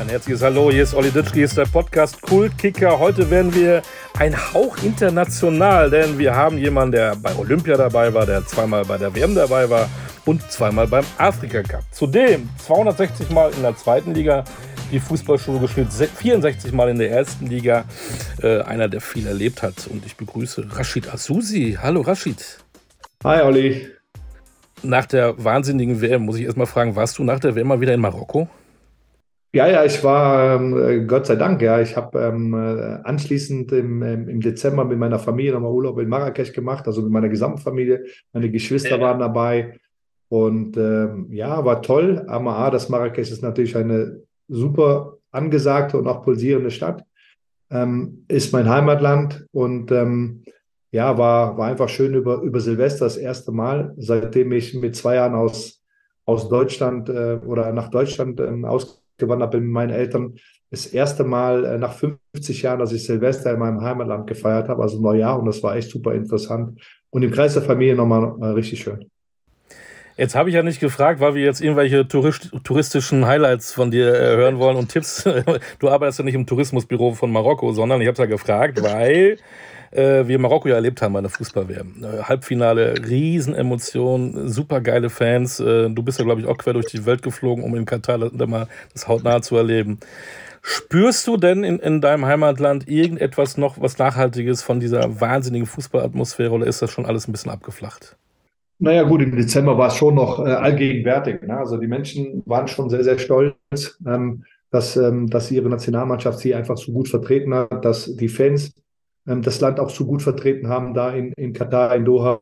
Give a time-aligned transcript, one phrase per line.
[0.00, 2.98] Ein herzliches Hallo, hier ist Olli Ditschke, hier ist der Podcast Kultkicker.
[2.98, 3.82] Heute werden wir
[4.18, 8.96] ein Hauch international, denn wir haben jemanden, der bei Olympia dabei war, der zweimal bei
[8.96, 9.88] der WM dabei war
[10.24, 11.82] und zweimal beim Afrika Cup.
[11.92, 14.44] Zudem 260 Mal in der zweiten Liga
[14.90, 17.84] die Fußballschule gespielt, 64 Mal in der ersten Liga.
[18.42, 19.86] Äh, einer, der viel erlebt hat.
[19.88, 21.78] Und ich begrüße Rashid Asusi.
[21.80, 22.58] Hallo Rashid.
[23.24, 23.88] Hi Olli.
[24.82, 27.94] Nach der wahnsinnigen WM muss ich erstmal fragen, warst du nach der WM mal wieder
[27.94, 28.48] in Marokko?
[29.54, 34.02] Ja, ja, ich war, ähm, Gott sei Dank, ja, ich habe ähm, äh, anschließend im,
[34.02, 38.06] ähm, im Dezember mit meiner Familie nochmal Urlaub in Marrakesch gemacht, also mit meiner Gesamtfamilie.
[38.32, 39.78] Meine Geschwister waren dabei
[40.30, 42.24] und ähm, ja, war toll.
[42.28, 47.04] Aber A, das Marrakesch ist natürlich eine super angesagte und auch pulsierende Stadt.
[47.70, 50.44] Ähm, ist mein Heimatland und ähm,
[50.92, 55.16] ja, war, war einfach schön über, über Silvester das erste Mal, seitdem ich mit zwei
[55.16, 55.82] Jahren aus,
[56.24, 58.64] aus Deutschland äh, oder nach Deutschland ähm,
[59.22, 60.34] ausgewandert bin mit meinen Eltern.
[60.70, 64.82] Das erste Mal äh, nach 50 Jahren, dass ich Silvester in meinem Heimatland gefeiert habe,
[64.82, 66.80] also Neujahr, und das war echt super interessant.
[67.10, 69.06] Und im Kreis der Familie nochmal äh, richtig schön.
[70.16, 74.14] Jetzt habe ich ja nicht gefragt, weil wir jetzt irgendwelche tourist touristischen Highlights von dir
[74.14, 75.24] äh, hören wollen und Tipps.
[75.78, 79.38] Du arbeitest ja nicht im Tourismusbüro von Marokko, sondern ich habe es ja gefragt, weil
[79.92, 82.02] äh, wir Marokko ja erlebt haben bei der Fußball-WM.
[82.02, 85.60] Äh, Halbfinale, Riesenemotion, super geile Fans.
[85.60, 88.18] Äh, du bist ja, glaube ich, auch quer durch die Welt geflogen, um in Katar
[88.18, 89.98] da mal das hautnah zu erleben.
[90.62, 96.52] Spürst du denn in, in deinem Heimatland irgendetwas noch, was Nachhaltiges von dieser wahnsinnigen Fußballatmosphäre
[96.52, 98.16] oder ist das schon alles ein bisschen abgeflacht?
[98.78, 101.42] Naja, gut, im Dezember war es schon noch äh, allgegenwärtig.
[101.42, 101.56] Ne?
[101.56, 103.56] Also die Menschen waren schon sehr, sehr stolz,
[104.06, 108.72] ähm, dass, ähm, dass ihre Nationalmannschaft sie einfach so gut vertreten hat, dass die Fans
[109.24, 112.40] das Land auch so gut vertreten haben, da in, in Katar, in Doha.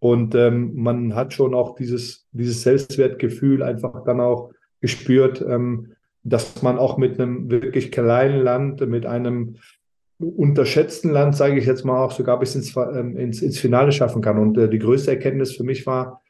[0.00, 5.92] Und ähm, man hat schon auch dieses, dieses Selbstwertgefühl einfach dann auch gespürt, ähm,
[6.24, 9.56] dass man auch mit einem wirklich kleinen Land, mit einem
[10.18, 14.22] unterschätzten Land, sage ich jetzt mal auch sogar bis ins, ähm, ins, ins Finale schaffen
[14.22, 14.38] kann.
[14.38, 16.20] Und äh, die größte Erkenntnis für mich war,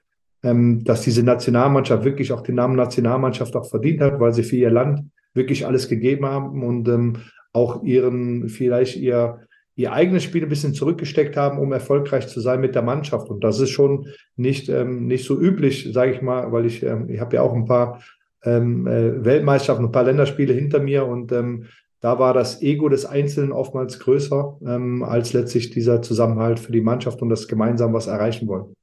[0.43, 4.57] ähm, dass diese Nationalmannschaft wirklich auch den Namen Nationalmannschaft auch verdient hat, weil sie für
[4.57, 7.17] ihr Land wirklich alles gegeben haben und ähm,
[7.53, 9.41] auch ihren, vielleicht ihr,
[9.75, 13.29] ihr eigenes Spiel ein bisschen zurückgesteckt haben, um erfolgreich zu sein mit der Mannschaft.
[13.29, 14.07] Und das ist schon
[14.37, 17.55] nicht, ähm, nicht so üblich, sage ich mal, weil ich, ähm, ich habe ja auch
[17.55, 18.03] ein paar
[18.45, 21.67] ähm, äh, Weltmeisterschaften, ein paar Länderspiele hinter mir und ähm,
[22.01, 26.81] da war das Ego des Einzelnen oftmals größer ähm, als letztlich dieser Zusammenhalt für die
[26.81, 28.75] Mannschaft und das gemeinsam was erreichen wollen.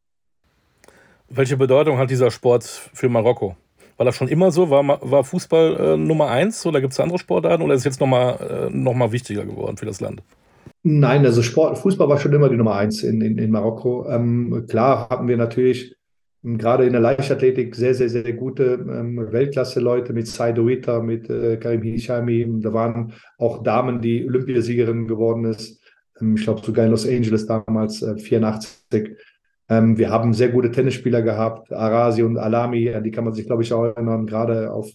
[1.29, 3.57] Welche Bedeutung hat dieser Sport für Marokko?
[3.97, 4.69] War das schon immer so?
[4.69, 8.69] War, war Fußball äh, Nummer eins oder gibt es andere Sportarten oder ist jetzt nochmal
[8.71, 10.23] äh, noch wichtiger geworden für das Land?
[10.83, 14.07] Nein, also Sport, Fußball war schon immer die Nummer eins in, in, in Marokko.
[14.09, 15.95] Ähm, klar hatten wir natürlich
[16.43, 21.57] gerade in der Leichtathletik sehr, sehr, sehr gute ähm, Weltklasse-Leute mit Saido Ita, mit äh,
[21.57, 22.47] Karim Hishami.
[22.61, 25.81] Da waren auch Damen, die Olympiasiegerin geworden ist.
[26.21, 29.17] Ähm, ich glaube sogar in Los Angeles damals, äh, 84.
[29.69, 33.45] Ähm, wir haben sehr gute Tennisspieler gehabt, Arasi und Alami, an die kann man sich,
[33.45, 34.89] glaube ich, auch erinnern, gerade auf,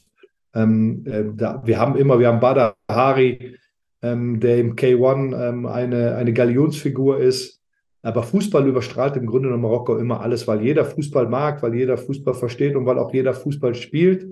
[0.55, 3.57] ähm, äh, da, wir haben immer, wir haben Badr Hari,
[4.05, 7.61] ähm, der im K1 ähm, eine, eine Galionsfigur ist.
[8.03, 11.97] Aber Fußball überstrahlt im Grunde in Marokko immer alles, weil jeder Fußball mag, weil jeder
[11.97, 14.27] Fußball versteht und weil auch jeder Fußball spielt.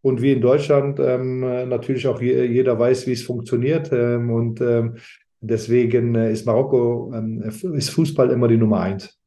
[0.00, 3.92] Und wie in Deutschland ähm, natürlich auch je, jeder weiß, wie es funktioniert.
[3.92, 4.96] Ähm, und ähm,
[5.40, 9.18] deswegen äh, ist Marokko, ähm, ist Fußball immer die Nummer eins.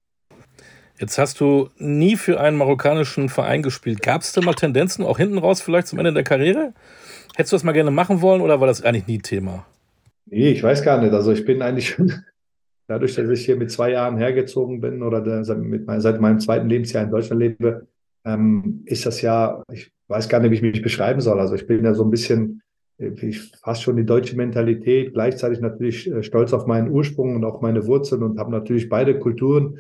[1.00, 4.02] Jetzt hast du nie für einen marokkanischen Verein gespielt.
[4.02, 6.74] Gab es da mal Tendenzen, auch hinten raus vielleicht zum Ende der Karriere?
[7.36, 9.66] Hättest du das mal gerne machen wollen oder war das eigentlich nie Thema?
[10.26, 11.14] Nee, ich weiß gar nicht.
[11.14, 12.12] Also ich bin eigentlich schon
[12.88, 16.70] dadurch, dass ich hier mit zwei Jahren hergezogen bin oder seit, mit, seit meinem zweiten
[16.70, 17.88] Lebensjahr in Deutschland lebe,
[18.26, 21.40] ähm, ist das ja, ich weiß gar nicht, wie ich mich beschreiben soll.
[21.40, 22.62] Also ich bin ja so ein bisschen,
[22.98, 27.62] ich fast schon die deutsche Mentalität, gleichzeitig natürlich äh, stolz auf meinen Ursprung und auch
[27.62, 29.80] meine Wurzeln und habe natürlich beide Kulturen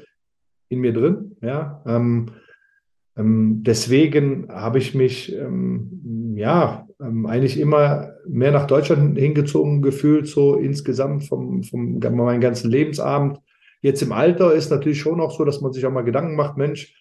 [0.69, 1.37] in mir drin.
[1.41, 2.27] Ja, ähm,
[3.17, 10.55] deswegen habe ich mich ähm, ja ähm, eigentlich immer mehr nach Deutschland hingezogen gefühlt, so
[10.55, 13.39] insgesamt vom, vom meinen ganzen Lebensabend.
[13.81, 16.57] Jetzt im Alter ist natürlich schon auch so, dass man sich auch mal Gedanken macht,
[16.57, 16.93] Mensch,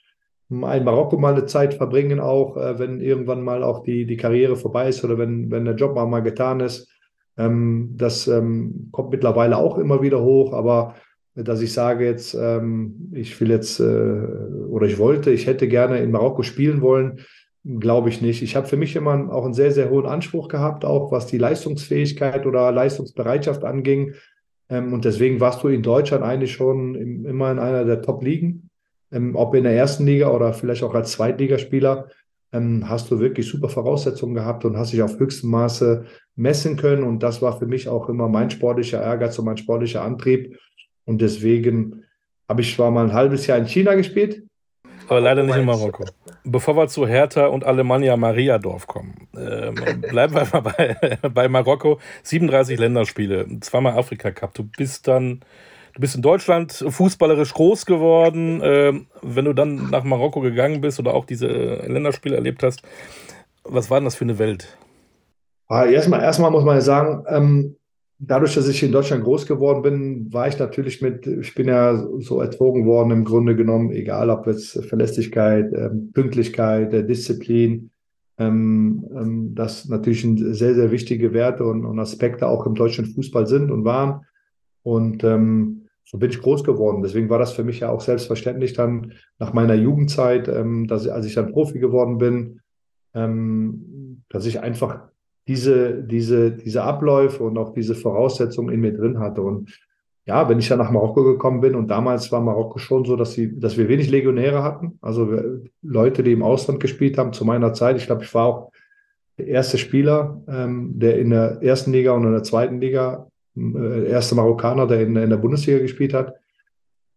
[0.51, 4.57] in Marokko mal eine Zeit verbringen, auch äh, wenn irgendwann mal auch die, die Karriere
[4.57, 6.89] vorbei ist oder wenn, wenn der Job mal, mal getan ist.
[7.37, 10.95] Ähm, das ähm, kommt mittlerweile auch immer wieder hoch, aber
[11.35, 15.99] dass ich sage jetzt, ähm, ich will jetzt äh, oder ich wollte, ich hätte gerne
[15.99, 17.21] in Marokko spielen wollen,
[17.65, 18.43] glaube ich nicht.
[18.43, 21.39] Ich habe für mich immer auch einen sehr, sehr hohen Anspruch gehabt, auch was die
[21.39, 24.15] Leistungsfähigkeit oder Leistungsbereitschaft anging.
[24.69, 28.71] Ähm, und deswegen warst du in Deutschland eigentlich schon im, immer in einer der Top-Ligen,
[29.11, 32.09] ähm, ob in der ersten Liga oder vielleicht auch als Zweitligaspieler.
[32.53, 36.05] Ähm, hast du wirklich super Voraussetzungen gehabt und hast dich auf höchstem Maße
[36.37, 37.03] messen können.
[37.03, 40.57] Und das war für mich auch immer mein sportlicher Ehrgeiz und mein sportlicher Antrieb.
[41.05, 42.05] Und deswegen
[42.49, 44.43] habe ich zwar mal ein halbes Jahr in China gespielt.
[45.09, 46.05] Aber leider nicht in Marokko.
[46.45, 52.01] Bevor wir zu Hertha und Alemannia Mariadorf kommen, ähm, bleiben wir mal bei, bei Marokko.
[52.23, 54.55] 37 Länderspiele, zweimal Afrika Cup.
[54.55, 55.41] Du bist dann,
[55.95, 58.61] du bist in Deutschland fußballerisch groß geworden.
[58.63, 62.83] Ähm, wenn du dann nach Marokko gegangen bist oder auch diese Länderspiele erlebt hast,
[63.65, 64.77] was war denn das für eine Welt?
[65.69, 67.77] Ah, erstmal, erstmal muss man sagen, ähm,
[68.19, 72.07] dadurch, dass ich in Deutschland groß geworden bin, war ich natürlich mit, ich bin ja
[72.21, 77.91] so erzogen worden im Grunde genommen, egal ob jetzt Verlässlichkeit, ähm, Pünktlichkeit, äh, Disziplin,
[78.39, 80.25] ähm, ähm, das natürlich
[80.57, 84.25] sehr, sehr wichtige Werte und, und, Aspekte auch im deutschen Fußball sind und waren.
[84.83, 87.03] Und so bin ich groß geworden.
[87.03, 91.33] Deswegen war das für mich ja auch selbstverständlich dann nach meiner Jugendzeit, dass als ich
[91.33, 92.61] dann Profi geworden bin,
[93.15, 95.09] dass ich einfach
[95.47, 99.43] diese, diese, diese Abläufe und auch diese Voraussetzungen in mir drin hatte.
[99.43, 99.79] Und
[100.27, 103.35] ja, wenn ich dann nach Marokko gekommen bin und damals war Marokko schon so, dass,
[103.35, 105.29] sie, dass wir wenig Legionäre hatten, also
[105.83, 107.97] Leute, die im Ausland gespielt haben zu meiner Zeit.
[107.97, 108.73] Ich glaube, ich war auch
[109.37, 114.09] der erste Spieler, ähm, der in der ersten Liga und in der zweiten Liga, äh,
[114.09, 116.35] erste Marokkaner, der in, in der Bundesliga gespielt hat.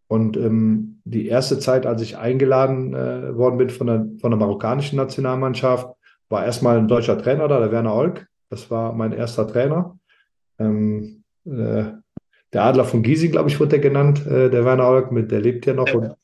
[0.08, 4.40] Und ähm, die erste Zeit, als ich eingeladen äh, worden bin von der, von der
[4.40, 5.97] marokkanischen Nationalmannschaft,
[6.30, 8.28] war erstmal ein deutscher Trainer da, der Werner Olk.
[8.50, 9.98] Das war mein erster Trainer.
[10.60, 11.84] Ähm, äh,
[12.54, 15.42] der Adler von Giesing, glaube ich, wurde der genannt, äh, der Werner Olk, mit, der
[15.42, 15.94] lebt ja noch.
[15.94, 16.16] Und,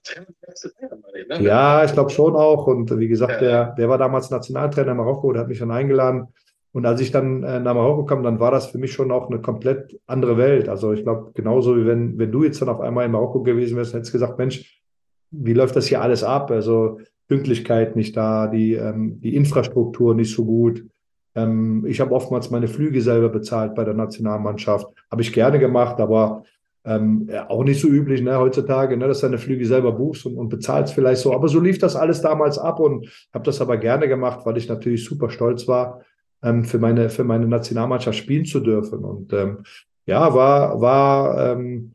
[1.40, 2.68] ja, ich glaube schon auch.
[2.68, 6.28] Und wie gesagt, der, der war damals Nationaltrainer in Marokko, der hat mich dann eingeladen.
[6.72, 9.30] Und als ich dann äh, nach Marokko kam, dann war das für mich schon auch
[9.30, 10.70] eine komplett andere Welt.
[10.70, 13.78] Also ich glaube, genauso wie wenn, wenn du jetzt dann auf einmal in Marokko gewesen
[13.78, 14.82] wärst, hättest du gesagt, Mensch,
[15.30, 16.50] wie läuft das hier alles ab?
[16.50, 20.86] Also Pünktlichkeit nicht da, die, ähm, die Infrastruktur nicht so gut.
[21.36, 24.88] Ähm, ich habe oftmals meine Flüge selber bezahlt bei der Nationalmannschaft.
[25.10, 26.44] Habe ich gerne gemacht, aber
[26.86, 30.38] ähm, auch nicht so üblich ne, heutzutage, ne, dass du deine Flüge selber buchst und,
[30.38, 31.34] und bezahlst vielleicht so.
[31.34, 34.68] Aber so lief das alles damals ab und habe das aber gerne gemacht, weil ich
[34.68, 36.02] natürlich super stolz war,
[36.44, 39.00] ähm, für, meine, für meine Nationalmannschaft spielen zu dürfen.
[39.00, 39.60] Und ähm,
[40.06, 41.93] ja, war, war ähm,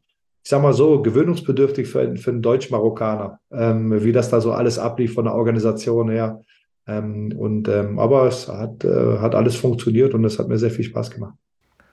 [0.49, 4.79] ich sag mal so, gewöhnungsbedürftig für, für einen Deutsch-Marokkaner, ähm, wie das da so alles
[4.79, 6.43] ablief von der Organisation her.
[6.87, 10.71] Ähm, und, ähm, aber es hat, äh, hat alles funktioniert und es hat mir sehr
[10.71, 11.35] viel Spaß gemacht.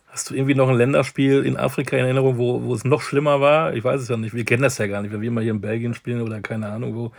[0.07, 3.42] Hast du irgendwie noch ein Länderspiel in Afrika in Erinnerung, wo, wo es noch schlimmer
[3.42, 3.74] war?
[3.74, 4.34] Ich weiß es ja nicht.
[4.34, 6.69] Wir kennen das ja gar nicht, wenn wir mal hier in Belgien spielen oder keine
[6.69, 7.12] Ahnung wo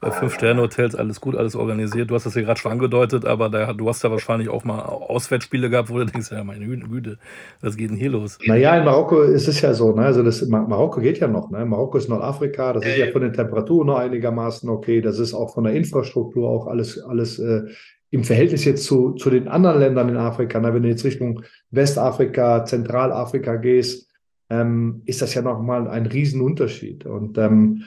[0.00, 2.10] bei Fünf-Sterne-Hotels, alles gut, alles organisiert.
[2.10, 4.80] Du hast das ja gerade schon angedeutet, aber da, du hast ja wahrscheinlich auch mal
[4.80, 7.18] Auswärtsspiele gehabt, wo du denkst, ja, meine Güte,
[7.60, 8.38] was geht denn hier los?
[8.46, 10.02] Naja, in Marokko ist es ja so, ne?
[10.06, 11.66] Also das, Marokko geht ja noch, ne?
[11.66, 15.52] Marokko ist Nordafrika, das ist ja von den Temperaturen noch einigermaßen okay, das ist auch
[15.52, 17.62] von der Infrastruktur auch alles, alles äh,
[18.10, 20.72] im Verhältnis jetzt zu, zu den anderen Ländern in Afrika, ne?
[20.72, 24.08] wenn du jetzt Richtung Westafrika, Zentralafrika gehst,
[24.48, 27.06] ähm, ist das ja nochmal ein Riesenunterschied.
[27.06, 27.84] Und ähm,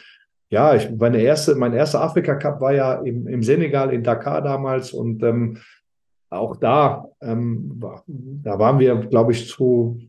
[0.50, 4.94] ja, ich, meine erste, mein erster Afrika-Cup war ja im, im Senegal, in Dakar damals
[4.94, 5.58] und ähm,
[6.30, 10.00] auch da, ähm, da waren wir, glaube ich, zu,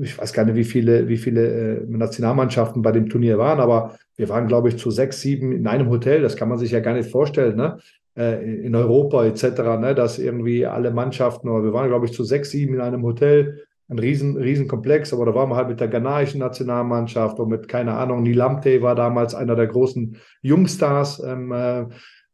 [0.00, 3.96] ich weiß gar nicht, wie viele, wie viele äh, Nationalmannschaften bei dem Turnier waren, aber
[4.16, 6.22] wir waren, glaube ich, zu sechs, sieben in einem Hotel.
[6.22, 7.78] Das kann man sich ja gar nicht vorstellen, ne?
[8.16, 9.44] Äh, in Europa etc.,
[9.80, 9.94] ne?
[9.94, 13.64] dass irgendwie alle Mannschaften, aber wir waren, glaube ich, zu sechs, sieben in einem Hotel
[13.88, 17.68] ein riesen, riesen Komplex, aber da waren wir halt mit der ghanaischen Nationalmannschaft und mit,
[17.68, 21.22] keine Ahnung, Nilamte war damals einer der großen Jungstars.
[21.22, 21.84] Ähm, äh,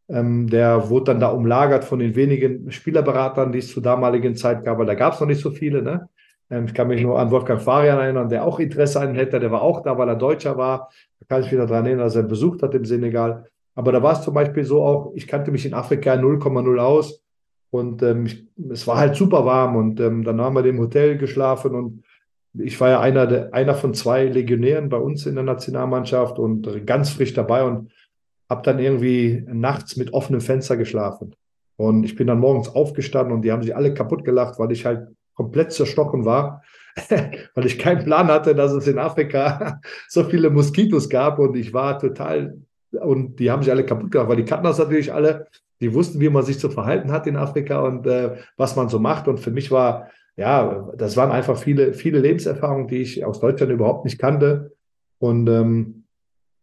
[0.09, 4.65] ähm, der wurde dann da umlagert von den wenigen Spielerberatern, die es zur damaligen Zeit
[4.65, 5.83] gab, weil da gab es noch nicht so viele.
[5.83, 6.09] Ne?
[6.51, 9.51] Ähm, ich kann mich nur an Wolfgang Farian erinnern, der auch Interesse an hätte, der
[9.51, 10.91] war auch da, weil er Deutscher war.
[11.21, 13.47] Da kann ich mich daran erinnern, dass er besucht hat im Senegal.
[13.75, 17.23] Aber da war es zum Beispiel so auch, ich kannte mich in Afrika 0,0 aus.
[17.71, 21.19] Und ähm, ich, es war halt super warm und ähm, dann haben wir im Hotel
[21.19, 22.05] geschlafen und
[22.55, 26.85] ich war ja einer, der, einer von zwei Legionären bei uns in der Nationalmannschaft und
[26.85, 27.93] ganz frisch dabei und
[28.49, 31.37] habe dann irgendwie nachts mit offenem Fenster geschlafen.
[31.77, 34.85] Und ich bin dann morgens aufgestanden und die haben sich alle kaputt gelacht, weil ich
[34.85, 36.63] halt komplett zerstochen war,
[37.55, 41.73] weil ich keinen Plan hatte, dass es in Afrika so viele Moskitos gab und ich
[41.73, 42.59] war total,
[42.91, 45.47] und die haben sich alle kaputt gemacht, weil die kannten das natürlich alle
[45.81, 48.99] die wussten, wie man sich zu verhalten hat in Afrika und äh, was man so
[48.99, 49.29] macht.
[49.29, 53.73] Und für mich war ja, das waren einfach viele, viele Lebenserfahrungen, die ich aus Deutschland
[53.73, 54.73] überhaupt nicht kannte.
[55.19, 56.05] Und ähm,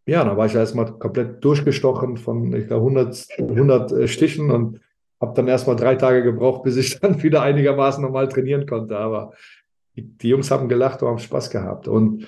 [0.06, 4.80] ja, da war ich erstmal komplett durchgestochen von ich glaube, 100, 100 Stichen und
[5.20, 8.96] habe dann erstmal drei Tage gebraucht, bis ich dann wieder einigermaßen normal trainieren konnte.
[8.96, 9.32] Aber
[9.96, 11.88] die, die Jungs haben gelacht und haben Spaß gehabt.
[11.88, 12.26] Und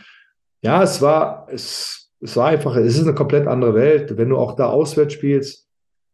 [0.63, 4.17] ja, es war, es, es war einfach, es ist eine komplett andere Welt.
[4.17, 5.70] Wenn du auch da auswärts spielst,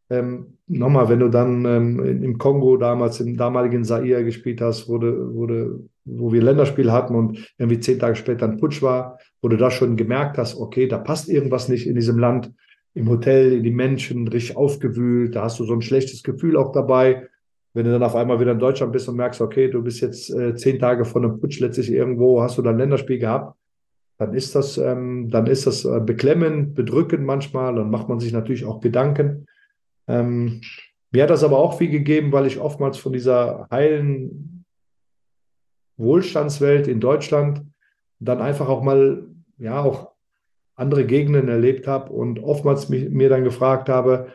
[0.09, 5.35] ähm, nochmal, wenn du dann ähm, im Kongo damals, im damaligen Zaire gespielt hast, wurde,
[5.35, 9.57] wurde, wo wir Länderspiel hatten und irgendwie zehn Tage später ein Putsch war, wo du
[9.57, 12.53] da schon gemerkt hast, okay, da passt irgendwas nicht in diesem Land,
[12.95, 16.73] im Hotel, in die Menschen, richtig aufgewühlt, da hast du so ein schlechtes Gefühl auch
[16.73, 17.29] dabei.
[17.75, 20.31] Wenn du dann auf einmal wieder in Deutschland bist und merkst, okay, du bist jetzt
[20.31, 23.55] äh, zehn Tage von einem Putsch letztlich irgendwo, hast du dann Länderspiel gehabt,
[24.19, 28.33] dann ist das, ähm, dann ist das äh, beklemmend, bedrückend manchmal, dann macht man sich
[28.33, 29.47] natürlich auch Gedanken.
[30.09, 30.61] Ähm,
[31.11, 34.65] mir hat das aber auch viel gegeben, weil ich oftmals von dieser heilen
[35.97, 37.63] Wohlstandswelt in Deutschland
[38.19, 39.27] dann einfach auch mal,
[39.59, 40.13] ja, auch
[40.75, 44.29] andere Gegenden erlebt habe und oftmals mich, mir dann gefragt habe,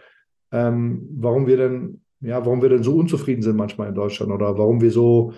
[0.52, 4.58] ähm, warum wir denn, ja, warum wir denn so unzufrieden sind manchmal in Deutschland oder
[4.58, 5.34] warum wir so,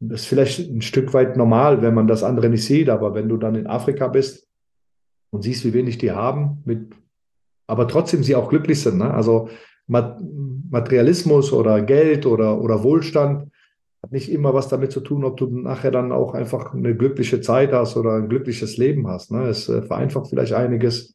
[0.00, 3.28] das ist vielleicht ein Stück weit normal, wenn man das andere nicht sieht, aber wenn
[3.28, 4.48] du dann in Afrika bist
[5.30, 6.94] und siehst, wie wenig die haben, mit
[7.66, 8.98] aber trotzdem sie auch glücklich sind.
[8.98, 9.12] Ne?
[9.12, 9.48] Also
[9.86, 13.50] Materialismus oder Geld oder, oder Wohlstand
[14.02, 17.40] hat nicht immer was damit zu tun, ob du nachher dann auch einfach eine glückliche
[17.40, 19.30] Zeit hast oder ein glückliches Leben hast.
[19.30, 19.44] Ne?
[19.44, 21.14] Es äh, vereinfacht vielleicht einiges.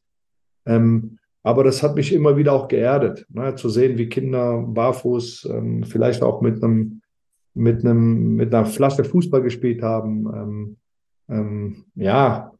[0.66, 3.54] Ähm, aber das hat mich immer wieder auch geerdet, ne?
[3.54, 7.00] zu sehen, wie Kinder barfuß ähm, vielleicht auch mit einem
[7.54, 10.26] mit einem mit einer Flasche Fußball gespielt haben.
[10.32, 10.76] Ähm,
[11.28, 12.52] ähm, ja,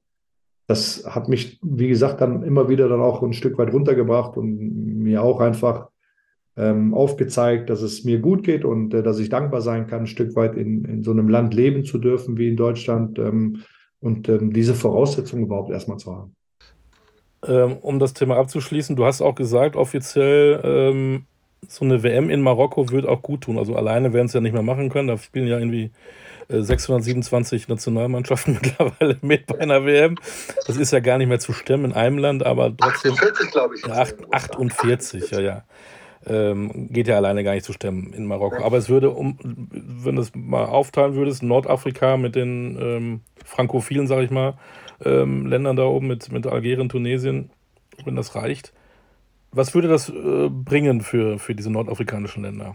[0.71, 5.03] das hat mich, wie gesagt, dann immer wieder dann auch ein Stück weit runtergebracht und
[5.03, 5.89] mir auch einfach
[6.57, 10.07] ähm, aufgezeigt, dass es mir gut geht und äh, dass ich dankbar sein kann, ein
[10.07, 13.63] Stück weit in, in so einem Land leben zu dürfen wie in Deutschland ähm,
[13.99, 16.37] und ähm, diese Voraussetzungen überhaupt erstmal zu haben.
[17.49, 21.25] Ähm, um das Thema abzuschließen, du hast auch gesagt, offiziell ähm,
[21.67, 23.59] so eine WM in Marokko wird auch gut tun.
[23.59, 25.09] Also alleine werden es ja nicht mehr machen können.
[25.09, 25.91] Da spielen ja irgendwie
[26.51, 30.17] 627 äh, Nationalmannschaften mittlerweile mit bei einer WM.
[30.67, 33.13] Das ist ja gar nicht mehr zu stemmen in einem Land, aber trotzdem.
[33.13, 33.85] 48, glaube ich.
[33.85, 35.65] 8, 48, ja, ja.
[36.27, 38.63] Ähm, geht ja alleine gar nicht zu stemmen in Marokko.
[38.63, 44.07] Aber es würde, um, wenn du es mal aufteilen würdest, Nordafrika mit den ähm, frankophilen,
[44.07, 44.55] sag ich mal,
[45.03, 47.51] ähm, Ländern da oben mit, mit Algerien, Tunesien,
[48.05, 48.75] wenn das reicht.
[49.51, 52.75] Was würde das äh, bringen für, für diese nordafrikanischen Länder?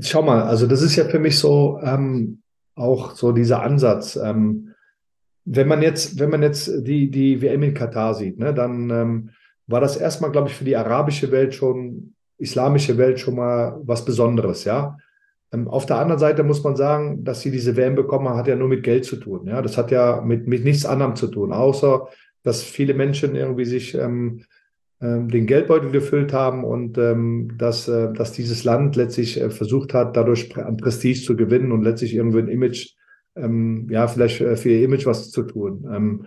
[0.00, 2.42] Schau mal, also das ist ja für mich so ähm,
[2.76, 4.16] auch so dieser Ansatz.
[4.16, 4.74] Ähm,
[5.44, 9.30] wenn man jetzt, wenn man jetzt die, die WM in Katar sieht, ne, dann ähm,
[9.66, 14.04] war das erstmal, glaube ich, für die arabische Welt schon, islamische Welt schon mal was
[14.04, 14.96] Besonderes, ja.
[15.52, 18.56] Ähm, auf der anderen Seite muss man sagen, dass sie diese WM bekommen hat ja
[18.56, 19.46] nur mit Geld zu tun.
[19.46, 22.08] Ja, das hat ja mit, mit nichts anderem zu tun, außer
[22.42, 24.42] dass viele Menschen irgendwie sich ähm,
[25.00, 30.16] den Geldbeutel gefüllt haben und ähm, dass, äh, dass dieses Land letztlich äh, versucht hat,
[30.16, 32.94] dadurch an Prestige zu gewinnen und letztlich irgendwie ein Image,
[33.36, 35.86] ähm, ja, vielleicht äh, für ihr Image was zu tun.
[35.92, 36.26] Ähm,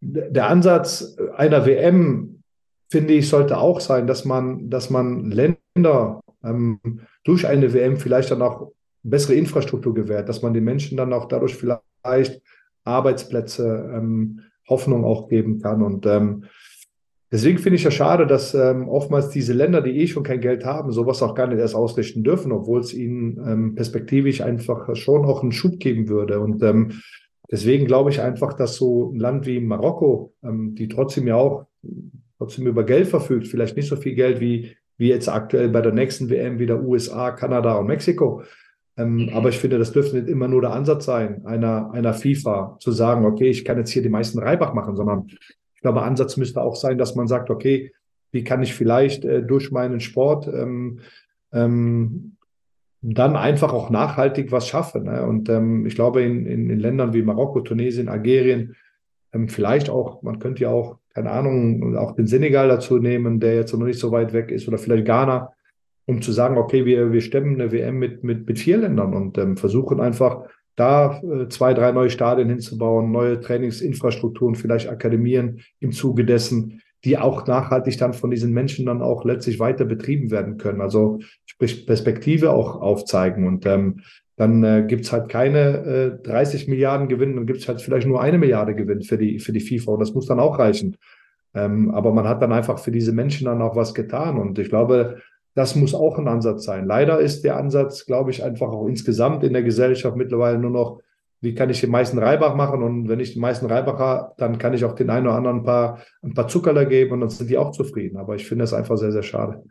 [0.00, 2.42] der Ansatz einer WM,
[2.88, 6.80] finde ich, sollte auch sein, dass man, dass man Länder ähm,
[7.24, 11.26] durch eine WM vielleicht dann auch bessere Infrastruktur gewährt, dass man den Menschen dann auch
[11.26, 12.42] dadurch vielleicht
[12.84, 15.82] Arbeitsplätze, ähm, Hoffnung auch geben kann.
[15.82, 16.44] Und ähm,
[17.32, 20.64] Deswegen finde ich ja schade, dass ähm, oftmals diese Länder, die eh schon kein Geld
[20.64, 25.24] haben, sowas auch gar nicht erst ausrichten dürfen, obwohl es ihnen ähm, perspektivisch einfach schon
[25.24, 26.38] auch einen Schub geben würde.
[26.38, 27.00] Und ähm,
[27.50, 31.66] deswegen glaube ich einfach, dass so ein Land wie Marokko, ähm, die trotzdem ja auch
[32.38, 35.92] trotzdem über Geld verfügt, vielleicht nicht so viel Geld wie, wie jetzt aktuell bei der
[35.92, 38.42] nächsten WM wieder USA, Kanada und Mexiko.
[38.96, 39.28] Ähm, mhm.
[39.34, 42.92] Aber ich finde, das dürfte nicht immer nur der Ansatz sein, einer, einer FIFA zu
[42.92, 45.26] sagen, okay, ich kann jetzt hier die meisten Reibach machen, sondern
[45.86, 47.92] glaube, Ansatz müsste auch sein, dass man sagt, okay,
[48.32, 50.98] wie kann ich vielleicht äh, durch meinen Sport ähm,
[51.52, 52.36] ähm,
[53.02, 55.04] dann einfach auch nachhaltig was schaffen.
[55.04, 55.24] Ne?
[55.24, 58.74] Und ähm, ich glaube, in, in, in, Ländern wie Marokko, Tunesien, Algerien,
[59.32, 63.54] ähm, vielleicht auch, man könnte ja auch, keine Ahnung, auch den Senegal dazu nehmen, der
[63.54, 65.52] jetzt noch nicht so weit weg ist, oder vielleicht Ghana,
[66.06, 69.38] um zu sagen, okay, wir, wir stemmen eine WM mit, mit, mit vier Ländern und
[69.38, 70.42] ähm, versuchen einfach
[70.76, 77.18] da äh, zwei, drei neue Stadien hinzubauen, neue Trainingsinfrastrukturen, vielleicht Akademien im Zuge dessen, die
[77.18, 80.80] auch nachhaltig dann von diesen Menschen dann auch letztlich weiter betrieben werden können.
[80.80, 83.46] Also sprich Perspektive auch aufzeigen.
[83.46, 84.00] Und ähm,
[84.36, 88.38] dann äh, gibt's halt keine äh, 30 Milliarden Gewinn, dann gibt's halt vielleicht nur eine
[88.38, 89.92] Milliarde Gewinn für die, für die FIFA.
[89.92, 90.96] Und das muss dann auch reichen.
[91.54, 94.36] Ähm, aber man hat dann einfach für diese Menschen dann auch was getan.
[94.36, 95.22] Und ich glaube,
[95.56, 96.86] Das muss auch ein Ansatz sein.
[96.86, 101.00] Leider ist der Ansatz, glaube ich, einfach auch insgesamt in der Gesellschaft mittlerweile nur noch,
[101.40, 102.82] wie kann ich den meisten Reibach machen?
[102.82, 105.60] Und wenn ich den meisten Reibach habe, dann kann ich auch den einen oder anderen
[105.60, 108.18] ein paar, ein paar Zuckerler geben und dann sind die auch zufrieden.
[108.18, 109.64] Aber ich finde das einfach sehr, sehr schade.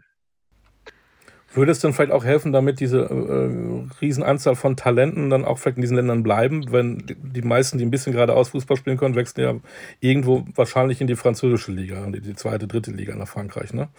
[1.53, 5.77] Würde es dann vielleicht auch helfen, damit diese äh, Riesenanzahl von Talenten dann auch vielleicht
[5.77, 9.43] in diesen Ländern bleiben, wenn die meisten, die ein bisschen geradeaus Fußball spielen können, wechseln
[9.43, 9.55] ja
[9.99, 13.89] irgendwo wahrscheinlich in die französische Liga, die, die zweite, dritte Liga nach Frankreich, ne?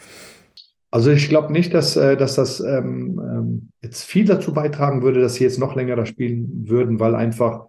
[0.90, 5.20] Also ich glaube nicht, dass, äh, dass das ähm, ähm, jetzt viel dazu beitragen würde,
[5.20, 7.66] dass sie jetzt noch länger da spielen würden, weil einfach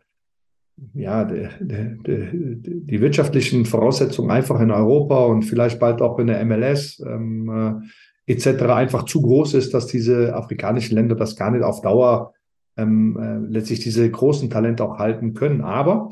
[0.93, 6.27] ja, de, de, de, die wirtschaftlichen Voraussetzungen einfach in Europa und vielleicht bald auch in
[6.27, 7.81] der MLS ähm,
[8.27, 8.63] äh, etc.
[8.63, 12.33] einfach zu groß ist, dass diese afrikanischen Länder das gar nicht auf Dauer
[12.77, 15.61] ähm, äh, letztlich diese großen Talente auch halten können.
[15.61, 16.11] Aber,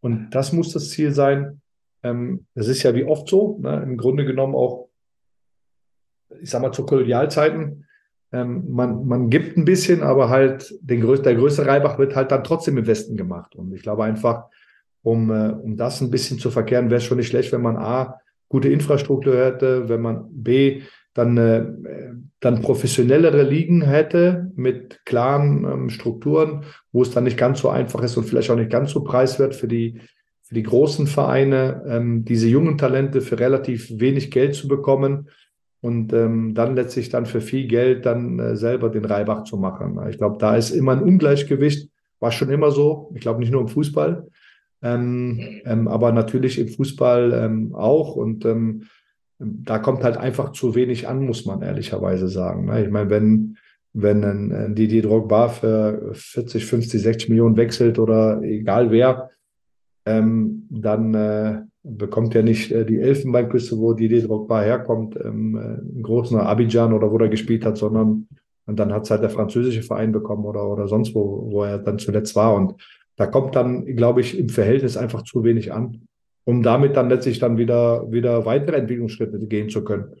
[0.00, 1.62] und das muss das Ziel sein,
[2.02, 4.88] ähm, das ist ja wie oft so, ne, im Grunde genommen auch
[6.42, 7.86] ich sag mal, zu Kolonialzeiten,
[8.32, 12.32] ähm, man, man gibt ein bisschen, aber halt den größ der größte Reibach wird halt
[12.32, 13.54] dann trotzdem im Westen gemacht.
[13.54, 14.46] Und ich glaube einfach,
[15.02, 17.76] um, äh, um das ein bisschen zu verkehren, wäre es schon nicht schlecht, wenn man
[17.76, 20.82] A, gute Infrastruktur hätte, wenn man B,
[21.14, 21.66] dann, äh,
[22.40, 28.02] dann professionellere Ligen hätte mit klaren ähm, Strukturen, wo es dann nicht ganz so einfach
[28.02, 30.00] ist und vielleicht auch nicht ganz so preiswert für die,
[30.42, 35.28] für die großen Vereine, ähm, diese jungen Talente für relativ wenig Geld zu bekommen
[35.82, 40.00] und ähm, dann letztlich dann für viel Geld dann äh, selber den Reibach zu machen.
[40.08, 43.10] Ich glaube, da ist immer ein Ungleichgewicht, war schon immer so.
[43.14, 44.28] Ich glaube nicht nur im Fußball,
[44.80, 48.14] ähm, ähm, aber natürlich im Fußball ähm, auch.
[48.14, 48.84] Und ähm,
[49.40, 52.66] da kommt halt einfach zu wenig an, muss man ehrlicherweise sagen.
[52.66, 52.84] Ne?
[52.84, 53.56] Ich meine, wenn
[53.94, 59.28] wenn ein Didier Drogba für 40, 50, 60 Millionen wechselt oder egal wer,
[60.06, 65.96] ähm, dann äh, bekommt er nicht äh, die Elfenbeinküste, wo Didier Drogba herkommt, ähm, äh,
[65.96, 68.28] in großen Abidjan oder wo er gespielt hat, sondern
[68.66, 71.78] und dann hat es halt der französische Verein bekommen oder, oder sonst wo, wo er
[71.78, 72.54] dann zuletzt war.
[72.54, 72.74] Und
[73.16, 76.06] da kommt dann, glaube ich, im Verhältnis einfach zu wenig an,
[76.44, 80.14] um damit dann letztlich dann wieder, wieder weitere Entwicklungsschritte gehen zu können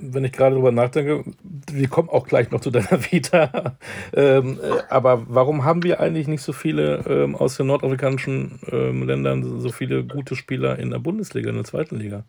[0.00, 1.24] wenn ich gerade darüber nachdenke,
[1.70, 3.76] wir kommen auch gleich noch zu deiner Vita,
[4.14, 9.06] ähm, äh, aber warum haben wir eigentlich nicht so viele ähm, aus den nordafrikanischen ähm,
[9.06, 12.24] Ländern, so viele gute Spieler in der Bundesliga, in der zweiten Liga?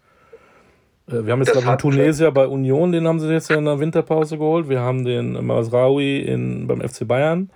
[1.07, 3.79] Äh, wir haben jetzt gerade einen Tunesier bei Union, den haben sie jetzt in der
[3.79, 4.69] Winterpause geholt.
[4.69, 7.49] Wir haben den Masraoui in, beim FC Bayern.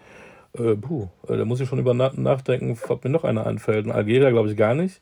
[0.58, 3.86] Äh, puh, äh, da muss ich schon über nachdenken, ob mir noch einer einfällt.
[3.86, 5.02] Ein Algerier glaube ich gar nicht.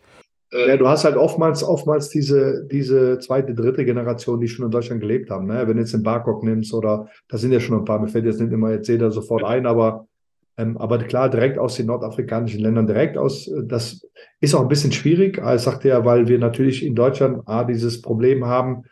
[0.51, 4.71] Äh, ja, du hast halt oftmals, oftmals diese, diese zweite, dritte Generation, die schon in
[4.71, 5.47] Deutschland gelebt haben.
[5.47, 5.67] Ne?
[5.67, 8.25] Wenn du jetzt den Barcock nimmst oder da sind ja schon ein paar, mir fällt
[8.25, 10.07] jetzt nicht immer jetzt jeder sofort ein, aber,
[10.57, 14.05] ähm, aber klar, direkt aus den nordafrikanischen Ländern, direkt aus, das
[14.39, 15.37] ist auch ein bisschen schwierig.
[15.37, 18.83] Ich sagte ja, weil wir natürlich in Deutschland A, dieses Problem haben,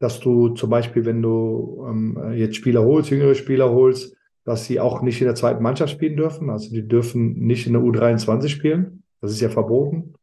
[0.00, 4.80] dass du zum Beispiel, wenn du ähm, jetzt Spieler holst, jüngere Spieler holst, dass sie
[4.80, 6.50] auch nicht in der zweiten Mannschaft spielen dürfen.
[6.50, 9.02] Also die dürfen nicht in der U23 spielen.
[9.20, 10.13] Das ist ja verboten.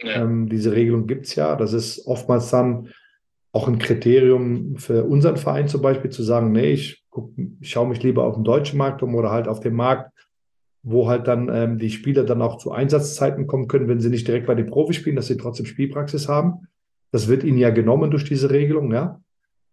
[0.00, 1.56] Ähm, diese Regelung gibt es ja.
[1.56, 2.88] Das ist oftmals dann
[3.52, 7.04] auch ein Kriterium für unseren Verein zum Beispiel zu sagen, nee, ich,
[7.60, 10.12] ich schaue mich lieber auf den deutschen Markt um oder halt auf den Markt,
[10.82, 14.28] wo halt dann ähm, die Spieler dann auch zu Einsatzzeiten kommen können, wenn sie nicht
[14.28, 16.68] direkt bei den Profis spielen, dass sie trotzdem Spielpraxis haben.
[17.12, 19.20] Das wird ihnen ja genommen durch diese Regelung, ja.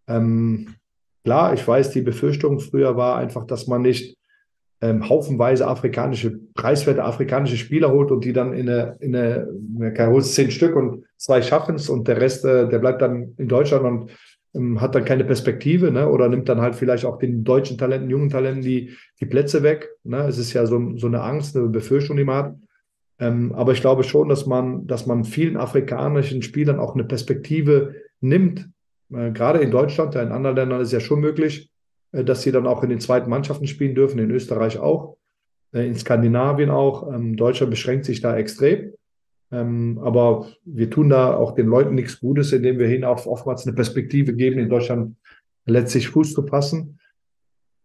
[0.06, 0.74] Ähm,
[1.22, 4.16] klar, ich weiß, die Befürchtung früher war einfach, dass man nicht
[4.84, 10.10] ähm, haufenweise afrikanische, preiswerte afrikanische Spieler holt und die dann in eine, in eine, man
[10.10, 13.48] holt zehn Stück und zwei schaffen es und der Rest, äh, der bleibt dann in
[13.48, 14.10] Deutschland und
[14.54, 16.10] ähm, hat dann keine Perspektive, ne?
[16.10, 19.88] Oder nimmt dann halt vielleicht auch den deutschen Talenten, jungen Talenten die, die Plätze weg.
[20.04, 20.18] Ne?
[20.28, 22.54] Es ist ja so, so eine Angst, eine Befürchtung, die man hat.
[23.20, 27.94] Ähm, aber ich glaube schon, dass man, dass man vielen afrikanischen Spielern auch eine Perspektive
[28.20, 28.68] nimmt.
[29.14, 31.70] Äh, gerade in Deutschland, ja, in anderen Ländern ist ja schon möglich,
[32.22, 35.16] dass sie dann auch in den zweiten Mannschaften spielen dürfen, in Österreich auch,
[35.72, 37.12] äh, in Skandinavien auch.
[37.12, 38.92] Ähm, Deutschland beschränkt sich da extrem.
[39.50, 43.66] Ähm, aber wir tun da auch den Leuten nichts Gutes, indem wir ihnen auch oftmals
[43.66, 45.16] eine Perspektive geben, in Deutschland
[45.66, 46.98] letztlich Fuß zu passen.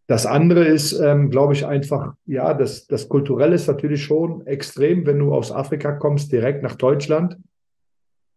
[0.08, 5.06] Das andere ist, ähm, glaube ich, einfach, ja, das, das Kulturelle ist natürlich schon extrem,
[5.06, 7.38] wenn du aus Afrika kommst, direkt nach Deutschland.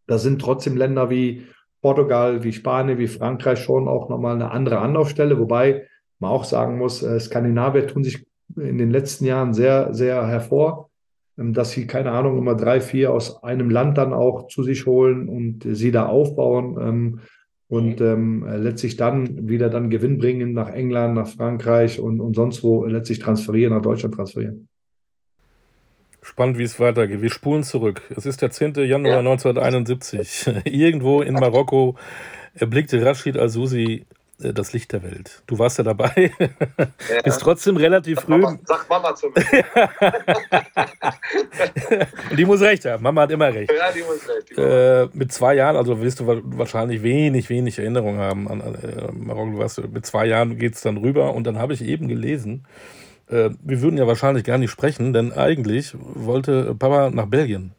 [0.07, 1.46] Da sind trotzdem Länder wie
[1.82, 5.86] Portugal, wie Spanien, wie Frankreich schon auch nochmal eine andere Anlaufstelle, wobei
[6.20, 8.24] man auch sagen muss, äh, Skandinavier tun sich
[8.56, 10.90] in den letzten Jahren sehr, sehr hervor,
[11.36, 14.86] ähm, dass sie, keine Ahnung, immer drei, vier aus einem Land dann auch zu sich
[14.86, 17.20] holen und sie da aufbauen ähm,
[17.68, 22.62] und ähm, letztlich dann wieder dann Gewinn bringen nach England, nach Frankreich und, und sonst
[22.62, 24.68] wo letztlich transferieren, nach Deutschland transferieren.
[26.22, 27.20] Spannend, wie es weitergeht.
[27.20, 28.00] Wir spulen zurück.
[28.16, 28.74] Es ist der 10.
[28.74, 29.18] Januar ja.
[29.18, 30.46] 1971.
[30.64, 31.96] Irgendwo in Marokko
[32.54, 34.06] erblickte Rashid Al-Susi
[34.40, 35.42] äh, das Licht der Welt.
[35.48, 36.30] Du warst ja dabei.
[36.38, 37.22] Ja.
[37.24, 38.38] Bist trotzdem relativ sag früh.
[38.38, 39.64] Mama, sag Mama zu mir.
[42.37, 43.02] die muss recht haben.
[43.02, 43.72] Mama hat immer recht.
[43.72, 44.56] Ja, die muss recht.
[44.56, 49.66] Äh, mit zwei Jahren, also wirst du wahrscheinlich wenig, wenig Erinnerung haben an, äh, Marokko.
[49.88, 52.64] Mit zwei Jahren geht es dann rüber und dann habe ich eben gelesen,
[53.32, 57.72] äh, wir würden ja wahrscheinlich gar nicht sprechen, denn eigentlich wollte Papa nach Belgien.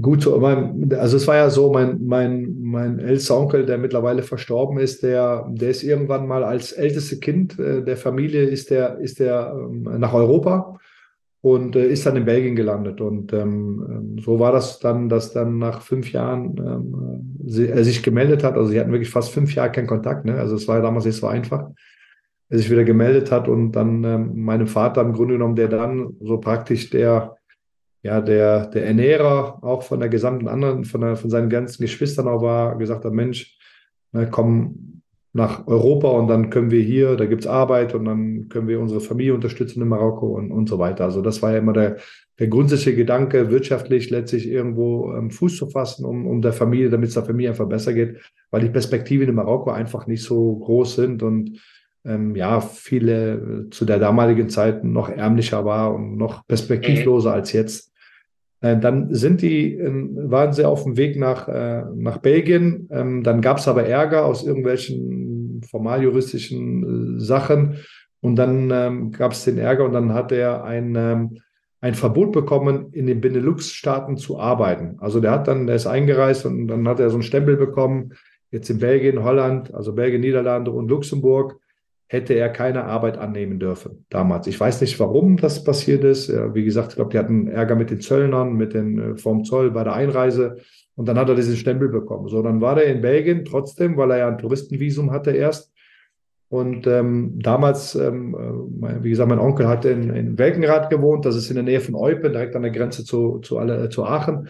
[0.00, 5.02] Gut, also es war ja so, mein, mein, mein ältester Onkel, der mittlerweile verstorben ist,
[5.02, 9.52] der, der ist irgendwann mal als älteste Kind äh, der Familie, ist der, ist der
[9.56, 10.78] ähm, nach Europa
[11.40, 13.00] und äh, ist dann in Belgien gelandet.
[13.00, 17.82] Und ähm, ähm so war das dann, dass dann nach fünf Jahren ähm, sie, er
[17.82, 18.54] sich gemeldet hat.
[18.54, 20.24] Also sie hatten wirklich fast fünf Jahre keinen Kontakt.
[20.24, 20.34] Ne?
[20.34, 21.70] Also es war ja damals nicht so einfach.
[22.50, 26.16] Er sich wieder gemeldet hat und dann ähm, meinem Vater im Grunde genommen, der dann
[26.20, 27.38] so praktisch der
[28.02, 32.28] ja, der, der Ernährer auch von der gesamten anderen, von, der, von seinen ganzen Geschwistern
[32.28, 33.58] auch war, gesagt hat, Mensch,
[34.12, 38.48] ne, komm nach Europa und dann können wir hier, da gibt es Arbeit und dann
[38.48, 41.04] können wir unsere Familie unterstützen in Marokko und, und so weiter.
[41.04, 41.98] Also das war ja immer der,
[42.38, 47.08] der grundsätzliche Gedanke, wirtschaftlich letztlich irgendwo ähm, Fuß zu fassen, um, um der Familie, damit
[47.08, 48.16] es der Familie einfach besser geht,
[48.50, 51.60] weil die Perspektiven in Marokko einfach nicht so groß sind und
[52.08, 53.34] ähm, ja, viele
[53.66, 57.92] äh, zu der damaligen Zeit noch ärmlicher war und noch perspektivloser als jetzt.
[58.60, 62.88] Äh, dann sind die, äh, waren sie auf dem Weg nach, äh, nach Belgien.
[62.90, 67.76] Ähm, dann gab es aber Ärger aus irgendwelchen formaljuristischen Sachen.
[68.20, 71.38] Und dann ähm, gab es den Ärger und dann hat er ein, ähm,
[71.80, 74.96] ein Verbot bekommen, in den Benelux-Staaten zu arbeiten.
[74.98, 78.14] Also der hat dann, der ist eingereist und dann hat er so einen Stempel bekommen,
[78.50, 81.60] jetzt in Belgien, Holland, also Belgien, Niederlande und Luxemburg
[82.08, 84.46] hätte er keine Arbeit annehmen dürfen damals.
[84.46, 86.30] Ich weiß nicht, warum das passiert ist.
[86.54, 89.70] Wie gesagt, ich glaube, die hatten Ärger mit den Zöllnern, mit den äh, vom Zoll
[89.70, 90.56] bei der Einreise.
[90.96, 92.28] Und dann hat er diesen Stempel bekommen.
[92.28, 95.72] So, dann war er in Belgien trotzdem, weil er ja ein Touristenvisum hatte erst.
[96.48, 101.26] Und ähm, damals, ähm, äh, wie gesagt, mein Onkel hatte in, in Welkenrath gewohnt.
[101.26, 104.06] Das ist in der Nähe von Eupen, direkt an der Grenze zu, zu, alle, zu
[104.06, 104.48] Aachen.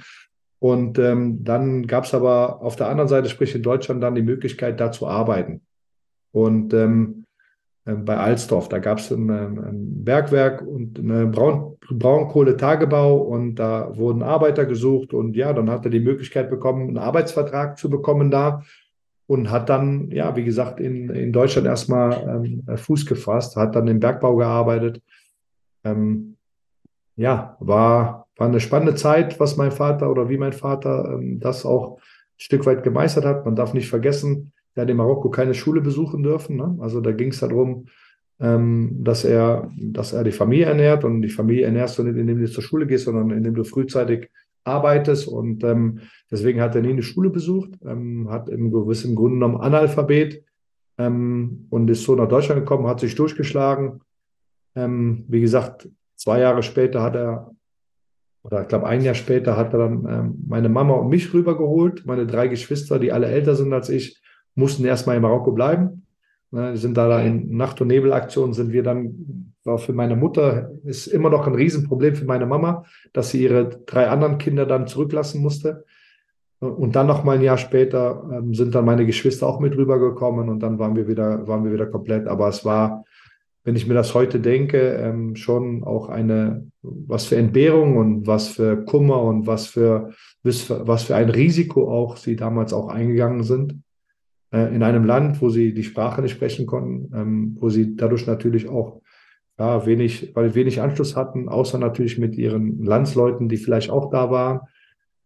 [0.61, 4.23] Und ähm, dann gab es aber auf der anderen Seite, sprich in Deutschland, dann die
[4.23, 5.63] Möglichkeit, da zu arbeiten.
[6.33, 7.25] Und ähm,
[7.97, 8.69] bei Alsdorf.
[8.69, 15.15] Da gab es ein, ein, Bergwerk und eine Braun, Braunkohletagebau und da wurden Arbeiter gesucht
[15.15, 18.63] und ja, dann hat er die Möglichkeit bekommen, einen Arbeitsvertrag zu bekommen da
[19.27, 23.89] und hat dann, ja, wie gesagt, in, in Deutschland erstmal ähm, Fuß gefasst, hat dann
[23.89, 25.03] im Bergbau gearbeitet.
[25.85, 26.37] Ähm,
[27.17, 31.67] ja, war, war eine spannende Zeit, was mein Vater oder wie mein Vater ähm, das
[31.67, 32.01] auch ein
[32.39, 33.45] Stück weit gemeistert hat.
[33.45, 36.57] Man darf nicht vergessen, er hat in Marokko keine Schule besuchen dürfen.
[36.57, 36.77] Ne?
[36.81, 37.87] Also da ging es darum,
[38.41, 42.39] ähm, dass, er, dass er die Familie ernährt und die Familie ernährst du nicht, indem
[42.39, 44.31] du zur Schule gehst, sondern indem du frühzeitig
[44.65, 45.27] arbeitest.
[45.27, 49.61] Und ähm, deswegen hat er nie eine Schule besucht, ähm, hat im gewissen Grunde genommen
[49.61, 50.45] Analphabet
[50.99, 54.01] ähm, und ist so nach Deutschland gekommen, hat sich durchgeschlagen.
[54.77, 57.51] Ähm, wie gesagt, zwei Jahre später hat er
[58.45, 62.07] oder ich glaube ein Jahr später hat er dann ähm, meine Mama und mich rübergeholt,
[62.07, 64.23] meine drei Geschwister, die alle älter sind als ich,
[64.59, 66.05] mussten erstmal in Marokko bleiben.
[66.51, 71.07] Ne, sind da, in Nacht- und Nebelaktionen sind wir dann, war für meine Mutter, ist
[71.07, 75.43] immer noch ein Riesenproblem für meine Mama, dass sie ihre drei anderen Kinder dann zurücklassen
[75.43, 75.85] musste.
[76.59, 80.49] Und dann noch mal ein Jahr später ähm, sind dann meine Geschwister auch mit rübergekommen
[80.49, 82.27] und dann waren wir wieder, waren wir wieder komplett.
[82.27, 83.05] Aber es war,
[83.63, 88.49] wenn ich mir das heute denke, ähm, schon auch eine, was für Entbehrung und was
[88.49, 90.11] für Kummer und was für,
[90.43, 93.77] was für ein Risiko auch sie damals auch eingegangen sind
[94.53, 98.27] äh, in einem Land, wo sie die Sprache nicht sprechen konnten, ähm, wo sie dadurch
[98.27, 99.01] natürlich auch
[99.59, 104.31] ja, wenig, weil wenig Anschluss hatten, außer natürlich mit ihren Landsleuten, die vielleicht auch da
[104.31, 104.61] waren.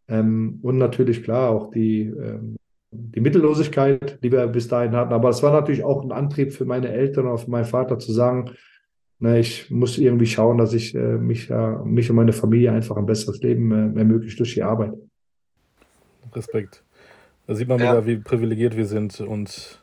[0.09, 2.57] Ähm, und natürlich klar auch die, ähm,
[2.91, 5.13] die Mittellosigkeit, die wir bis dahin hatten.
[5.13, 8.13] Aber es war natürlich auch ein Antrieb für meine Eltern oder für meinen Vater zu
[8.13, 8.51] sagen,
[9.19, 12.97] na, ich muss irgendwie schauen, dass ich äh, mich, äh, mich und meine Familie einfach
[12.97, 14.95] ein besseres Leben äh, ermöglicht durch die Arbeit.
[16.35, 16.83] Respekt.
[17.47, 17.93] Da sieht man ja.
[17.93, 19.83] wieder, wie privilegiert wir sind und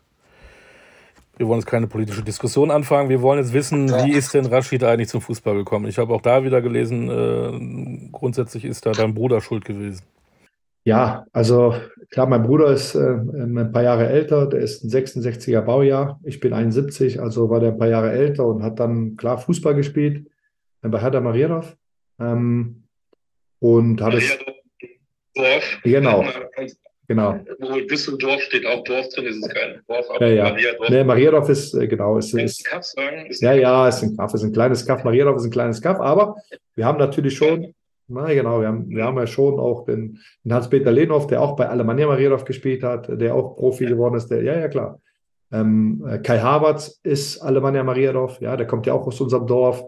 [1.38, 3.10] wir wollen jetzt keine politische Diskussion anfangen.
[3.10, 5.88] Wir wollen jetzt wissen, wie ist denn Rashid eigentlich zum Fußball gekommen?
[5.88, 10.04] Ich habe auch da wieder gelesen, äh, grundsätzlich ist da dein Bruder schuld gewesen.
[10.84, 11.76] Ja, also
[12.10, 16.20] klar, mein Bruder ist äh, ein paar Jahre älter, der ist ein 66er Baujahr.
[16.24, 19.76] Ich bin 71, also war der ein paar Jahre älter und hat dann klar Fußball
[19.76, 20.28] gespielt
[20.82, 21.78] äh, bei Hertha Marienhof.
[22.20, 22.84] Ähm,
[23.60, 24.38] und hat es.
[25.36, 25.80] Dorf.
[25.84, 26.26] Genau.
[27.10, 27.40] Genau.
[27.58, 30.44] Wo Düsseldorf steht auch Dorf drin, ist es kein Dorf, aber ja, ja.
[30.52, 30.90] Mariadorf.
[30.90, 33.26] Nee, Mariadorf ist, äh, genau, ist, ist, Kaff sagen?
[33.26, 35.04] Ist ja, ja, ist ein Kaff, ist ein kleines Kaff.
[35.04, 36.36] Mariadorf ist ein kleines Kaff, aber
[36.76, 37.74] wir haben natürlich schon,
[38.08, 41.56] na genau, wir haben, wir haben ja schon auch den, den Hans-Peter Lehnhoff, der auch
[41.56, 43.90] bei Alemannia Mariadorf gespielt hat, der auch Profi ja.
[43.90, 45.02] geworden ist, der, ja, ja, klar.
[45.52, 49.84] Ähm, äh, Kai Havertz ist Alemannia Mariadorf, ja, der kommt ja auch aus unserem Dorf.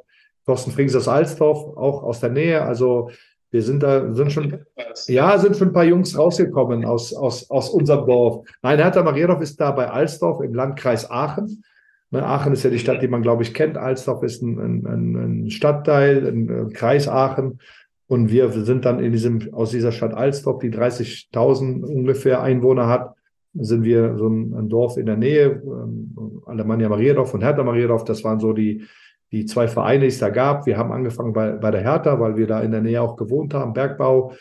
[0.47, 2.63] Thorsten Frings aus Alsdorf, auch aus der Nähe.
[2.63, 3.12] Also
[3.51, 4.59] wir sind da, sind schon,
[5.07, 8.47] ja, sind schon ein paar Jungs rausgekommen aus, aus, aus unserem Dorf.
[8.61, 11.63] Nein, Hertha Mariadorf ist da bei Alsdorf im Landkreis Aachen.
[12.11, 13.77] Ne, Aachen ist ja die Stadt, die man, glaube ich, kennt.
[13.77, 17.59] Alsdorf ist ein, ein, ein Stadtteil, ein, ein Kreis Aachen.
[18.07, 23.15] Und wir sind dann in diesem, aus dieser Stadt Alsdorf, die 30.000 ungefähr Einwohner hat,
[23.53, 28.05] sind wir so ein, ein Dorf in der Nähe, ähm, Alemannia Mariadorf und Hertha Mariadorf.
[28.05, 28.85] Das waren so die,
[29.31, 30.65] die zwei Vereine, die es da gab.
[30.65, 33.53] Wir haben angefangen bei, bei der Hertha, weil wir da in der Nähe auch gewohnt
[33.53, 34.33] haben, Bergbau.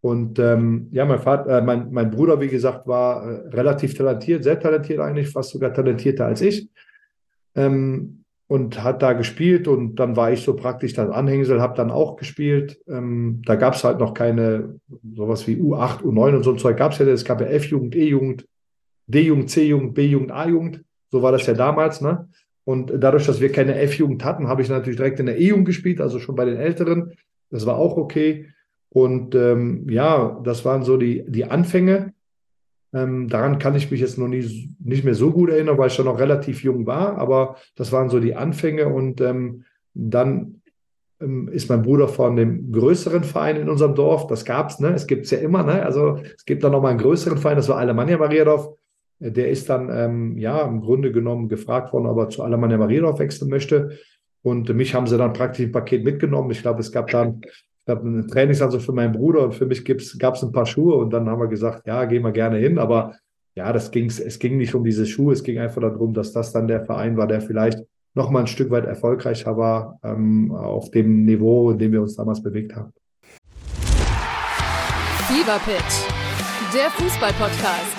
[0.00, 4.44] Und ähm, ja, mein, Vater, äh, mein, mein Bruder, wie gesagt, war äh, relativ talentiert,
[4.44, 6.68] sehr talentiert eigentlich, fast sogar talentierter als ich.
[7.56, 11.90] Ähm, und hat da gespielt und dann war ich so praktisch das Anhängsel, habe dann
[11.90, 12.80] auch gespielt.
[12.88, 14.80] Ähm, da gab es halt noch keine
[15.14, 17.06] sowas wie U8, U9 und so ein Zeug gab es ja.
[17.06, 18.46] Es gab ja F-Jugend, E-Jugend,
[19.06, 20.82] D-Jugend, C-Jugend, B-Jugend, A-Jugend.
[21.10, 22.28] So war das ja damals, ne?
[22.68, 26.02] Und dadurch, dass wir keine F-Jugend hatten, habe ich natürlich direkt in der E-Jugend gespielt,
[26.02, 27.14] also schon bei den Älteren.
[27.48, 28.50] Das war auch okay.
[28.90, 32.12] Und ähm, ja, das waren so die, die Anfänge.
[32.92, 35.94] Ähm, daran kann ich mich jetzt noch nie, nicht mehr so gut erinnern, weil ich
[35.94, 37.16] schon noch relativ jung war.
[37.16, 38.88] Aber das waren so die Anfänge.
[38.88, 40.60] Und ähm, dann
[41.22, 44.26] ähm, ist mein Bruder von dem größeren Verein in unserem Dorf.
[44.26, 44.88] Das gab es, ne?
[44.88, 45.86] Es gibt es ja immer, ne?
[45.86, 48.76] Also es gibt da nochmal einen größeren Verein, das war Alemannia Mariadorf.
[49.20, 53.18] Der ist dann ähm, ja im Grunde genommen gefragt worden, ob er zu Alemannia Mariendorf
[53.18, 53.98] wechseln möchte.
[54.42, 56.50] Und mich haben sie dann praktisch ein Paket mitgenommen.
[56.52, 59.82] Ich glaube, es gab dann ich glaube, eine Trainingsanzug für meinen Bruder und für mich
[60.18, 62.78] gab es ein paar Schuhe und dann haben wir gesagt, ja, gehen wir gerne hin.
[62.78, 63.14] Aber
[63.54, 66.52] ja, das ging's, es ging nicht um diese Schuhe, es ging einfach darum, dass das
[66.52, 67.82] dann der Verein war, der vielleicht
[68.14, 72.14] noch mal ein Stück weit erfolgreicher war ähm, auf dem Niveau, in dem wir uns
[72.14, 72.92] damals bewegt haben.
[75.26, 75.60] Fever
[76.74, 77.97] der Fußball-Podcast.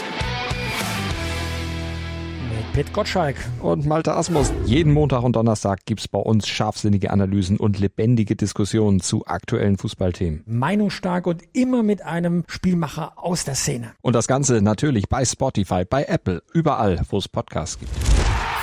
[2.74, 3.36] Pet Gottschalk.
[3.62, 4.54] Und Malte Asmus.
[4.66, 10.44] Jeden Montag und Donnerstag gibt's bei uns scharfsinnige Analysen und lebendige Diskussionen zu aktuellen Fußballthemen.
[10.46, 13.94] Meinungsstark und immer mit einem Spielmacher aus der Szene.
[14.02, 17.92] Und das Ganze natürlich bei Spotify, bei Apple, überall, wo es Podcasts gibt.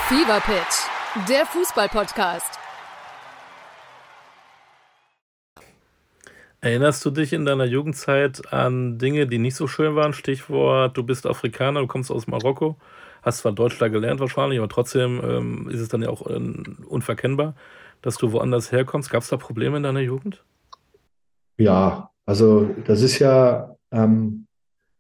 [0.09, 2.61] Fever Pitch, der Fußball-Podcast.
[6.61, 10.13] Erinnerst du dich in deiner Jugendzeit an Dinge, die nicht so schön waren?
[10.13, 12.77] Stichwort, du bist Afrikaner, du kommst aus Marokko
[13.27, 16.41] hast zwar Deutsch da gelernt wahrscheinlich, aber trotzdem ähm, ist es dann ja auch äh,
[16.89, 17.57] unverkennbar,
[18.01, 19.11] dass du woanders herkommst.
[19.11, 20.45] Gab es da Probleme in deiner Jugend?
[21.59, 24.47] Ja, also das ist ja, ähm,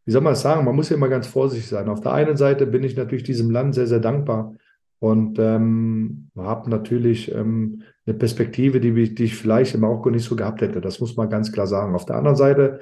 [0.04, 1.88] wie soll man das sagen, man muss ja immer ganz vorsichtig sein.
[1.88, 4.54] Auf der einen Seite bin ich natürlich diesem Land sehr, sehr dankbar
[4.98, 10.34] und ähm, habe natürlich ähm, eine Perspektive, die, die ich vielleicht in Marokko nicht so
[10.34, 10.80] gehabt hätte.
[10.80, 11.94] Das muss man ganz klar sagen.
[11.94, 12.80] Auf der anderen Seite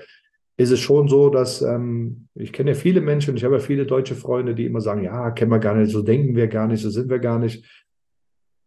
[0.57, 3.87] ist es schon so, dass ähm, ich kenne ja viele Menschen, ich habe ja viele
[3.87, 6.81] deutsche Freunde, die immer sagen, ja, kennen wir gar nicht, so denken wir gar nicht,
[6.81, 7.64] so sind wir gar nicht.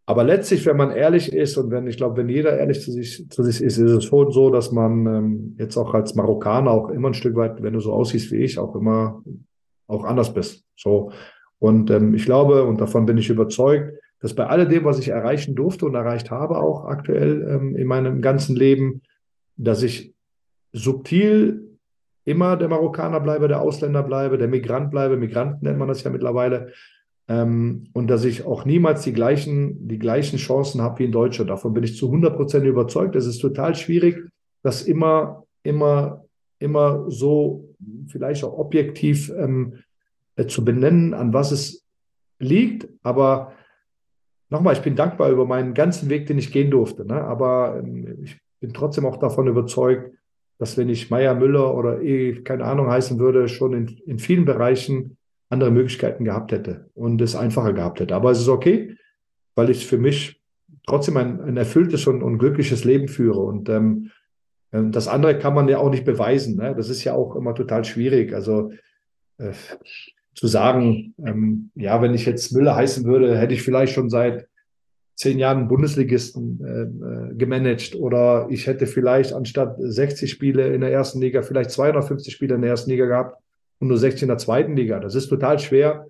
[0.04, 3.28] Aber letztlich, wenn man ehrlich ist und wenn, ich glaube, wenn jeder ehrlich zu sich,
[3.28, 6.88] zu sich ist, ist es schon so, dass man ähm, jetzt auch als Marokkaner auch
[6.88, 9.22] immer ein Stück weit, wenn du so aussiehst wie ich, auch immer
[9.86, 10.64] auch anders bist.
[10.76, 11.12] So.
[11.58, 15.54] Und ähm, ich glaube, und davon bin ich überzeugt, dass bei alledem, was ich erreichen
[15.54, 19.02] durfte und erreicht habe, auch aktuell ähm, in meinem ganzen Leben,
[19.56, 20.14] dass ich
[20.72, 21.67] subtil
[22.28, 26.10] immer der Marokkaner bleibe, der Ausländer bleibe, der Migrant bleibe, Migranten nennt man das ja
[26.10, 26.72] mittlerweile.
[27.26, 31.50] Ähm, und dass ich auch niemals die gleichen, die gleichen Chancen habe wie in Deutschland.
[31.50, 33.16] Davon bin ich zu 100 Prozent überzeugt.
[33.16, 34.22] Es ist total schwierig,
[34.62, 36.24] das immer, immer,
[36.58, 37.74] immer so
[38.08, 39.78] vielleicht auch objektiv ähm,
[40.36, 41.84] äh, zu benennen, an was es
[42.38, 42.88] liegt.
[43.02, 43.52] Aber
[44.50, 47.06] nochmal, ich bin dankbar über meinen ganzen Weg, den ich gehen durfte.
[47.06, 47.22] Ne?
[47.22, 50.17] Aber ähm, ich bin trotzdem auch davon überzeugt,
[50.58, 54.44] dass wenn ich Meier Müller oder eh, keine Ahnung heißen würde, schon in, in vielen
[54.44, 55.16] Bereichen
[55.48, 58.14] andere Möglichkeiten gehabt hätte und es einfacher gehabt hätte.
[58.14, 58.96] Aber es ist okay,
[59.54, 60.42] weil ich für mich
[60.86, 63.40] trotzdem ein, ein erfülltes und, und glückliches Leben führe.
[63.40, 64.10] Und ähm,
[64.72, 66.56] ähm, das andere kann man ja auch nicht beweisen.
[66.56, 66.74] Ne?
[66.76, 68.34] Das ist ja auch immer total schwierig.
[68.34, 68.72] Also
[69.38, 69.52] äh,
[70.34, 74.48] zu sagen, ähm, ja, wenn ich jetzt Müller heißen würde, hätte ich vielleicht schon seit
[75.18, 80.92] zehn Jahren Bundesligisten äh, äh, gemanagt oder ich hätte vielleicht anstatt 60 Spiele in der
[80.92, 83.36] ersten Liga vielleicht 250 Spiele in der ersten Liga gehabt
[83.80, 85.00] und nur 60 in der zweiten Liga.
[85.00, 86.06] Das ist total schwer,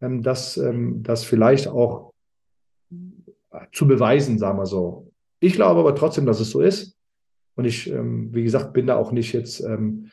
[0.00, 2.12] ähm, das, ähm, das vielleicht auch
[3.72, 5.10] zu beweisen, sagen wir so.
[5.40, 6.96] Ich glaube aber trotzdem, dass es so ist.
[7.56, 10.10] Und ich, ähm, wie gesagt, bin da auch nicht jetzt ähm,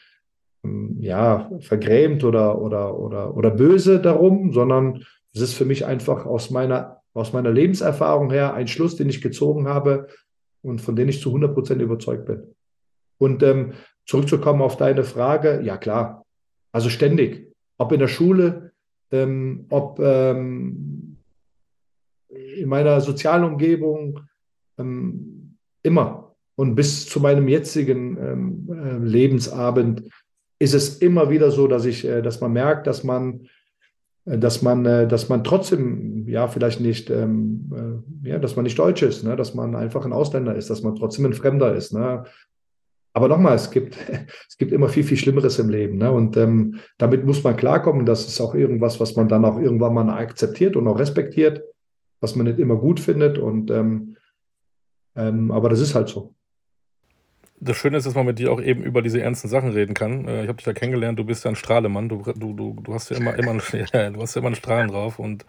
[0.63, 6.25] ähm ja, vergrämt oder, oder, oder, oder böse darum, sondern es ist für mich einfach
[6.25, 10.07] aus meiner aus meiner Lebenserfahrung her ein Schluss, den ich gezogen habe
[10.61, 12.43] und von dem ich zu 100 Prozent überzeugt bin.
[13.17, 13.73] Und ähm,
[14.05, 16.25] zurückzukommen auf deine Frage, ja klar,
[16.71, 18.71] also ständig, ob in der Schule,
[19.11, 21.17] ähm, ob ähm,
[22.29, 24.21] in meiner sozialen Umgebung,
[24.77, 26.35] ähm, immer.
[26.55, 30.03] Und bis zu meinem jetzigen ähm, äh, Lebensabend
[30.59, 33.47] ist es immer wieder so, dass ich, äh, dass man merkt, dass man,
[34.25, 38.77] dass man, äh, dass man trotzdem, ja, vielleicht nicht, ähm, äh, ja, dass man nicht
[38.77, 39.35] Deutsch ist, ne?
[39.35, 41.93] dass man einfach ein Ausländer ist, dass man trotzdem ein Fremder ist.
[41.93, 42.23] Ne?
[43.13, 43.97] Aber nochmal, es gibt,
[44.49, 45.97] es gibt immer viel, viel Schlimmeres im Leben.
[45.97, 46.11] Ne?
[46.11, 48.05] Und ähm, damit muss man klarkommen.
[48.05, 51.63] Das ist auch irgendwas, was man dann auch irgendwann mal akzeptiert und auch respektiert,
[52.19, 53.39] was man nicht immer gut findet.
[53.39, 54.17] Und ähm,
[55.15, 56.35] ähm, aber das ist halt so.
[57.63, 60.27] Das Schöne ist, dass man mit dir auch eben über diese ernsten Sachen reden kann.
[60.27, 62.09] Äh, ich habe dich ja kennengelernt, du bist ja ein Strahlemann.
[62.09, 63.51] Du, du, du, du hast ja immer, immer,
[63.93, 65.19] einen, du hast ja immer einen Strahlen drauf.
[65.19, 65.45] Und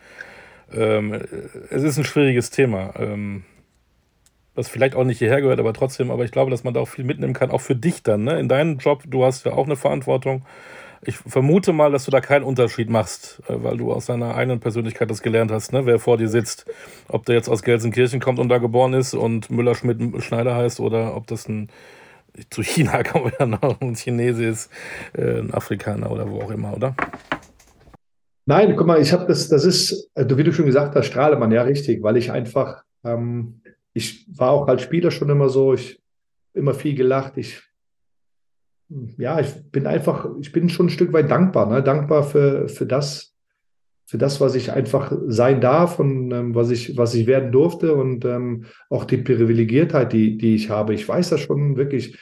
[0.73, 1.19] ähm,
[1.71, 2.93] es ist ein schwieriges Thema.
[2.99, 3.45] Ähm,
[4.55, 6.89] was vielleicht auch nicht hierher gehört, aber trotzdem, aber ich glaube, dass man da auch
[6.89, 8.39] viel mitnehmen kann, auch für dich dann, ne?
[8.39, 10.45] In deinem Job, du hast ja auch eine Verantwortung.
[11.05, 14.61] Ich vermute mal, dass du da keinen Unterschied machst, äh, weil du aus deiner eigenen
[14.61, 15.85] Persönlichkeit das gelernt hast, ne?
[15.87, 16.67] wer vor dir sitzt.
[17.09, 21.27] Ob der jetzt aus Gelsenkirchen kommt und da geboren ist und Müller-Schmidt-Schneider heißt oder ob
[21.27, 21.71] das ein
[22.51, 24.71] zu China kommt ja noch ein Chinese ist,
[25.15, 26.95] äh, ein Afrikaner oder wo auch immer, oder?
[28.45, 31.53] Nein, guck mal, ich habe das, das ist, äh, wie du schon gesagt hast, Strahlemann,
[31.53, 33.63] ja richtig, weil ich einfach ähm,
[33.95, 36.03] ich war auch als Spieler schon immer so, ich
[36.55, 37.37] immer viel gelacht.
[37.37, 37.63] Ich,
[39.19, 41.83] ja, ich bin einfach, ich bin schon ein Stück weit dankbar, ne?
[41.83, 43.32] dankbar für, für das,
[44.13, 47.95] für das, was ich einfach sein darf und ähm, was ich, was ich werden durfte
[47.95, 50.93] und ähm, auch die Privilegiertheit, die, die ich habe.
[50.93, 52.19] Ich weiß das schon wirklich,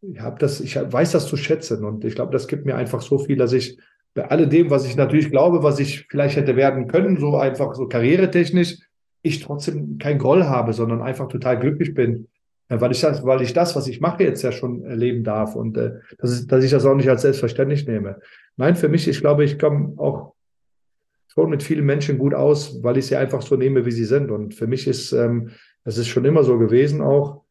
[0.00, 3.02] ich habe das, ich weiß das zu schätzen und ich glaube, das gibt mir einfach
[3.02, 3.78] so viel, dass ich
[4.14, 7.86] bei alledem, was ich natürlich glaube, was ich vielleicht hätte werden können, so einfach so
[7.86, 8.78] karrieretechnisch,
[9.20, 12.28] ich trotzdem kein Groll habe, sondern einfach total glücklich bin,
[12.70, 15.54] äh, weil ich das, weil ich das, was ich mache, jetzt ja schon erleben darf
[15.54, 18.20] und äh, ist, dass ich das auch nicht als selbstverständlich nehme.
[18.56, 20.35] Nein, für mich, ich glaube, ich komme auch
[21.36, 24.30] schon mit vielen Menschen gut aus, weil ich sie einfach so nehme, wie sie sind.
[24.30, 25.50] Und für mich ist, ähm,
[25.84, 27.42] das ist schon immer so gewesen auch,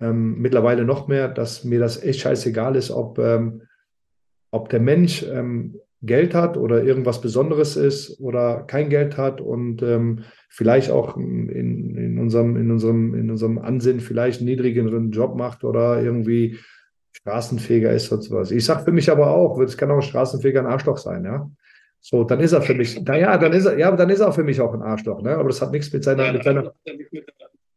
[0.00, 3.62] ähm, mittlerweile noch mehr, dass mir das echt scheißegal ist, ob, ähm,
[4.52, 9.82] ob der Mensch ähm, Geld hat oder irgendwas Besonderes ist oder kein Geld hat und
[9.82, 11.48] ähm, vielleicht auch in,
[11.96, 16.56] in, unserem, in, unserem, in unserem Ansinnen vielleicht einen niedrigeren Job macht oder irgendwie
[17.14, 18.52] Straßenfeger ist oder sowas.
[18.52, 21.50] Ich sage für mich aber auch, es kann auch ein Straßenfeger ein Arschloch sein, ja.
[22.10, 24.42] So, dann ist er für mich, naja, dann ist er, ja, dann ist er für
[24.42, 25.36] mich auch ein Arschloch, ne?
[25.36, 26.72] Aber das hat nichts mit seiner, ja, mit seiner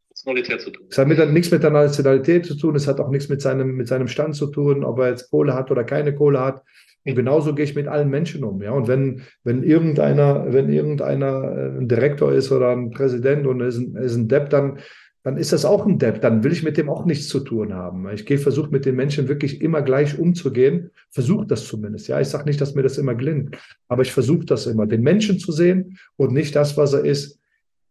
[0.10, 0.86] Nationalität zu tun.
[0.90, 3.76] Es hat mit, nichts mit der Nationalität zu tun, es hat auch nichts mit seinem,
[3.76, 6.64] mit seinem Stand zu tun, ob er jetzt Kohle hat oder keine Kohle hat.
[7.04, 8.62] Und genauso gehe ich mit allen Menschen um.
[8.62, 8.72] Ja?
[8.72, 13.80] Und wenn, wenn irgendeiner, wenn irgendeiner äh, ein Direktor ist oder ein Präsident und ist
[13.80, 14.80] ein, ist ein Depp, dann,
[15.24, 16.22] dann ist das auch ein Depp.
[16.22, 18.10] Dann will ich mit dem auch nichts zu tun haben.
[18.10, 20.90] Ich gehe versuche mit den Menschen wirklich immer gleich umzugehen.
[21.12, 22.08] Versuche das zumindest.
[22.08, 23.58] Ja, ich sage nicht, dass mir das immer gelingt,
[23.88, 27.40] aber ich versuche das immer, den Menschen zu sehen und nicht das, was er ist.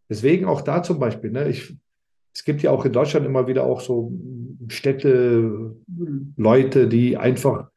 [0.09, 1.31] Deswegen auch da zum Beispiel.
[1.31, 1.77] Ne, ich,
[2.35, 4.13] es gibt ja auch in Deutschland immer wieder auch so
[4.69, 5.77] Städte,
[6.37, 7.71] Leute, die einfach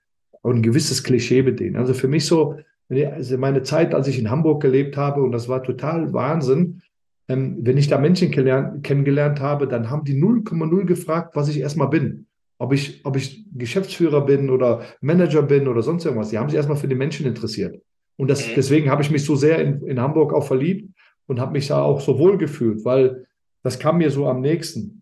[0.44, 1.78] ein gewisses Klischee bedienen.
[1.78, 2.58] Also für mich so,
[2.89, 6.82] also meine Zeit, als ich in Hamburg gelebt habe, und das war total Wahnsinn,
[7.28, 11.90] ähm, wenn ich da Menschen kennengelernt habe, dann haben die 0,0 gefragt, was ich erstmal
[11.90, 12.28] bin.
[12.58, 16.30] Ob ich, ob ich Geschäftsführer bin oder Manager bin oder sonst irgendwas.
[16.30, 17.82] Die haben sich erstmal für die Menschen interessiert.
[18.18, 18.52] Und das, mhm.
[18.56, 20.94] deswegen habe ich mich so sehr in, in Hamburg auch verliebt
[21.28, 23.26] und habe mich da auch so wohl gefühlt, weil
[23.64, 25.02] das kam mir so am nächsten.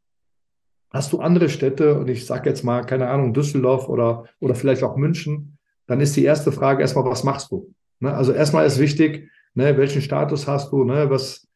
[0.92, 4.84] Hast du andere Städte, und ich sage jetzt mal, keine Ahnung, Düsseldorf oder, oder vielleicht
[4.84, 5.58] auch München,
[5.88, 7.74] dann ist die erste Frage erstmal, was machst du?
[8.00, 8.14] Ne?
[8.14, 11.48] Also erstmal ist wichtig, ne, welchen Status hast du, ne, was,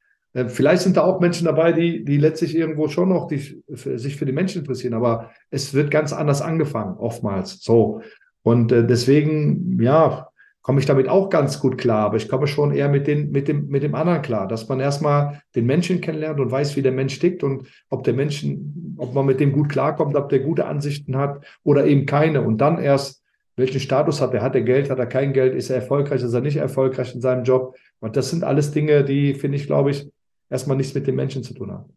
[0.47, 4.25] vielleicht sind da auch Menschen dabei, die, die letztlich irgendwo schon noch die, sich für
[4.25, 7.61] die Menschen interessieren, aber es wird ganz anders angefangen, oftmals.
[7.61, 8.01] So.
[8.43, 10.27] Und äh, deswegen, ja,
[10.61, 13.47] komme ich damit auch ganz gut klar, aber ich komme schon eher mit, den, mit,
[13.47, 16.91] dem, mit dem anderen klar, dass man erstmal den Menschen kennenlernt und weiß, wie der
[16.91, 20.65] Mensch tickt und ob der Menschen, ob man mit dem gut klarkommt, ob der gute
[20.65, 23.23] Ansichten hat oder eben keine und dann erst,
[23.57, 24.41] welchen Status hat er?
[24.41, 27.21] Hat er Geld, hat er kein Geld, ist er erfolgreich, ist er nicht erfolgreich in
[27.21, 27.75] seinem Job?
[27.99, 30.09] Und das sind alles Dinge, die, finde ich, glaube ich,
[30.49, 31.95] erstmal nichts mit den Menschen zu tun haben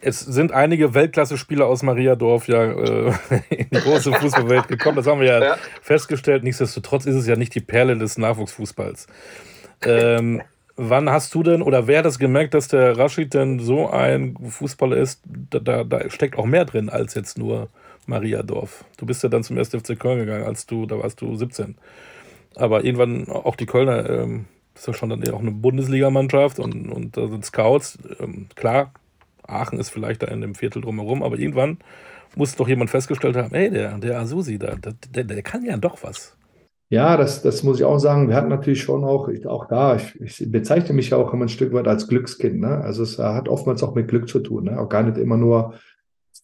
[0.00, 3.12] es sind einige Weltklasse-Spieler aus Mariadorf ja äh,
[3.50, 4.96] in die große Fußballwelt gekommen.
[4.96, 6.44] Das haben wir ja, ja, festgestellt.
[6.44, 9.06] Nichtsdestotrotz ist es ja nicht die Perle des Nachwuchsfußballs.
[9.84, 10.42] Ähm,
[10.76, 14.36] wann hast du denn oder wer hat das gemerkt, dass der Rashid denn so ein
[14.48, 15.22] Fußballer ist?
[15.50, 17.68] Da, da, da steckt auch mehr drin als jetzt nur
[18.06, 18.84] Mariadorf.
[18.98, 19.70] Du bist ja dann zum 1.
[19.70, 21.76] FC Köln gegangen, als du, da warst du 17.
[22.54, 24.46] Aber irgendwann auch die Kölner, ähm,
[24.78, 27.98] das ist ja schon dann auch eine Bundesligamannschaft und, und da sind Scouts.
[28.20, 28.92] Ähm, klar,
[29.42, 31.78] Aachen ist vielleicht da in dem Viertel drumherum, aber irgendwann
[32.36, 36.04] muss doch jemand festgestellt haben, hey, der, der Asusi, der, der, der kann ja doch
[36.04, 36.36] was.
[36.90, 38.28] Ja, das, das muss ich auch sagen.
[38.28, 41.46] Wir hatten natürlich schon auch, ich, auch da, ich, ich bezeichne mich ja auch immer
[41.46, 42.60] ein Stück weit als Glückskind.
[42.60, 42.78] Ne?
[42.78, 44.64] Also es hat oftmals auch mit Glück zu tun.
[44.64, 44.78] Ne?
[44.78, 45.74] Auch gar nicht immer nur,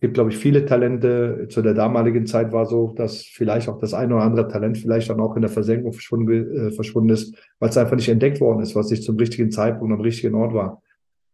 [0.05, 1.47] gibt, glaube ich, viele Talente.
[1.49, 5.09] Zu der damaligen Zeit war so, dass vielleicht auch das eine oder andere Talent vielleicht
[5.09, 8.61] dann auch in der Versenkung verschwunden, äh, verschwunden ist, weil es einfach nicht entdeckt worden
[8.61, 10.83] ist, was nicht zum richtigen Zeitpunkt am richtigen Ort war.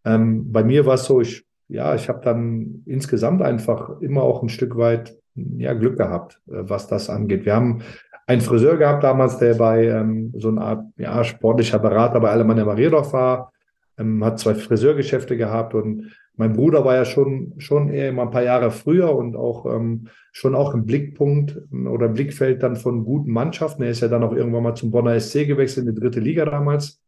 [0.04, 4.40] Ähm, bei mir war es so, ich, ja, ich habe dann insgesamt einfach immer auch
[4.40, 7.44] ein Stück weit ja, Glück gehabt, äh, was das angeht.
[7.44, 7.82] Wir haben
[8.28, 12.64] einen Friseur gehabt damals, der bei ähm, so einer Art ja, sportlicher Berater bei Alemannia
[12.64, 13.50] Mariedorf war,
[13.98, 18.30] ähm, hat zwei Friseurgeschäfte gehabt und mein Bruder war ja schon, schon eher immer ein
[18.30, 23.04] paar Jahre früher und auch ähm, schon auch im Blickpunkt oder im Blickfeld dann von
[23.04, 23.82] guten Mannschaften.
[23.82, 26.44] Er ist ja dann auch irgendwann mal zum Bonner SC gewechselt in die dritte Liga
[26.44, 27.02] damals.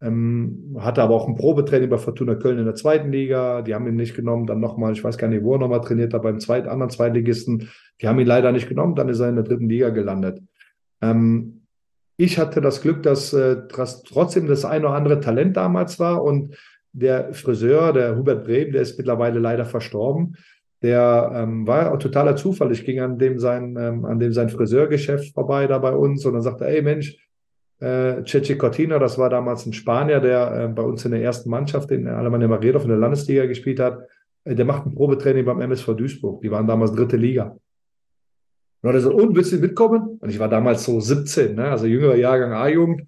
[0.00, 3.62] Ähm, hatte aber auch ein Probetraining bei Fortuna Köln in der zweiten Liga.
[3.62, 4.46] Die haben ihn nicht genommen.
[4.46, 7.68] Dann nochmal, ich weiß gar nicht, wo er nochmal trainiert hat, beim zweiten, anderen Zweitligisten.
[8.00, 8.94] Die haben ihn leider nicht genommen.
[8.94, 10.40] Dann ist er in der dritten Liga gelandet.
[11.00, 11.62] Ähm,
[12.16, 16.22] ich hatte das Glück, dass, äh, dass trotzdem das ein oder andere Talent damals war
[16.22, 16.56] und
[16.92, 20.36] der Friseur, der Hubert Brehm, der ist mittlerweile leider verstorben.
[20.82, 22.70] Der ähm, war auch totaler Zufall.
[22.72, 26.34] Ich ging an dem sein, ähm, an dem sein Friseurgeschäft vorbei da bei uns und
[26.34, 27.16] dann sagte, ey Mensch,
[27.80, 31.50] äh, Ceci Cortina, das war damals ein Spanier, der äh, bei uns in der ersten
[31.50, 34.00] Mannschaft in Alemannia Maredorf in der Landesliga gespielt hat.
[34.44, 36.42] Äh, der macht ein Probetraining beim MSV Duisburg.
[36.42, 37.56] Die waren damals dritte Liga.
[38.82, 40.18] Und er so, und willst du mitkommen?
[40.20, 41.70] Und ich war damals so 17, ne?
[41.70, 43.02] also jüngerer Jahrgang A-Jugend.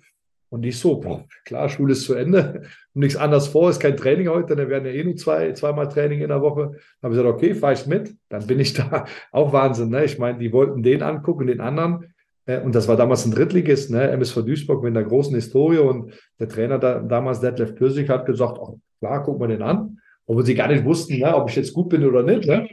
[0.50, 3.96] Und ich so, boah, klar, Schule ist zu Ende und nichts anderes vor, ist kein
[3.96, 6.72] Training heute, dann werden ja eh nur zwei, zweimal Training in der Woche.
[7.00, 9.04] Dann habe ich gesagt, okay, fahr ich mit, dann bin ich da.
[9.30, 10.04] Auch Wahnsinn, ne?
[10.04, 12.12] Ich meine, die wollten den angucken, den anderen.
[12.46, 14.10] Äh, und das war damals ein Drittligist, ne?
[14.10, 15.78] MSV Duisburg mit einer großen Historie.
[15.78, 20.00] Und der Trainer da, damals, Detlef Plössig, hat gesagt, oh, klar, gucken wir den an.
[20.26, 22.46] Obwohl sie gar nicht wussten, ne, ob ich jetzt gut bin oder nicht.
[22.46, 22.68] Ne?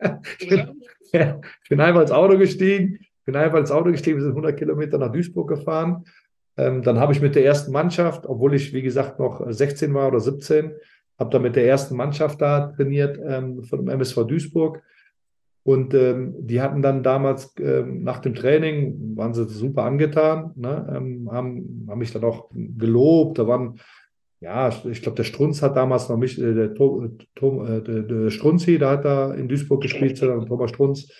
[0.40, 4.96] ich bin einfach ins Auto gestiegen, bin einfach ins Auto gestiegen, wir sind 100 Kilometer
[4.96, 6.04] nach Duisburg gefahren.
[6.58, 10.08] Ähm, dann habe ich mit der ersten Mannschaft, obwohl ich, wie gesagt, noch 16 war
[10.08, 10.72] oder 17,
[11.18, 14.82] habe dann mit der ersten Mannschaft da trainiert ähm, von dem MSV Duisburg.
[15.62, 20.92] Und ähm, die hatten dann damals ähm, nach dem Training, waren sie super angetan, ne?
[20.96, 23.38] ähm, haben, haben mich dann auch gelobt.
[23.38, 23.78] Da waren
[24.40, 27.20] ja, ich glaube, der Strunz hat damals noch mich, äh, der, Tom,
[27.66, 31.12] äh, der, der Strunzi, der hat da in Duisburg gespielt, Thomas Strunz.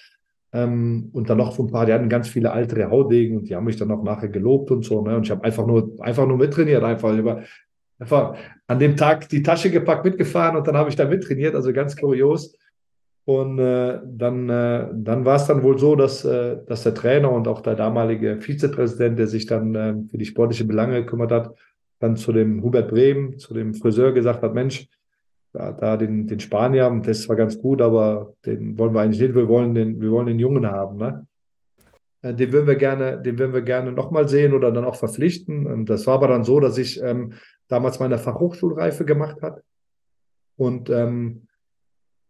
[0.52, 3.64] Ähm, und dann noch ein paar, die hatten ganz viele alte Haudegen und die haben
[3.64, 5.02] mich dann auch nachher gelobt und so.
[5.02, 5.16] Ne?
[5.16, 7.42] Und ich habe einfach nur, einfach nur mittrainiert, einfach über,
[7.98, 8.36] einfach
[8.66, 11.96] an dem Tag die Tasche gepackt, mitgefahren und dann habe ich da mittrainiert, also ganz
[11.96, 12.56] kurios.
[13.26, 17.30] Und äh, dann, äh, dann war es dann wohl so, dass, äh, dass der Trainer
[17.30, 21.54] und auch der damalige Vizepräsident, der sich dann äh, für die sportliche Belange gekümmert hat,
[21.98, 24.88] dann zu dem Hubert Brehm, zu dem Friseur gesagt hat, Mensch,
[25.52, 29.34] da, da den, den Spanier, das war ganz gut, aber den wollen wir eigentlich nicht,
[29.34, 31.26] wir wollen den, wir wollen den Jungen haben, ne?
[32.22, 33.22] Äh, den würden wir gerne,
[33.62, 35.66] gerne nochmal sehen oder dann auch verpflichten.
[35.66, 37.32] Und das war aber dann so, dass ich ähm,
[37.68, 39.62] damals meine Fachhochschulreife gemacht hat
[40.58, 41.46] und ähm,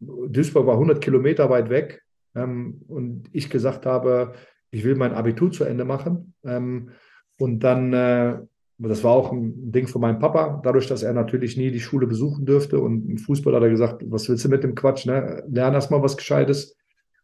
[0.00, 2.04] Duisburg war 100 Kilometer weit weg
[2.36, 4.34] ähm, und ich gesagt habe,
[4.70, 6.34] ich will mein Abitur zu Ende machen.
[6.44, 6.90] Ähm,
[7.38, 8.38] und dann äh,
[8.78, 12.06] das war auch ein Ding von meinem Papa, dadurch, dass er natürlich nie die Schule
[12.06, 12.78] besuchen dürfte.
[12.78, 15.04] Und im Fußball hat er gesagt, was willst du mit dem Quatsch?
[15.06, 15.42] Ne?
[15.48, 16.76] Lern erst mal was Gescheites.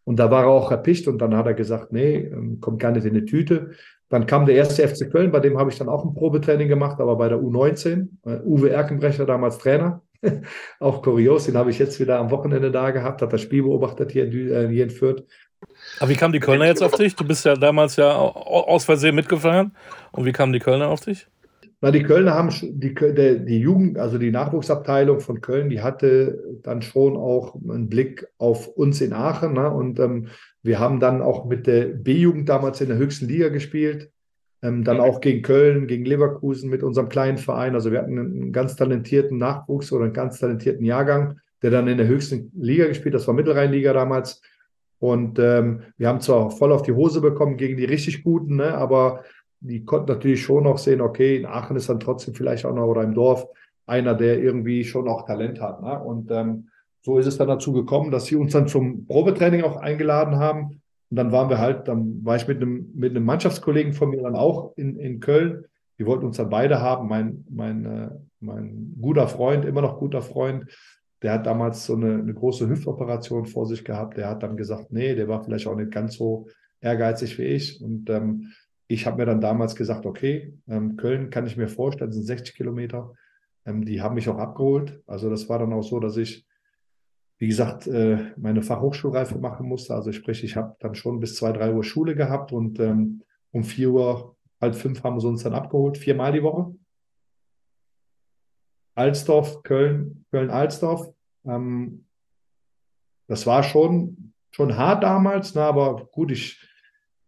[0.02, 2.90] Und da war er auch erpicht und dann hat er gesagt, nee, ähm, kommt gar
[2.90, 3.70] nicht in die Tüte.
[4.08, 7.00] Dann kam der erste FC Köln, bei dem habe ich dann auch ein Probetraining gemacht,
[7.00, 8.08] aber bei der U19.
[8.26, 10.02] Äh, Uwe Erkenbrecher damals Trainer.
[10.80, 14.12] auch kurios, den habe ich jetzt wieder am Wochenende da gehabt, hat das Spiel beobachtet
[14.12, 15.24] hier in, äh, hier in Fürth.
[16.00, 17.14] Aber wie kamen die Kölner jetzt auf dich?
[17.14, 19.72] Du bist ja damals ja aus Versehen mitgefahren.
[20.12, 21.26] Und wie kamen die Kölner auf dich?
[21.84, 26.80] Na, die Kölner haben die, die, Jugend, also die Nachwuchsabteilung von Köln, die hatte dann
[26.80, 29.52] schon auch einen Blick auf uns in Aachen.
[29.52, 29.70] Ne?
[29.70, 30.28] Und ähm,
[30.62, 34.10] wir haben dann auch mit der B-Jugend damals in der höchsten Liga gespielt.
[34.62, 37.74] Ähm, dann auch gegen Köln, gegen Leverkusen mit unserem kleinen Verein.
[37.74, 41.98] Also wir hatten einen ganz talentierten Nachwuchs oder einen ganz talentierten Jahrgang, der dann in
[41.98, 43.14] der höchsten Liga gespielt.
[43.14, 44.40] Das war Mittelrheinliga damals.
[45.00, 48.74] Und ähm, wir haben zwar voll auf die Hose bekommen gegen die richtig Guten, ne?
[48.74, 49.22] aber
[49.64, 52.86] die konnten natürlich schon noch sehen, okay, in Aachen ist dann trotzdem vielleicht auch noch
[52.86, 53.46] oder im Dorf
[53.86, 55.82] einer, der irgendwie schon auch Talent hat.
[55.82, 55.98] Ne?
[55.98, 56.68] Und ähm,
[57.02, 60.82] so ist es dann dazu gekommen, dass sie uns dann zum Probetraining auch eingeladen haben.
[61.10, 64.22] Und dann waren wir halt, dann war ich mit einem, mit einem Mannschaftskollegen von mir
[64.22, 65.64] dann auch in, in Köln.
[65.98, 67.08] Die wollten uns dann beide haben.
[67.08, 68.10] Mein, mein, äh,
[68.40, 70.66] mein guter Freund, immer noch guter Freund,
[71.22, 74.18] der hat damals so eine, eine große Hüftoperation vor sich gehabt.
[74.18, 76.48] Der hat dann gesagt, nee, der war vielleicht auch nicht ganz so
[76.82, 77.82] ehrgeizig wie ich.
[77.82, 78.52] Und ähm,
[78.86, 82.54] ich habe mir dann damals gesagt, okay, ähm, Köln kann ich mir vorstellen, sind 60
[82.54, 83.14] Kilometer.
[83.64, 85.02] Ähm, die haben mich auch abgeholt.
[85.06, 86.46] Also das war dann auch so, dass ich,
[87.38, 89.94] wie gesagt, äh, meine Fachhochschulreife machen musste.
[89.94, 93.22] Also sprich, ich habe dann schon bis zwei, drei Uhr Schule gehabt und ähm,
[93.52, 96.74] um vier Uhr halb fünf haben sie uns dann abgeholt, viermal die Woche.
[98.94, 101.12] Alsdorf, Köln, Köln-Alsdorf.
[101.44, 102.06] Ähm,
[103.26, 106.60] das war schon, schon hart damals, ne, aber gut, ich,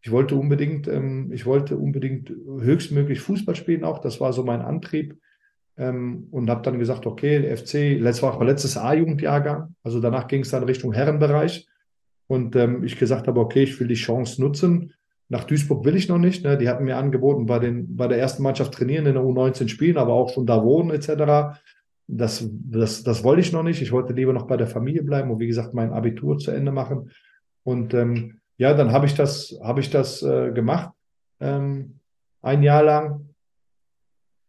[0.07, 3.99] ich wollte unbedingt, ähm, ich wollte unbedingt höchstmöglich Fußball spielen auch.
[3.99, 5.19] Das war so mein Antrieb.
[5.77, 9.75] Ähm, und habe dann gesagt, okay, FC, das war auch mein letztes A-Jugendjahrgang.
[9.83, 11.67] Also danach ging es dann Richtung Herrenbereich.
[12.29, 14.93] Und ähm, ich gesagt habe, okay, ich will die Chance nutzen.
[15.29, 16.45] Nach Duisburg will ich noch nicht.
[16.45, 16.57] Ne?
[16.57, 19.97] Die hatten mir angeboten, bei, den, bei der ersten Mannschaft trainieren, in der U19 spielen,
[19.97, 21.59] aber auch schon da wohnen etc.
[22.07, 23.83] Das, das, das wollte ich noch nicht.
[23.83, 26.71] Ich wollte lieber noch bei der Familie bleiben und wie gesagt mein Abitur zu Ende
[26.71, 27.11] machen.
[27.65, 30.93] Und ähm, ja, dann habe ich das, habe ich das äh, gemacht.
[31.41, 32.01] Ähm,
[32.43, 33.35] ein Jahr lang.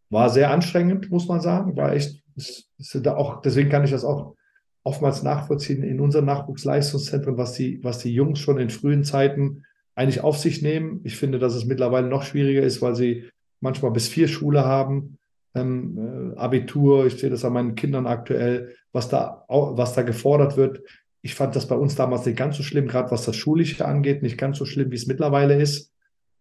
[0.09, 1.75] War sehr anstrengend, muss man sagen.
[1.75, 4.35] War echt, ist, ist da auch, deswegen kann ich das auch
[4.83, 10.21] oftmals nachvollziehen in unseren Nachwuchsleistungszentren, was die, was die Jungs schon in frühen Zeiten eigentlich
[10.21, 11.01] auf sich nehmen.
[11.03, 13.29] Ich finde, dass es mittlerweile noch schwieriger ist, weil sie
[13.59, 15.17] manchmal bis vier Schule haben,
[15.55, 17.05] ähm, äh, Abitur.
[17.05, 20.81] Ich sehe das an meinen Kindern aktuell, was da, was da gefordert wird.
[21.22, 24.22] Ich fand das bei uns damals nicht ganz so schlimm, gerade was das Schulische angeht,
[24.22, 25.91] nicht ganz so schlimm, wie es mittlerweile ist.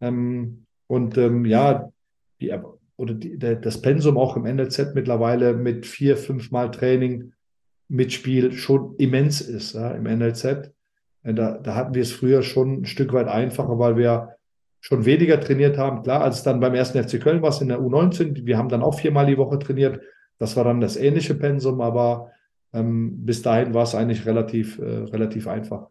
[0.01, 1.91] Ähm, und ähm, ja,
[2.41, 2.53] die,
[2.97, 7.33] oder die, der, das Pensum auch im NLZ mittlerweile mit vier, fünf Mal Training
[7.89, 10.45] Mitspiel schon immens ist ja, im NLZ.
[10.45, 14.37] Äh, da, da hatten wir es früher schon ein Stück weit einfacher, weil wir
[14.81, 16.03] schon weniger trainiert haben.
[16.03, 18.83] Klar, als dann beim ersten FC Köln war es in der U19, wir haben dann
[18.83, 20.01] auch viermal die Woche trainiert.
[20.39, 22.31] Das war dann das ähnliche Pensum, aber
[22.73, 25.89] ähm, bis dahin war es eigentlich relativ, äh, relativ einfach.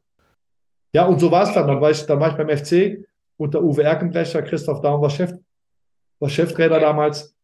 [0.93, 1.67] Ja, und so war es dann.
[1.67, 3.05] Dann war, ich, dann war ich beim FC
[3.37, 5.33] unter Uwe Erkenbrecher, Christoph Daum war, Chef,
[6.19, 7.35] war Cheftrainer damals.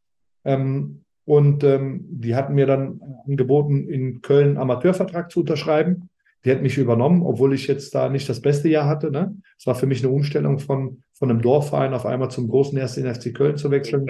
[0.45, 6.09] Ähm, und ähm, die hatten mir dann angeboten, in Köln einen Amateurvertrag zu unterschreiben.
[6.43, 9.11] Die hätten mich übernommen, obwohl ich jetzt da nicht das beste Jahr hatte.
[9.11, 9.35] Ne?
[9.59, 13.13] Es war für mich eine Umstellung von, von einem Dorfverein auf einmal zum großen ersten
[13.13, 14.09] FC Köln zu wechseln.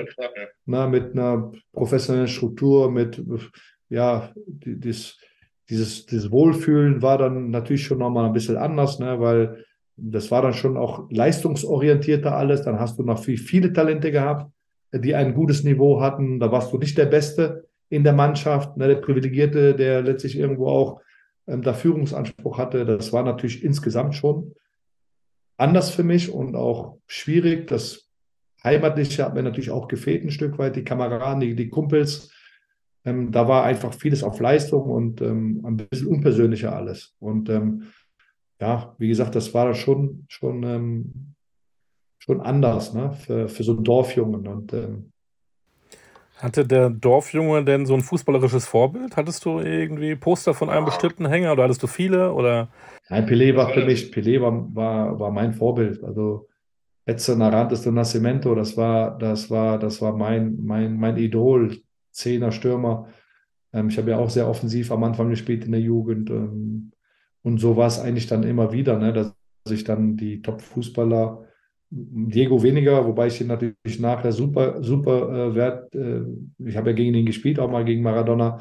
[0.66, 3.22] Na, mit einer professionellen Struktur, mit,
[3.92, 5.20] ja, die, dies,
[5.70, 9.20] dieses, dieses Wohlfühlen war dann natürlich schon nochmal ein bisschen anders, ne?
[9.20, 9.66] weil
[9.96, 12.64] das war dann schon auch leistungsorientierter alles.
[12.64, 14.52] Dann hast du noch viel, viele Talente gehabt
[14.94, 16.40] die ein gutes Niveau hatten.
[16.40, 20.68] Da warst du nicht der Beste in der Mannschaft, ne, der Privilegierte, der letztlich irgendwo
[20.68, 21.02] auch
[21.48, 22.86] ähm, da Führungsanspruch hatte.
[22.86, 24.54] Das war natürlich insgesamt schon
[25.58, 27.68] anders für mich und auch schwierig.
[27.68, 28.08] Das
[28.64, 32.32] Heimatliche hat mir natürlich auch gefehlt ein Stück weit, die Kameraden, die, die Kumpels.
[33.04, 37.16] Ähm, da war einfach vieles auf Leistung und ähm, ein bisschen unpersönlicher alles.
[37.20, 37.84] Und ähm,
[38.60, 41.34] ja, wie gesagt, das war schon, schon ähm,
[42.20, 43.12] schon anders, ne?
[43.14, 44.48] Für, für so einen Dorfjungen.
[44.48, 45.12] Und, ähm,
[46.38, 49.16] hatte der Dorfjunge denn so ein fußballerisches Vorbild?
[49.16, 52.34] Hattest du irgendwie Poster von einem bestimmten Hänger oder hattest du viele?
[52.34, 52.70] Oder?
[53.10, 56.04] Nein, Pelé war für mich, Pelé war, war, war mein Vorbild.
[56.04, 56.48] Also
[57.06, 61.78] Edson Arantes do Nascimento, das war, das war, das war mein, mein, mein Idol,
[62.12, 63.08] Zehner Stürmer.
[63.74, 66.30] Ähm, ich habe ja auch sehr offensiv am Anfang gespielt in der Jugend.
[66.30, 66.92] Ähm,
[67.44, 69.34] und so war es eigentlich dann immer wieder, ne, dass
[69.70, 71.46] ich dann die Top-Fußballer
[71.94, 75.94] Diego weniger, wobei ich ihn natürlich nachher super, super äh, wert.
[75.94, 76.22] Äh,
[76.60, 78.60] ich habe ja gegen ihn gespielt, auch mal gegen Maradona.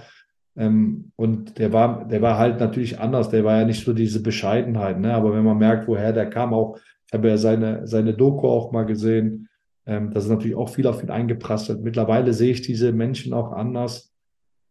[0.57, 3.31] Ähm, und der war, der war halt natürlich anders.
[3.31, 5.15] Der war ja nicht so diese Bescheidenheit, ne?
[5.15, 6.77] Aber wenn man merkt, woher der kam, auch,
[7.07, 9.49] ich habe ja seine, seine Doku auch mal gesehen,
[9.91, 11.83] ähm, das ist natürlich auch viel auf ihn eingeprasselt.
[11.83, 14.13] Mittlerweile sehe ich diese Menschen auch anders.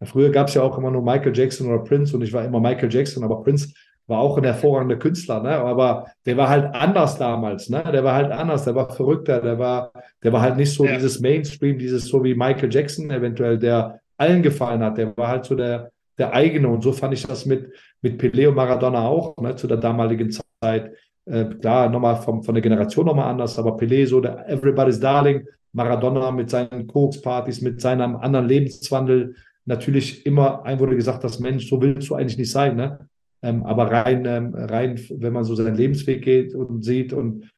[0.01, 2.61] Früher gab es ja auch immer nur Michael Jackson oder Prince und ich war immer
[2.61, 3.73] Michael Jackson, aber Prince
[4.07, 5.57] war auch ein hervorragender Künstler, ne?
[5.57, 7.83] aber der war halt anders damals, ne?
[7.91, 9.91] der war halt anders, der war verrückter, der war,
[10.23, 10.93] der war halt nicht so ja.
[10.93, 15.45] dieses Mainstream, dieses so wie Michael Jackson eventuell, der allen gefallen hat, der war halt
[15.45, 19.35] so der, der eigene und so fand ich das mit, mit Pelé und Maradona auch,
[19.37, 19.57] ne?
[19.57, 20.93] zu der damaligen Zeit.
[21.29, 25.45] Äh, klar, nochmal von, von der Generation nochmal anders, aber Pelé so der Everybody's Darling,
[25.73, 31.69] Maradona mit seinen Kokspartys, mit seinem anderen Lebenswandel, natürlich immer ein wurde gesagt, das Mensch,
[31.69, 33.07] so willst du eigentlich nicht sein, ne?
[33.43, 37.49] Ähm, aber rein, ähm, rein, wenn man so seinen Lebensweg geht und sieht und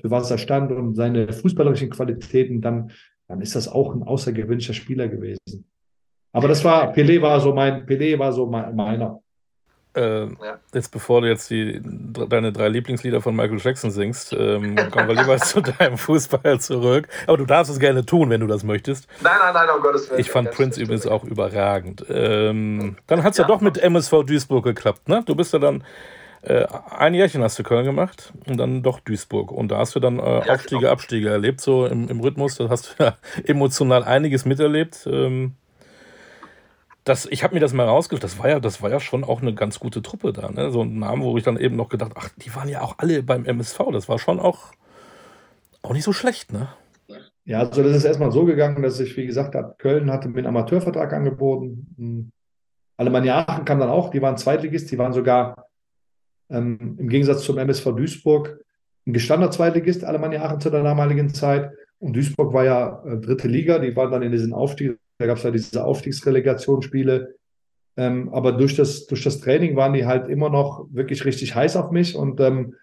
[0.00, 2.92] für was er stand und seine fußballerischen Qualitäten, dann,
[3.26, 5.66] dann ist das auch ein außergewöhnlicher Spieler gewesen.
[6.32, 9.20] Aber das war, Pelé war so mein, Pelé war so meiner.
[9.96, 10.58] Äh, ja.
[10.74, 15.14] Jetzt bevor du jetzt die, deine drei Lieblingslieder von Michael Jackson singst, ähm, kommen wir
[15.14, 17.08] lieber zu deinem Fußball zurück.
[17.26, 19.08] Aber du darfst es gerne tun, wenn du das möchtest.
[19.22, 20.20] Nein, nein, nein, um Gottes Willen.
[20.20, 22.04] Ich fand Prince übrigens auch überragend.
[22.10, 23.44] Ähm, dann hat es ja.
[23.44, 23.48] ja.
[23.48, 25.22] doch mit MSV Duisburg geklappt, ne?
[25.24, 25.82] Du bist ja dann
[26.42, 29.50] äh, ein Jährchen hast du Köln gemacht und dann doch Duisburg.
[29.50, 30.92] Und da hast du dann äh, Aufstiege, genau.
[30.92, 32.56] Abstiege erlebt, so im, im Rhythmus.
[32.56, 35.08] Da hast du ja emotional einiges miterlebt.
[35.10, 35.54] Ähm,
[37.06, 39.40] das, ich habe mir das mal rausgesucht, das war ja, das war ja schon auch
[39.40, 40.50] eine ganz gute Truppe da.
[40.50, 40.72] Ne?
[40.72, 43.22] So ein Name, wo ich dann eben noch gedacht, ach, die waren ja auch alle
[43.22, 43.78] beim MSV.
[43.92, 44.72] Das war schon auch,
[45.82, 46.68] auch nicht so schlecht, ne?
[47.44, 50.38] Ja, also das ist erstmal so gegangen, dass ich, wie gesagt habe, Köln hatte mir
[50.38, 51.94] einen Amateurvertrag angeboten.
[51.96, 52.32] Hm.
[52.96, 55.68] Alemannia Aachen kam dann auch, die waren Zweitligist, die waren sogar
[56.50, 58.58] ähm, im Gegensatz zum MSV Duisburg
[59.06, 61.70] ein gestandener Zweitligist, Alemannia Aachen zu der damaligen Zeit.
[62.00, 65.38] Und Duisburg war ja äh, dritte Liga, die waren dann in diesen Aufstieg, da gab
[65.38, 67.34] es ja diese Aufstiegsrelegationsspiele.
[67.96, 71.76] Ähm, aber durch das, durch das Training waren die halt immer noch wirklich richtig heiß
[71.76, 72.74] auf mich und ähm,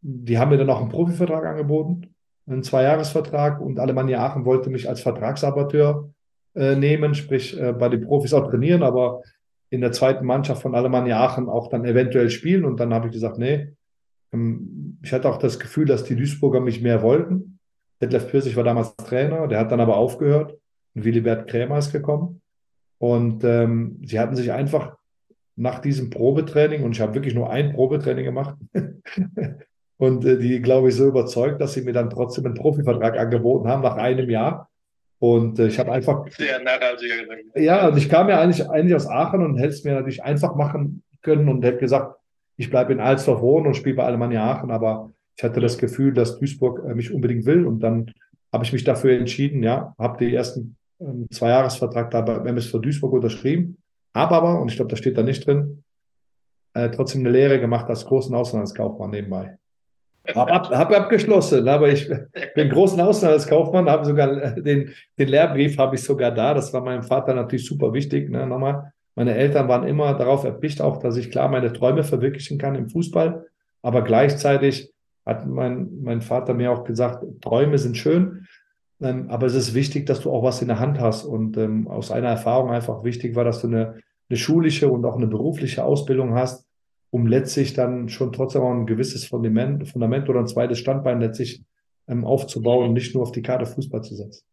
[0.00, 2.14] die haben mir dann auch einen Profivertrag angeboten,
[2.46, 6.10] einen Zweijahresvertrag und Alemannia Aachen wollte mich als Vertragsamateur
[6.54, 9.22] äh, nehmen, sprich äh, bei den Profis auch trainieren, aber
[9.68, 12.64] in der zweiten Mannschaft von Alemannia Aachen auch dann eventuell spielen.
[12.64, 13.74] Und dann habe ich gesagt, nee,
[14.32, 17.58] ähm, ich hatte auch das Gefühl, dass die Duisburger mich mehr wollten.
[18.00, 20.57] Detlef Pürsich war damals Trainer, der hat dann aber aufgehört
[20.94, 22.40] Willibert Krämer ist gekommen.
[22.98, 24.96] Und ähm, sie hatten sich einfach
[25.56, 28.56] nach diesem Probetraining, und ich habe wirklich nur ein Probetraining gemacht,
[29.98, 33.68] und äh, die, glaube ich, so überzeugt, dass sie mir dann trotzdem einen Profivertrag angeboten
[33.68, 34.68] haben nach einem Jahr.
[35.20, 36.26] Und äh, ich habe einfach.
[36.30, 37.60] Sehr nachhaltiger Gedanke.
[37.60, 40.54] Ja, und ich kam ja eigentlich, eigentlich aus Aachen und hätte es mir natürlich einfach
[40.54, 42.16] machen können und hätte gesagt,
[42.56, 46.12] ich bleibe in Alsdorf wohnen und spiele bei Alemannia Aachen, aber ich hatte das Gefühl,
[46.12, 48.12] dass Duisburg äh, mich unbedingt will und dann
[48.52, 53.12] habe ich mich dafür entschieden, ja, habe die ersten ähm, Zweijahresvertrag da beim MSV Duisburg
[53.12, 53.78] unterschrieben,
[54.14, 55.84] habe aber, und ich glaube, da steht da nicht drin,
[56.74, 59.58] äh, trotzdem eine Lehre gemacht als großen Auslandskaufmann nebenbei.
[60.34, 62.08] Habe ab, hab abgeschlossen, aber ich
[62.54, 66.54] bin großen Auslandskaufmann, habe sogar den, den Lehrbrief habe ich sogar da.
[66.54, 68.28] Das war meinem Vater natürlich super wichtig.
[68.28, 68.46] Ne?
[68.46, 72.74] Nochmal, meine Eltern waren immer darauf erpicht, auch, dass ich klar meine Träume verwirklichen kann
[72.74, 73.46] im Fußball,
[73.82, 74.92] aber gleichzeitig
[75.28, 78.46] hat mein, mein Vater mir auch gesagt, Träume sind schön,
[79.00, 81.24] ähm, aber es ist wichtig, dass du auch was in der Hand hast.
[81.24, 85.16] Und ähm, aus einer Erfahrung einfach wichtig war, dass du eine, eine schulische und auch
[85.16, 86.66] eine berufliche Ausbildung hast,
[87.10, 91.62] um letztlich dann schon trotzdem auch ein gewisses Fundament, Fundament oder ein zweites Standbein letztlich
[92.08, 94.47] ähm, aufzubauen und nicht nur auf die Karte Fußball zu setzen.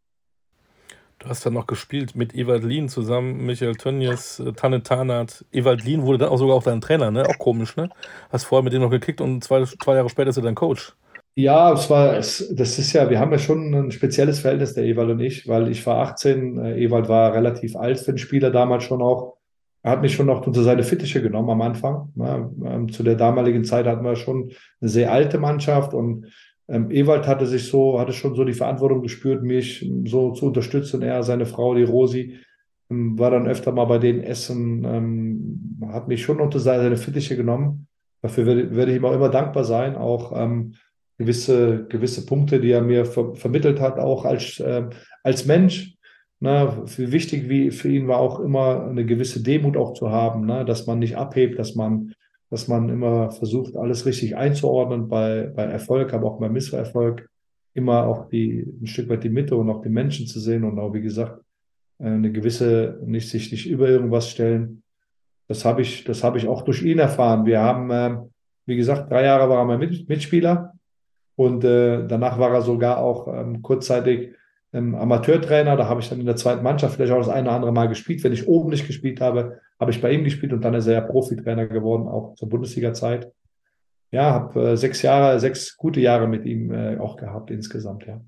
[1.20, 5.46] Du hast dann noch gespielt mit Ewald Lien zusammen, Michael Tönnies, äh, Tanne Tarnath.
[5.52, 7.26] Ewald Lien wurde dann auch sogar auch dein Trainer, ne?
[7.28, 7.90] Auch komisch, ne?
[8.32, 10.94] Hast vorher mit dem noch gekickt und zwei, zwei Jahre später ist er dein Coach.
[11.38, 14.86] Ja, es war, es, das ist ja, wir haben ja schon ein spezielles Verhältnis, der
[14.86, 18.52] Ewald und ich, weil ich war 18, äh, Ewald war relativ alt für den Spieler
[18.52, 19.36] damals schon auch.
[19.84, 22.12] Er hat mich schon noch unter seine Fittiche genommen am Anfang.
[22.16, 24.52] Ja, ähm, zu der damaligen Zeit hatten wir schon
[24.82, 26.28] eine sehr alte Mannschaft und
[26.68, 31.02] ähm, Ewald hatte sich so, hatte schon so die Verantwortung gespürt, mich so zu unterstützen.
[31.02, 32.38] Er, seine Frau, die Rosi,
[32.90, 37.36] ähm, war dann öfter mal bei denen essen, ähm, hat mich schon unter seine Fittiche
[37.36, 37.88] genommen.
[38.22, 40.76] Dafür werde, werde ich ihm auch immer dankbar sein, auch ähm,
[41.18, 44.90] gewisse, gewisse Punkte, die er mir ver vermittelt hat, auch als, äh,
[45.24, 45.96] als Mensch,
[46.42, 50.66] Ne, wichtig wie für ihn war auch immer eine gewisse Demut auch zu haben, ne,
[50.66, 52.14] dass man nicht abhebt, dass man,
[52.56, 57.30] dass man immer versucht, alles richtig einzuordnen bei, bei Erfolg, aber auch bei Misserfolg,
[57.74, 60.80] immer auch die, ein Stück weit die Mitte und auch die Menschen zu sehen und
[60.80, 61.42] auch, wie gesagt,
[62.00, 64.84] eine gewisse, nicht sich nicht über irgendwas stellen.
[65.50, 67.46] Das habe ich, das habe ich auch durch ihn erfahren.
[67.46, 68.20] Wir haben, äh,
[68.66, 70.72] wie gesagt, drei Jahre war er mein Mitspieler
[71.36, 74.34] und äh, danach war er sogar auch ähm, kurzzeitig
[74.76, 75.76] ähm, Amateurtrainer.
[75.76, 77.88] Da habe ich dann in der zweiten Mannschaft vielleicht auch das eine oder andere Mal
[77.88, 78.24] gespielt.
[78.24, 80.94] Wenn ich oben nicht gespielt habe, habe ich bei ihm gespielt und dann ist er
[80.94, 83.32] ja Profitrainer geworden, auch zur Bundesliga-Zeit.
[84.12, 88.22] Ja, habe äh, sechs Jahre, sechs gute Jahre mit ihm äh, auch gehabt insgesamt, ja.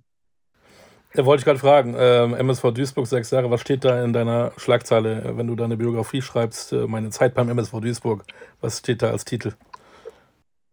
[1.13, 4.51] Da wollte ich gerade fragen, ähm, MSV Duisburg, sechs Jahre, was steht da in deiner
[4.57, 8.23] Schlagzeile, wenn du deine Biografie schreibst, äh, meine Zeit beim MSV Duisburg,
[8.61, 9.53] was steht da als Titel?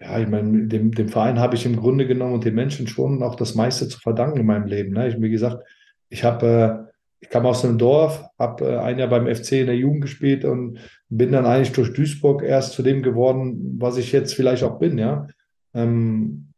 [0.01, 3.23] Ja, ich meine, dem, dem Verein habe ich im Grunde genommen und den Menschen schon
[3.23, 4.93] auch das meiste zu verdanken in meinem Leben.
[4.93, 5.09] Ne?
[5.09, 5.65] Ich, wie gesagt,
[6.09, 9.67] ich habe, äh, ich kam aus einem Dorf, habe äh, ein Jahr beim FC in
[9.67, 10.79] der Jugend gespielt und
[11.09, 14.99] bin dann eigentlich durch Duisburg erst zu dem geworden, was ich jetzt vielleicht auch bin,
[14.99, 15.29] ja.
[15.75, 16.49] Ähm,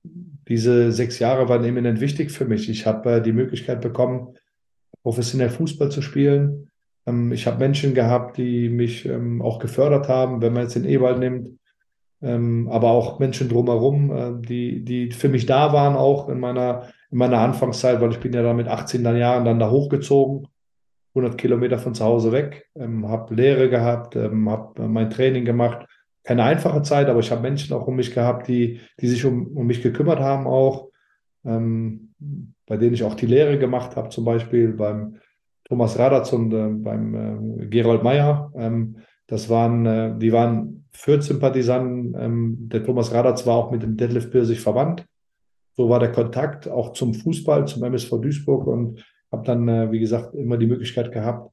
[0.49, 2.69] diese sechs Jahre waren eminent wichtig für mich.
[2.69, 4.35] Ich habe äh, die Möglichkeit bekommen,
[5.03, 6.71] professionell Fußball zu spielen.
[7.07, 10.41] Ähm, ich habe Menschen gehabt, die mich ähm, auch gefördert haben.
[10.41, 11.59] Wenn man jetzt den Ewald nimmt,
[12.27, 16.89] ähm, aber auch Menschen drumherum, äh, die, die für mich da waren, auch in meiner,
[17.13, 20.49] in meiner Anfangszeit, weil ich bin ja da mit 18 Jahren dann da hochgezogen,
[21.15, 25.87] 100 Kilometer von zu Hause weg, ähm, habe Lehre gehabt, ähm, habe mein Training gemacht.
[26.25, 29.57] Keine einfache Zeit, aber ich habe Menschen auch um mich gehabt, die, die sich um,
[29.57, 30.89] um mich gekümmert haben auch,
[31.45, 32.13] ähm,
[32.67, 35.19] bei denen ich auch die Lehre gemacht habe, zum Beispiel beim
[35.65, 38.53] Thomas Radatz und äh, beim äh, Gerold Meyer.
[38.57, 38.97] Ähm,
[39.27, 42.15] das waren, äh, die waren Fürth-Sympathisanten.
[42.19, 45.05] Ähm, der Thomas Radatz war auch mit dem Detlef Birsig verwandt.
[45.75, 49.99] So war der Kontakt auch zum Fußball, zum MSV Duisburg und habe dann, äh, wie
[49.99, 51.51] gesagt, immer die Möglichkeit gehabt,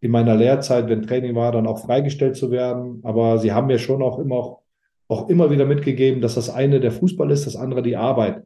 [0.00, 3.00] in meiner Lehrzeit, wenn Training war, dann auch freigestellt zu werden.
[3.02, 4.62] Aber sie haben mir schon auch immer, auch,
[5.08, 8.44] auch immer wieder mitgegeben, dass das eine der Fußball ist, das andere die Arbeit.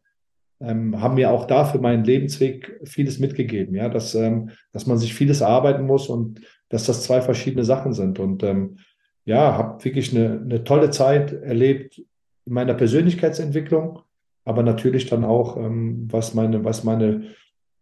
[0.61, 4.97] ähm, haben mir auch da für meinen Lebensweg vieles mitgegeben, ja, dass, ähm, dass man
[4.97, 6.41] sich vieles erarbeiten muss und
[6.73, 8.19] dass das zwei verschiedene Sachen sind.
[8.19, 8.79] Und ähm,
[9.25, 11.99] ja, habe wirklich eine, eine tolle Zeit erlebt
[12.47, 14.01] in meiner Persönlichkeitsentwicklung,
[14.45, 17.25] aber natürlich dann auch, ähm, was meine, was meine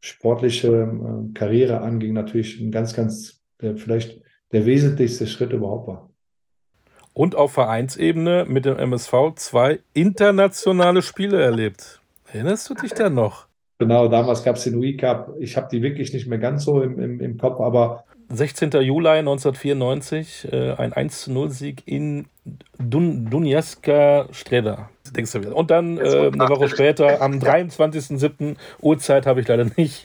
[0.00, 4.20] sportliche äh, Karriere anging, natürlich ein ganz, ganz, der, vielleicht
[4.50, 6.10] der wesentlichste Schritt überhaupt war.
[7.12, 12.00] Und auf Vereinsebene mit dem MSV zwei internationale Spiele erlebt.
[12.32, 13.46] Erinnerst du dich da noch?
[13.78, 15.34] Genau, damals gab es den UI Cup.
[15.38, 18.70] Ich habe die wirklich nicht mehr ganz so im, im, im Kopf, aber 16.
[18.82, 22.26] Juli 1994, äh, ein 1-0-Sieg in
[22.78, 24.88] Dun Dunjaska Streda.
[25.14, 25.56] Denkst du wieder.
[25.56, 28.56] Und dann äh, eine Woche später, am 23.07.
[28.80, 30.04] Uhrzeit habe ich leider nicht,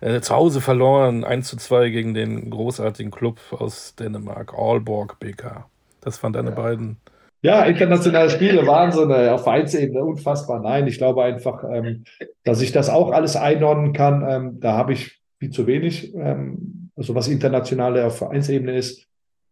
[0.00, 5.66] äh, zu Hause verloren, 1-2 gegen den großartigen Club aus Dänemark, Aalborg BK.
[6.00, 6.54] Das waren deine ja.
[6.54, 6.98] beiden.
[7.42, 10.60] Ja, internationale Spiele, Wahnsinn, äh, auf Vereinsebene, unfassbar.
[10.60, 12.04] Nein, ich glaube einfach, ähm,
[12.44, 14.24] dass ich das auch alles einordnen kann.
[14.28, 16.14] Ähm, da habe ich viel zu wenig.
[16.14, 19.06] Ähm, also was internationale auf Vereinsebene ist.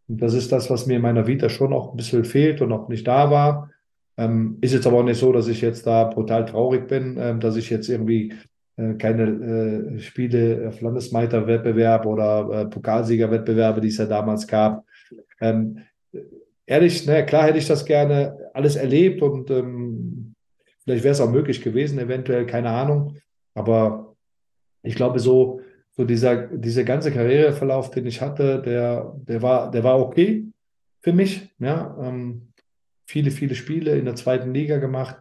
[0.08, 2.68] Und das ist das, was mir in meiner Vita schon auch ein bisschen fehlt und
[2.70, 3.70] noch nicht da war.
[4.16, 7.40] Ähm, ist jetzt aber auch nicht so, dass ich jetzt da brutal traurig bin, ähm,
[7.40, 8.32] dass ich jetzt irgendwie
[8.76, 14.84] äh, keine äh, Spiele auf Landesmeisterwettbewerb oder äh, Pokalsiegerwettbewerbe, die es ja damals gab.
[15.40, 15.78] Ähm,
[16.66, 20.34] ehrlich, ne, klar hätte ich das gerne alles erlebt und ähm,
[20.84, 23.16] vielleicht wäre es auch möglich gewesen, eventuell, keine Ahnung.
[23.54, 24.14] Aber
[24.82, 25.60] ich glaube, so
[25.96, 30.44] so dieser, dieser ganze Karriereverlauf, den ich hatte, der, der, war, der war okay
[31.00, 31.54] für mich.
[31.58, 32.48] Ja, ähm,
[33.06, 35.16] viele, viele Spiele in der zweiten Liga gemacht.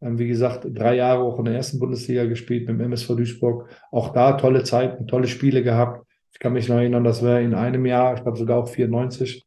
[0.00, 3.68] Ähm, wie gesagt, drei Jahre auch in der ersten Bundesliga gespielt mit dem MSV Duisburg.
[3.90, 6.06] Auch da tolle Zeiten, tolle Spiele gehabt.
[6.32, 9.44] Ich kann mich noch erinnern, dass wir in einem Jahr, ich glaube sogar auch 94,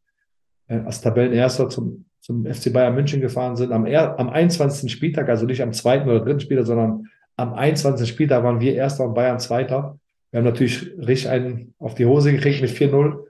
[0.68, 3.72] äh, als Tabellenerster zum, zum FC Bayern München gefahren sind.
[3.72, 4.92] Am, am 21.
[4.92, 7.08] Spieltag, also nicht am zweiten oder dritten Spieltag, sondern
[7.38, 8.08] am 21.
[8.08, 10.00] Spieltag waren wir Erster und Bayern Zweiter.
[10.36, 13.24] Wir haben natürlich richtig einen auf die Hose gekriegt mit 4-0.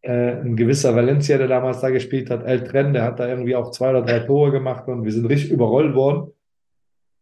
[0.00, 3.54] Äh, ein gewisser Valencia, der damals da gespielt hat, El Tren, der hat da irgendwie
[3.54, 6.32] auch zwei oder drei Tore gemacht und wir sind richtig überrollt worden.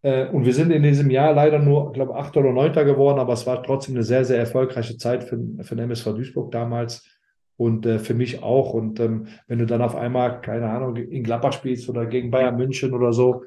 [0.01, 3.19] Äh, und wir sind in diesem Jahr leider nur, ich glaube, Achter oder Neunter geworden,
[3.19, 7.07] aber es war trotzdem eine sehr, sehr erfolgreiche Zeit für, für den MSV Duisburg damals
[7.59, 8.73] und äh, für mich auch.
[8.73, 12.57] Und ähm, wenn du dann auf einmal, keine Ahnung, in Gladbach spielst oder gegen Bayern
[12.57, 13.45] München oder so,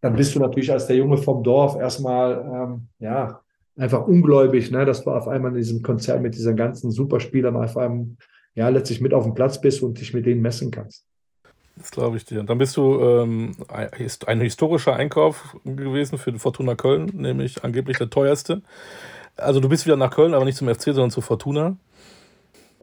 [0.00, 3.43] dann bist du natürlich als der Junge vom Dorf erstmal, ähm, ja,
[3.76, 7.76] einfach ungläubig, ne, dass du auf einmal in diesem Konzert mit diesen ganzen Superspielern auf
[7.76, 8.06] einmal
[8.54, 11.04] ja letztlich mit auf dem Platz bist und dich mit denen messen kannst.
[11.76, 12.38] Das glaube ich dir.
[12.38, 13.56] Und dann bist du ähm,
[14.26, 18.62] ein historischer Einkauf gewesen für Fortuna Köln, nämlich angeblich der teuerste.
[19.36, 21.76] Also du bist wieder nach Köln, aber nicht zum FC, sondern zu Fortuna.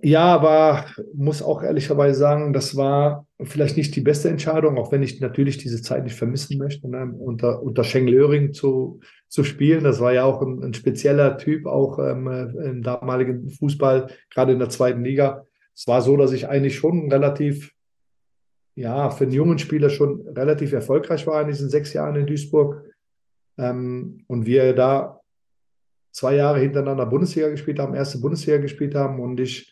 [0.04, 5.04] Ja, aber muss auch ehrlicherweise sagen, das war vielleicht nicht die beste Entscheidung, auch wenn
[5.04, 7.14] ich natürlich diese Zeit nicht vermissen möchte, ne?
[7.20, 9.84] unter, unter Schenglöring zu, zu spielen.
[9.84, 14.60] Das war ja auch ein, ein spezieller Typ, auch ähm, im damaligen Fußball, gerade in
[14.60, 15.46] der zweiten Liga.
[15.76, 17.72] Es war so, dass ich eigentlich schon relativ,
[18.74, 22.86] ja, für einen jungen Spieler schon relativ erfolgreich war in diesen sechs Jahren in Duisburg.
[23.60, 25.22] Ähm, und wir da
[26.12, 29.72] zwei Jahre hintereinander Bundesliga gespielt haben, erste Bundesliga gespielt haben und ich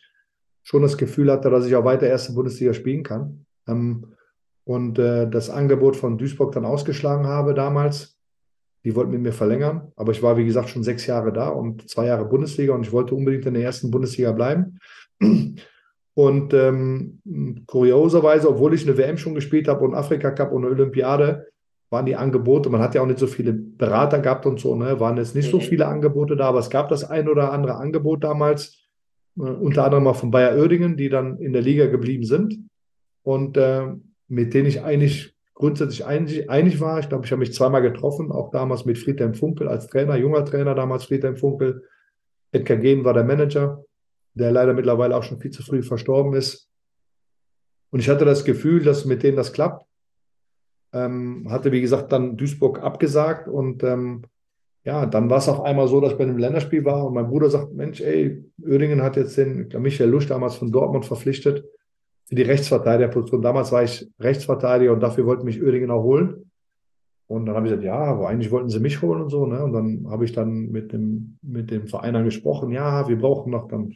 [0.62, 3.46] schon das Gefühl hatte, dass ich auch weiter erste Bundesliga spielen kann.
[3.68, 4.06] Ähm,
[4.64, 8.16] und äh, das Angebot von Duisburg dann ausgeschlagen habe damals.
[8.84, 11.90] Die wollten mit mir verlängern, aber ich war, wie gesagt, schon sechs Jahre da und
[11.90, 14.78] zwei Jahre Bundesliga und ich wollte unbedingt in der ersten Bundesliga bleiben.
[16.14, 20.74] Und ähm, kurioserweise, obwohl ich eine WM schon gespielt habe und Afrika Cup und eine
[20.74, 21.46] Olympiade,
[21.88, 25.00] waren die Angebote, man hat ja auch nicht so viele Berater gehabt und so, ne,
[25.00, 25.62] waren jetzt nicht so mhm.
[25.62, 28.79] viele Angebote da, aber es gab das ein oder andere Angebot damals
[29.36, 32.58] unter anderem auch von Bayer Oerdingen, die dann in der Liga geblieben sind
[33.22, 33.86] und äh,
[34.28, 36.98] mit denen ich eigentlich grundsätzlich einig, einig war.
[37.00, 40.44] Ich glaube, ich habe mich zweimal getroffen, auch damals mit Friedhelm Funkel als Trainer, junger
[40.44, 41.84] Trainer damals Friedhelm Funkel.
[42.52, 43.84] Edgar Gehn war der Manager,
[44.34, 46.68] der leider mittlerweile auch schon viel zu früh verstorben ist.
[47.90, 49.84] Und ich hatte das Gefühl, dass mit denen das klappt.
[50.92, 54.22] Ähm, hatte, wie gesagt, dann Duisburg abgesagt und ähm,
[54.84, 57.28] ja, dann war es auf einmal so, dass ich bei einem Länderspiel war und mein
[57.28, 61.64] Bruder sagt, Mensch, ey, Oerdingen hat jetzt den Michael Lusch damals von Dortmund verpflichtet
[62.24, 63.42] für die Rechtsverteidigerposition.
[63.42, 66.50] Damals war ich Rechtsverteidiger und dafür wollten mich Oerdingen auch holen.
[67.26, 69.46] Und dann habe ich gesagt, ja, aber eigentlich wollten sie mich holen und so.
[69.46, 69.62] Ne?
[69.62, 73.68] Und dann habe ich dann mit dem, mit dem Verein gesprochen, ja, wir brauchen noch,
[73.68, 73.92] dann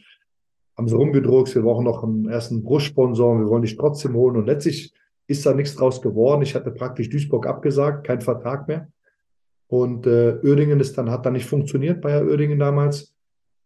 [0.77, 4.37] haben sie rumgedruckt, wir brauchen noch einen ersten Brustsponsor, wir wollen dich trotzdem holen.
[4.37, 4.93] Und letztlich
[5.27, 6.43] ist da nichts draus geworden.
[6.43, 8.87] Ich hatte praktisch Duisburg abgesagt, kein Vertrag mehr.
[9.67, 13.15] Und äh, Oerdingen ist dann, hat dann nicht funktioniert, Bayer Oerdingen damals.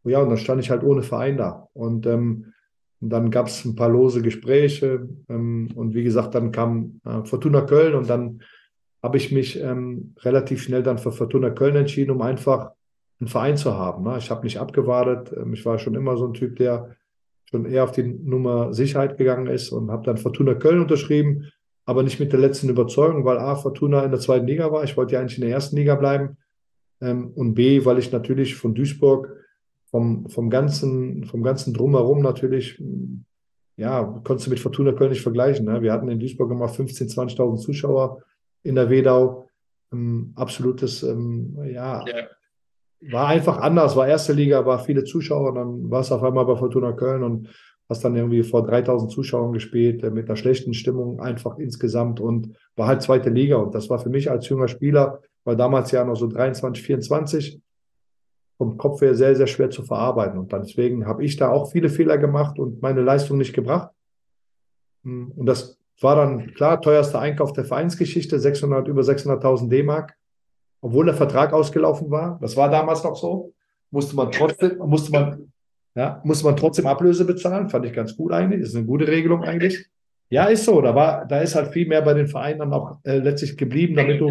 [0.06, 1.68] Ja, und dann stand ich halt ohne Verein da.
[1.74, 2.54] Und, ähm,
[3.02, 5.08] dann gab es ein paar lose Gespräche.
[5.30, 8.42] Ähm, und wie gesagt, dann kam äh, Fortuna Köln und dann
[9.02, 12.72] habe ich mich ähm, relativ schnell dann für Fortuna Köln entschieden, um einfach
[13.20, 14.04] einen Verein zu haben.
[14.04, 14.18] Ne?
[14.18, 15.34] Ich habe nicht abgewartet.
[15.36, 16.96] Ähm, ich war schon immer so ein Typ, der
[17.46, 21.52] schon eher auf die Nummer Sicherheit gegangen ist und habe dann Fortuna Köln unterschrieben,
[21.90, 24.84] aber nicht mit der letzten Überzeugung, weil A, Fortuna in der zweiten Liga war.
[24.84, 26.38] Ich wollte ja eigentlich in der ersten Liga bleiben.
[27.02, 29.36] Ähm, und B, weil ich natürlich von Duisburg
[29.90, 32.80] vom, vom, ganzen, vom ganzen Drumherum natürlich,
[33.76, 35.66] ja, konntest du mit Fortuna Köln nicht vergleichen.
[35.66, 35.82] Ne?
[35.82, 38.22] Wir hatten in Duisburg immer 15.000, 20.000 Zuschauer
[38.62, 39.50] in der Wedau.
[39.92, 45.90] Ähm, absolutes, ähm, ja, ja, war einfach anders, war erste Liga, war viele Zuschauer, dann
[45.90, 47.50] war es auf einmal bei Fortuna Köln und
[47.90, 52.56] hast dann irgendwie vor 3000 Zuschauern gespielt, äh, mit einer schlechten Stimmung einfach insgesamt und
[52.76, 56.06] war halt zweite Liga und das war für mich als junger Spieler, war damals ja
[56.06, 57.62] noch so 23, 24,
[58.58, 60.38] vom Kopf her sehr, sehr schwer zu verarbeiten.
[60.38, 63.90] Und deswegen habe ich da auch viele Fehler gemacht und meine Leistung nicht gebracht.
[65.04, 70.18] Hm, und das war dann klar, teuerster Einkauf der Vereinsgeschichte, 600, über 600.000 D-Mark,
[70.82, 72.38] obwohl der Vertrag ausgelaufen war.
[72.42, 73.54] Das war damals noch so.
[73.92, 75.52] Musste man trotzdem, musste man,
[75.96, 77.70] ja, musste man trotzdem Ablöse bezahlen.
[77.70, 78.62] Fand ich ganz gut eigentlich.
[78.62, 79.88] Ist eine gute Regelung eigentlich.
[80.30, 80.82] Ja, ist so.
[80.82, 83.96] Da war, da ist halt viel mehr bei den Vereinen dann auch äh, letztlich geblieben,
[83.96, 84.30] damit du,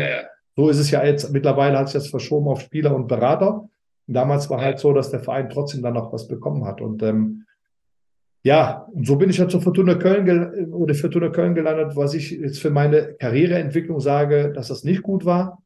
[0.56, 3.68] so ist es ja jetzt, mittlerweile hat sich das verschoben auf Spieler und Berater.
[4.06, 6.80] Damals war halt so, dass der Verein trotzdem dann noch was bekommen hat.
[6.80, 7.44] Und ähm,
[8.42, 12.30] ja, und so bin ich ja zu Fortuna Köln oder Fortuna Köln gelandet, was ich
[12.30, 15.62] jetzt für meine Karriereentwicklung sage, dass das nicht gut war.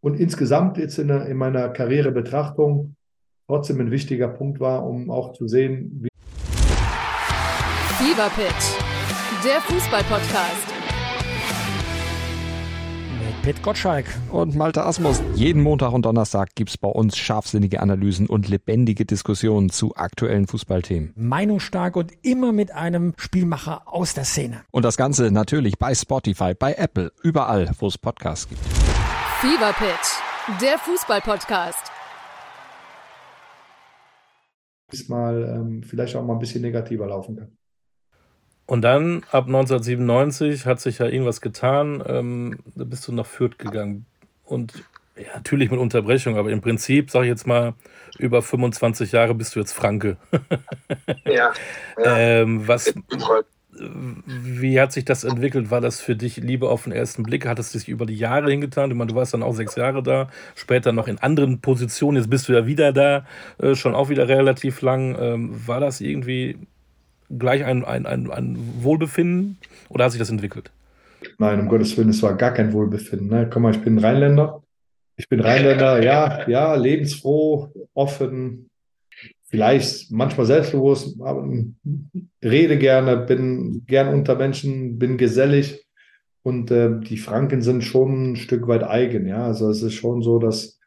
[0.00, 2.96] Und insgesamt jetzt in, in meiner Karrierebetrachtung
[3.50, 6.08] trotzdem ein wichtiger Punkt war, um auch zu sehen, wie.
[7.98, 10.74] Fever Pitch, der Fußballpodcast.
[13.42, 14.04] Pet Gottschalk.
[14.30, 15.22] Und Malte Asmus.
[15.34, 21.14] Jeden Montag und Donnerstag gibt's bei uns scharfsinnige Analysen und lebendige Diskussionen zu aktuellen Fußballthemen.
[21.16, 24.60] Meinungsstark und immer mit einem Spielmacher aus der Szene.
[24.70, 28.60] Und das Ganze natürlich bei Spotify, bei Apple, überall, wo es Podcasts gibt.
[29.40, 31.90] Fever Pitch, der Fußballpodcast.
[34.92, 37.56] Diesmal ähm, vielleicht auch mal ein bisschen negativer laufen kann.
[38.66, 42.02] Und dann, ab 1997, hat sich ja irgendwas getan.
[42.06, 44.06] Ähm, da bist du nach Fürth gegangen.
[44.44, 44.84] Und
[45.16, 47.74] ja, natürlich mit Unterbrechung, aber im Prinzip, sag ich jetzt mal,
[48.18, 50.16] über 25 Jahre bist du jetzt Franke.
[51.24, 51.52] ja.
[51.98, 52.18] ja.
[52.18, 52.94] Ähm, was,
[54.26, 55.70] wie hat sich das entwickelt?
[55.70, 57.46] War das für dich Liebe auf den ersten Blick?
[57.46, 58.90] Hat es sich über die Jahre hingetan?
[58.90, 62.16] Ich meine, du warst dann auch sechs Jahre da, später noch in anderen Positionen.
[62.18, 63.24] Jetzt bist du ja wieder da,
[63.58, 65.16] äh, schon auch wieder relativ lang.
[65.20, 66.56] Ähm, war das irgendwie
[67.30, 69.58] gleich ein, ein, ein, ein Wohlbefinden
[69.88, 70.70] oder hat sich das entwickelt?
[71.38, 73.28] Nein, um Gottes Willen, es war gar kein Wohlbefinden.
[73.28, 73.48] Ne?
[73.50, 74.62] Guck mal, ich bin Rheinländer.
[75.16, 78.69] Ich bin Rheinländer, ja, ja, lebensfroh, offen,
[79.50, 81.18] vielleicht manchmal selbstbewusst,
[82.42, 85.84] rede gerne, bin gern unter Menschen, bin gesellig
[86.42, 89.26] und äh, die Franken sind schon ein Stück weit eigen.
[89.26, 90.78] Ja, also es ist schon so, dass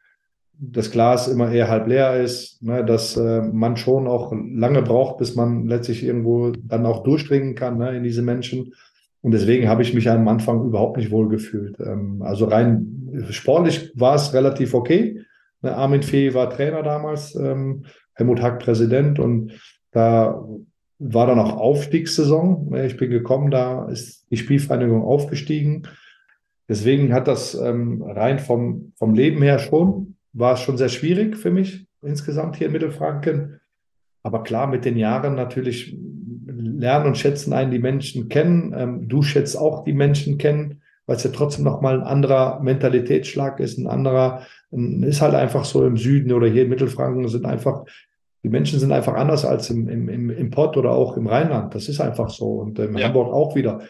[0.58, 5.18] das Glas immer eher halb leer ist, ne, dass äh, man schon auch lange braucht,
[5.18, 8.72] bis man letztlich irgendwo dann auch durchdringen kann ne, in diese Menschen.
[9.20, 11.78] Und deswegen habe ich mich am Anfang überhaupt nicht wohl gefühlt.
[11.80, 15.20] Ähm, also rein sportlich war es relativ okay.
[15.60, 17.84] Ne, Armin Fee war Trainer damals, ähm,
[18.14, 19.52] Helmut Hack Präsident und
[19.90, 20.44] da
[20.98, 22.74] war dann auch Aufstiegssaison.
[22.84, 25.82] Ich bin gekommen, da ist die Spielvereinigung aufgestiegen.
[26.68, 31.36] Deswegen hat das ähm, rein vom, vom Leben her schon war es schon sehr schwierig
[31.36, 33.60] für mich insgesamt hier in Mittelfranken.
[34.22, 35.96] Aber klar, mit den Jahren natürlich
[36.46, 38.74] lernen und schätzen einen die Menschen kennen.
[38.76, 43.60] Ähm, du schätzt auch die Menschen kennen, weil es ja trotzdem nochmal ein anderer Mentalitätsschlag
[43.60, 44.42] ist, ein anderer,
[45.02, 47.84] ist halt einfach so im Süden oder hier in Mittelfranken sind einfach,
[48.42, 51.74] die Menschen sind einfach anders als im, im, im, im Pott oder auch im Rheinland.
[51.74, 52.46] Das ist einfach so.
[52.56, 53.06] Und in ja.
[53.06, 53.82] Hamburg auch wieder.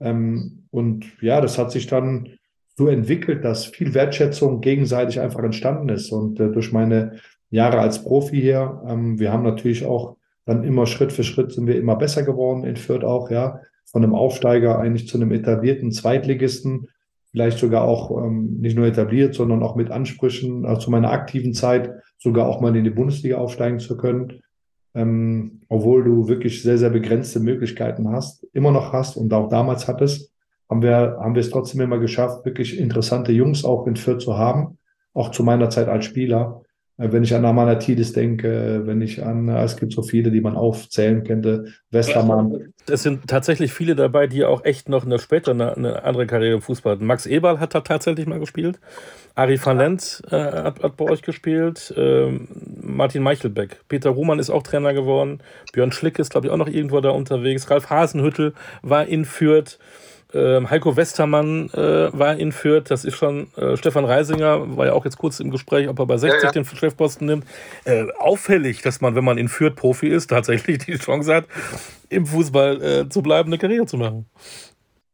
[0.00, 2.28] Ähm, und ja, das hat sich dann
[2.76, 6.10] so entwickelt, dass viel Wertschätzung gegenseitig einfach entstanden ist.
[6.10, 7.18] Und äh, durch meine
[7.50, 11.66] Jahre als Profi hier, ähm, wir haben natürlich auch dann immer Schritt für Schritt sind
[11.66, 15.92] wir immer besser geworden in Fürth auch, ja, von einem Aufsteiger eigentlich zu einem etablierten
[15.92, 16.88] Zweitligisten,
[17.32, 21.54] vielleicht sogar auch ähm, nicht nur etabliert, sondern auch mit Ansprüchen, also zu meiner aktiven
[21.54, 24.42] Zeit sogar auch mal in die Bundesliga aufsteigen zu können.
[24.94, 29.88] Ähm, obwohl du wirklich sehr, sehr begrenzte Möglichkeiten hast, immer noch hast und auch damals
[29.88, 30.32] hattest
[30.72, 34.38] haben wir, haben wir es trotzdem immer geschafft, wirklich interessante Jungs auch in Fürth zu
[34.38, 34.78] haben,
[35.12, 36.62] auch zu meiner Zeit als Spieler.
[37.02, 40.40] Äh, wenn ich an Amanatidis denke, wenn ich an, äh, es gibt so viele, die
[40.40, 42.72] man aufzählen könnte, Westermann.
[42.88, 46.54] Es sind tatsächlich viele dabei, die auch echt noch eine später eine, eine andere Karriere
[46.54, 47.06] im Fußball hatten.
[47.06, 48.80] Max Eberl hat da tatsächlich mal gespielt.
[49.34, 51.92] Ari van Lent äh, hat, hat, bei euch gespielt.
[51.96, 52.48] Ähm,
[52.80, 53.80] Martin Meichelbeck.
[53.88, 55.40] Peter Ruhmann ist auch Trainer geworden.
[55.72, 57.70] Björn Schlick ist, glaube ich, auch noch irgendwo da unterwegs.
[57.70, 59.78] Ralf Hasenhüttel war in Fürth.
[60.34, 64.92] Ähm, Heiko Westermann äh, war in Fürth, das ist schon, äh, Stefan Reisinger war ja
[64.94, 66.52] auch jetzt kurz im Gespräch, ob er bei 60 ja, ja.
[66.52, 67.44] den Chefposten nimmt.
[67.84, 71.44] Äh, auffällig, dass man, wenn man in Fürth Profi ist, tatsächlich die Chance hat,
[72.08, 74.26] im Fußball äh, zu bleiben, eine Karriere zu machen.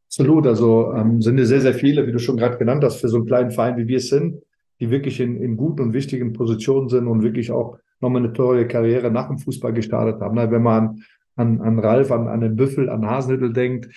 [0.06, 3.18] Absolut, also ähm, sind sehr, sehr viele, wie du schon gerade genannt hast, für so
[3.18, 4.40] einen kleinen Verein, wie wir es sind,
[4.80, 8.66] die wirklich in, in guten und wichtigen Positionen sind und wirklich auch nochmal eine tolle
[8.66, 10.36] Karriere nach dem Fußball gestartet haben.
[10.36, 11.02] Wenn man
[11.36, 13.88] an, an Ralf, an, an den Büffel, an Hasenhüttel denkt,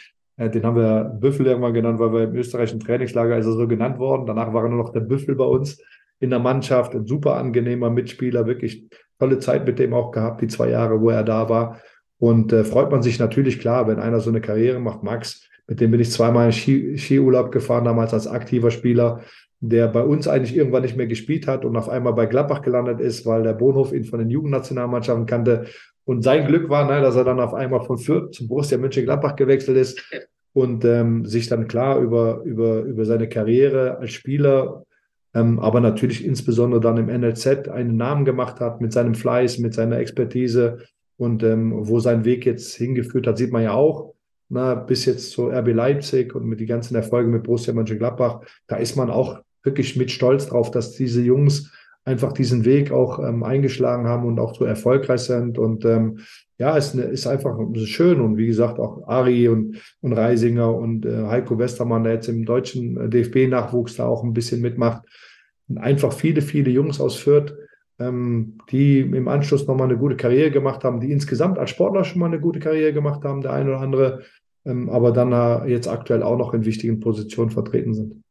[0.50, 4.26] den haben wir Büffel irgendwann genannt, weil wir im österreichischen Trainingslager er so genannt worden.
[4.26, 5.82] Danach war er nur noch der Büffel bei uns
[6.20, 6.96] in der Mannschaft.
[6.96, 8.86] Ein super angenehmer Mitspieler, wirklich
[9.20, 11.80] tolle Zeit mit dem auch gehabt, die zwei Jahre, wo er da war.
[12.18, 15.04] Und äh, freut man sich natürlich klar, wenn einer so eine Karriere macht.
[15.04, 19.22] Max, mit dem bin ich zweimal in Ski, Skiurlaub gefahren, damals als aktiver Spieler,
[19.60, 23.00] der bei uns eigentlich irgendwann nicht mehr gespielt hat und auf einmal bei Gladbach gelandet
[23.00, 25.66] ist, weil der Bohnhof ihn von den Jugendnationalmannschaften kannte
[26.04, 29.36] und sein Glück war, ne, dass er dann auf einmal von Fürth zum Borussia Mönchengladbach
[29.36, 30.02] gewechselt ist
[30.54, 34.84] und ähm, sich dann klar über, über, über seine Karriere als Spieler,
[35.34, 39.74] ähm, aber natürlich insbesondere dann im NLZ einen Namen gemacht hat mit seinem Fleiß, mit
[39.74, 40.80] seiner Expertise
[41.18, 44.14] und ähm, wo sein Weg jetzt hingeführt hat, sieht man ja auch.
[44.49, 48.76] Na, bis jetzt zu RB Leipzig und mit den ganzen Erfolgen mit Borussia Mönchengladbach, da
[48.76, 51.72] ist man auch wirklich mit Stolz drauf, dass diese Jungs
[52.04, 55.58] einfach diesen Weg auch ähm, eingeschlagen haben und auch so erfolgreich sind.
[55.58, 56.20] Und ähm,
[56.62, 58.22] ja, es ist, ist einfach schön.
[58.22, 62.45] Und wie gesagt, auch Ari und, und Reisinger und äh, Heiko Westermann, der jetzt im
[62.45, 65.01] deutschen äh, DFB-Nachwuchs da auch ein bisschen mitmacht.
[65.68, 67.55] Und einfach viele, viele Jungs aus Fürth,
[67.97, 72.20] ähm, die im Anschluss nochmal eine gute Karriere gemacht haben, die insgesamt als Sportler schon
[72.20, 74.22] mal eine gute Karriere gemacht haben, der eine oder andere,
[74.64, 78.22] ähm, aber dann äh, jetzt aktuell auch noch in wichtigen Positionen vertreten sind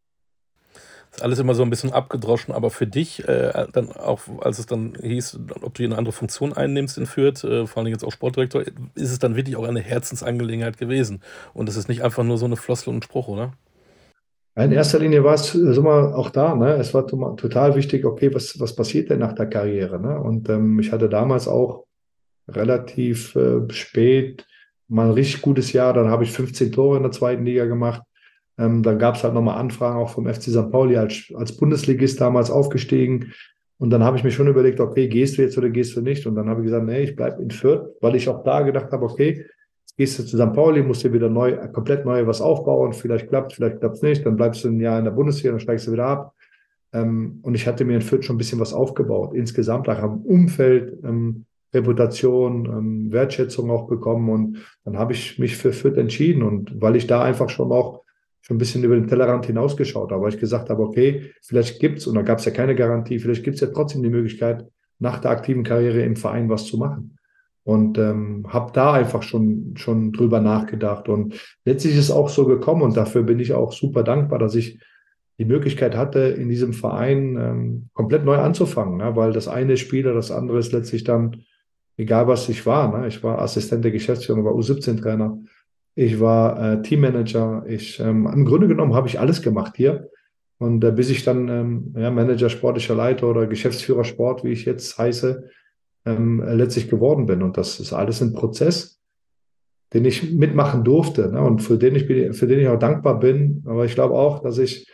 [1.11, 4.67] ist alles immer so ein bisschen abgedroschen, aber für dich, äh, dann auch als es
[4.67, 8.13] dann hieß, ob du eine andere Funktion einnimmst in Fürth, äh, vor allem jetzt auch
[8.13, 8.63] Sportdirektor,
[8.95, 11.21] ist es dann wirklich auch eine Herzensangelegenheit gewesen.
[11.53, 13.53] Und es ist nicht einfach nur so eine Floskel und ein Spruch, oder?
[14.57, 16.75] In erster Linie war es äh, wir, auch da, ne?
[16.75, 20.01] es war total wichtig, okay, was, was passiert denn nach der Karriere?
[20.01, 20.21] Ne?
[20.21, 21.87] Und ähm, ich hatte damals auch
[22.49, 24.47] relativ äh, spät
[24.89, 28.03] mal ein richtig gutes Jahr, dann habe ich 15 Tore in der zweiten Liga gemacht
[28.61, 30.71] ähm, dann gab es halt nochmal Anfragen auch vom FC St.
[30.71, 33.33] Pauli als, als Bundesligist damals aufgestiegen.
[33.79, 36.27] Und dann habe ich mir schon überlegt, okay, gehst du jetzt oder gehst du nicht?
[36.27, 38.93] Und dann habe ich gesagt, nee, ich bleibe in Fürth, weil ich auch da gedacht
[38.93, 39.47] habe, okay,
[39.81, 40.53] jetzt gehst du zu St.
[40.53, 42.93] Pauli, musst dir wieder neu, komplett neu was aufbauen.
[42.93, 44.27] Vielleicht klappt, vielleicht klappt es nicht.
[44.27, 46.35] Dann bleibst du ein Jahr in der Bundesliga, dann steigst du wieder ab.
[46.93, 49.33] Ähm, und ich hatte mir in Fürth schon ein bisschen was aufgebaut.
[49.35, 54.29] Insgesamt auch am Umfeld, ähm, Reputation, ähm, Wertschätzung auch bekommen.
[54.29, 56.43] Und dann habe ich mich für Fürth entschieden.
[56.43, 58.03] Und weil ich da einfach schon auch
[58.41, 62.15] schon ein bisschen über den Tellerrand hinausgeschaut weil ich gesagt habe, okay, vielleicht gibt's und
[62.15, 64.67] da gab es ja keine Garantie, vielleicht gibt es ja trotzdem die Möglichkeit,
[64.99, 67.17] nach der aktiven Karriere im Verein was zu machen.
[67.63, 71.09] Und ähm, habe da einfach schon, schon drüber nachgedacht.
[71.09, 71.35] Und
[71.65, 74.81] letztlich ist es auch so gekommen und dafür bin ich auch super dankbar, dass ich
[75.39, 79.17] die Möglichkeit hatte, in diesem Verein ähm, komplett neu anzufangen, ne?
[79.17, 81.45] weil das eine Spieler, das andere ist letztlich dann,
[81.97, 82.99] egal was ich war.
[82.99, 83.09] Ne?
[83.09, 85.39] Ich war Assistent der Geschäftsführung, war U17-Trainer
[85.95, 87.65] ich war äh, Teammanager.
[87.67, 90.09] Ich, ähm, Im Grunde genommen habe ich alles gemacht hier.
[90.59, 94.65] Und äh, bis ich dann ähm, ja, Manager, sportlicher Leiter oder Geschäftsführer Sport, wie ich
[94.65, 95.49] jetzt heiße,
[96.05, 97.43] ähm, letztlich geworden bin.
[97.43, 99.01] Und das ist alles ein Prozess,
[99.93, 101.41] den ich mitmachen durfte ne?
[101.41, 103.65] und für den, ich bin, für den ich auch dankbar bin.
[103.67, 104.91] Aber ich glaube auch, dass ich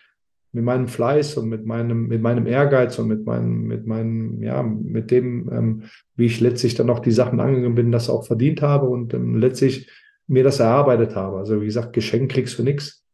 [0.52, 4.62] mit meinem Fleiß und mit meinem, mit meinem Ehrgeiz und mit meinem, mit meinem, ja,
[4.62, 5.82] mit dem, ähm,
[6.14, 9.36] wie ich letztlich dann auch die Sachen angegangen bin, das auch verdient habe und ähm,
[9.36, 9.90] letztlich
[10.26, 11.38] mir das erarbeitet habe.
[11.38, 13.04] Also wie gesagt, Geschenk kriegst du nichts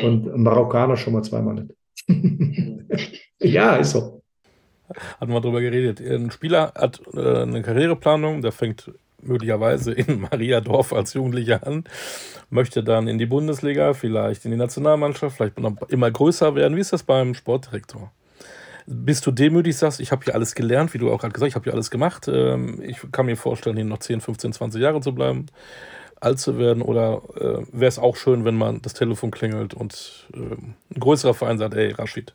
[0.00, 1.74] und ein Marokkaner schon mal zweimal nicht.
[3.40, 4.22] ja, ist so.
[5.20, 6.00] Hatten wir drüber geredet.
[6.00, 8.90] Ein Spieler hat äh, eine Karriereplanung, der fängt
[9.22, 11.84] möglicherweise in Mariadorf als Jugendlicher an,
[12.50, 16.76] möchte dann in die Bundesliga, vielleicht in die Nationalmannschaft, vielleicht noch immer größer werden.
[16.76, 18.12] Wie ist das beim Sportdirektor?
[18.86, 21.48] Bist du demütig, sagst, ich habe hier alles gelernt, wie du auch gerade gesagt hast,
[21.50, 22.26] ich habe hier alles gemacht.
[22.26, 25.46] Ähm, ich kann mir vorstellen, hier noch 10, 15, 20 Jahre zu bleiben
[26.22, 26.82] alt zu werden?
[26.82, 31.34] Oder äh, wäre es auch schön, wenn man das Telefon klingelt und äh, ein größerer
[31.34, 32.32] Verein sagt, ey, Rashid,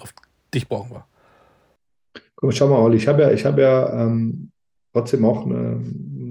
[0.00, 0.14] auf
[0.54, 1.06] dich brauchen wir?
[2.36, 4.50] Komm, schau mal, Olli, ich habe ja, ich hab ja ähm,
[4.92, 5.82] trotzdem auch eine,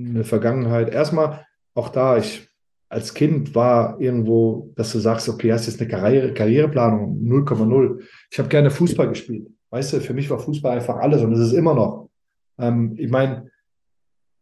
[0.09, 0.89] eine Vergangenheit.
[0.89, 2.47] Erstmal, auch da, ich
[2.87, 8.01] als Kind war irgendwo, dass du sagst, okay, hast jetzt eine Karriere, Karriereplanung 0,0.
[8.31, 9.49] Ich habe gerne Fußball gespielt.
[9.71, 12.09] Weißt du, für mich war Fußball einfach alles und es ist immer noch.
[12.57, 13.51] Ähm, ich meine,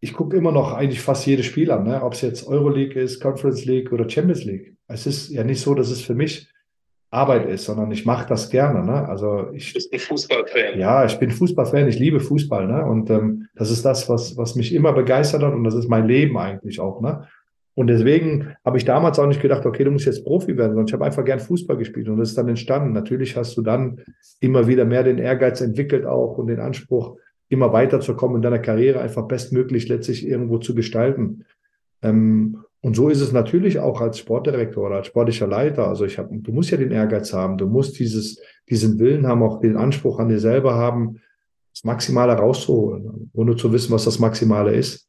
[0.04, 2.04] ich gucke immer noch eigentlich fast jedes Spiel an, ne?
[2.04, 4.76] ob es jetzt Euroleague ist, Conference League oder Champions League.
[4.90, 6.50] Es ist ja nicht so, dass es für mich
[7.10, 8.86] Arbeit ist, sondern ich mache das gerne.
[8.86, 9.08] Ne?
[9.08, 10.78] Also ich du bist ein Fußballfan.
[10.78, 12.86] Ja, ich bin Fußballfan, ich liebe Fußball, ne?
[12.86, 16.06] Und ähm, das ist das, was, was mich immer begeistert hat und das ist mein
[16.06, 17.26] Leben eigentlich auch, ne?
[17.76, 20.88] Und deswegen habe ich damals auch nicht gedacht, okay, du musst jetzt Profi werden, sondern
[20.88, 22.92] ich habe einfach gern Fußball gespielt und das ist dann entstanden.
[22.92, 24.02] Natürlich hast du dann
[24.42, 27.18] immer wieder mehr den Ehrgeiz entwickelt auch und den Anspruch,
[27.54, 31.46] immer weiterzukommen in deiner Karriere, einfach bestmöglich letztlich irgendwo zu gestalten.
[32.02, 35.88] Ähm, und so ist es natürlich auch als Sportdirektor oder als sportlicher Leiter.
[35.88, 39.42] Also ich habe, du musst ja den Ehrgeiz haben, du musst dieses, diesen Willen haben,
[39.42, 41.22] auch den Anspruch an dir selber haben,
[41.74, 45.08] das Maximale rauszuholen, ohne zu wissen, was das Maximale ist.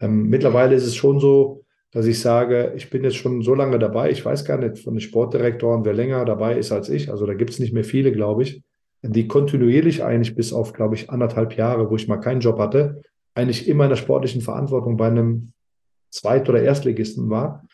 [0.00, 3.78] Ähm, mittlerweile ist es schon so, dass ich sage, ich bin jetzt schon so lange
[3.78, 7.10] dabei, ich weiß gar nicht von den Sportdirektoren, wer länger dabei ist als ich.
[7.10, 8.62] Also da gibt es nicht mehr viele, glaube ich,
[9.08, 13.02] die kontinuierlich eigentlich bis auf, glaube ich, anderthalb Jahre, wo ich mal keinen Job hatte,
[13.34, 15.52] eigentlich immer in der sportlichen Verantwortung bei einem
[16.10, 17.66] Zweit- oder Erstligisten war,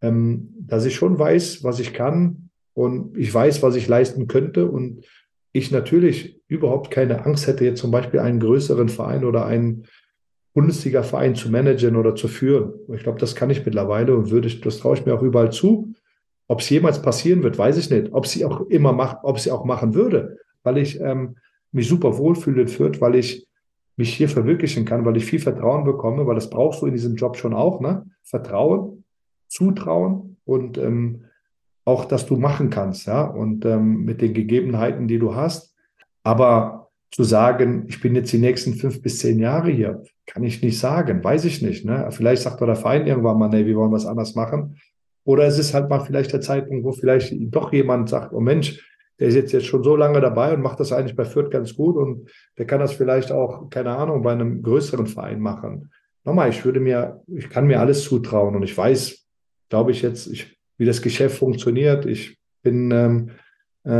[0.00, 4.66] ähm, dass ich schon weiß, was ich kann und ich weiß, was ich leisten könnte
[4.70, 5.04] und
[5.52, 9.86] ich natürlich überhaupt keine Angst hätte, jetzt zum Beispiel einen größeren Verein oder einen
[10.54, 12.72] Bundesliga-Verein zu managen oder zu führen.
[12.94, 15.52] Ich glaube, das kann ich mittlerweile und würde ich, das traue ich mir auch überall
[15.52, 15.92] zu.
[16.46, 18.12] Ob es jemals passieren wird, weiß ich nicht.
[18.12, 21.36] Ob sie auch immer macht, ob sie auch machen würde, weil ich ähm,
[21.70, 23.46] mich super wohlfühle in Fürth, weil ich
[23.96, 27.14] mich hier verwirklichen kann, weil ich viel Vertrauen bekomme, weil das brauchst du in diesem
[27.14, 28.04] Job schon auch, ne?
[28.22, 29.04] Vertrauen,
[29.46, 31.26] Zutrauen und ähm,
[31.84, 35.74] auch, dass du machen kannst, ja, und ähm, mit den Gegebenheiten, die du hast.
[36.22, 36.84] Aber
[37.14, 40.80] zu sagen, ich bin jetzt die nächsten fünf bis zehn Jahre hier, kann ich nicht
[40.80, 41.84] sagen, weiß ich nicht.
[41.84, 42.08] Ne?
[42.10, 44.80] Vielleicht sagt doch der Verein irgendwann mal, nee, wir wollen was anders machen.
[45.22, 48.84] Oder es ist halt mal vielleicht der Zeitpunkt, wo vielleicht doch jemand sagt, oh Mensch,
[49.18, 51.74] der ist jetzt, jetzt schon so lange dabei und macht das eigentlich bei Fürth ganz
[51.74, 55.90] gut und der kann das vielleicht auch, keine Ahnung, bei einem größeren Verein machen.
[56.24, 59.26] Nochmal, ich würde mir, ich kann mir alles zutrauen und ich weiß,
[59.68, 62.06] glaube ich jetzt, ich, wie das Geschäft funktioniert.
[62.06, 63.30] Ich bin, ähm,
[63.84, 63.90] äh,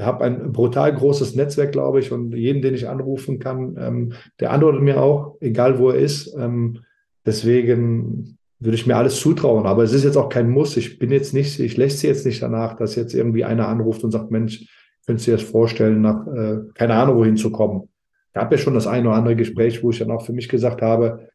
[0.00, 4.50] habe ein brutal großes Netzwerk, glaube ich, und jeden, den ich anrufen kann, ähm, der
[4.50, 6.34] antwortet mir auch, egal wo er ist.
[6.38, 6.80] Ähm,
[7.26, 9.66] deswegen würde ich mir alles zutrauen.
[9.66, 10.76] Aber es ist jetzt auch kein Muss.
[10.76, 14.10] Ich bin jetzt nicht, ich sie jetzt nicht danach, dass jetzt irgendwie einer anruft und
[14.10, 14.66] sagt, Mensch,
[15.06, 17.88] könntest du dir das vorstellen, nach äh, keine Ahnung wohin zu kommen.
[18.32, 20.82] Gab ja schon das eine oder andere Gespräch, wo ich dann auch für mich gesagt
[20.82, 21.28] habe,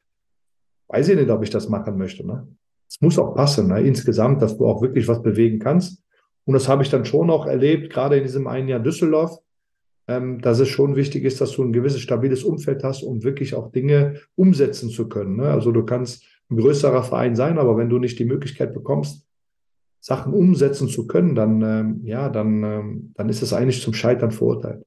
[0.89, 2.26] weiß ich nicht, ob ich das machen möchte.
[2.26, 2.47] Ne?
[2.88, 3.82] Es muss auch passen, ne?
[3.82, 6.03] insgesamt, dass du auch wirklich was bewegen kannst.
[6.45, 9.39] Und das habe ich dann schon auch erlebt, gerade in diesem einen Jahr Düsseldorf,
[10.07, 13.55] ähm, dass es schon wichtig ist, dass du ein gewisses stabiles Umfeld hast, um wirklich
[13.55, 15.38] auch Dinge umsetzen zu können.
[15.38, 15.49] Ne?
[15.49, 19.26] Also du kannst ein größerer Verein sein, aber wenn du nicht die Möglichkeit bekommst,
[19.99, 24.32] Sachen umsetzen zu können, dann, ähm, ja, dann, ähm, dann ist es eigentlich zum Scheitern
[24.32, 24.84] verurteilt.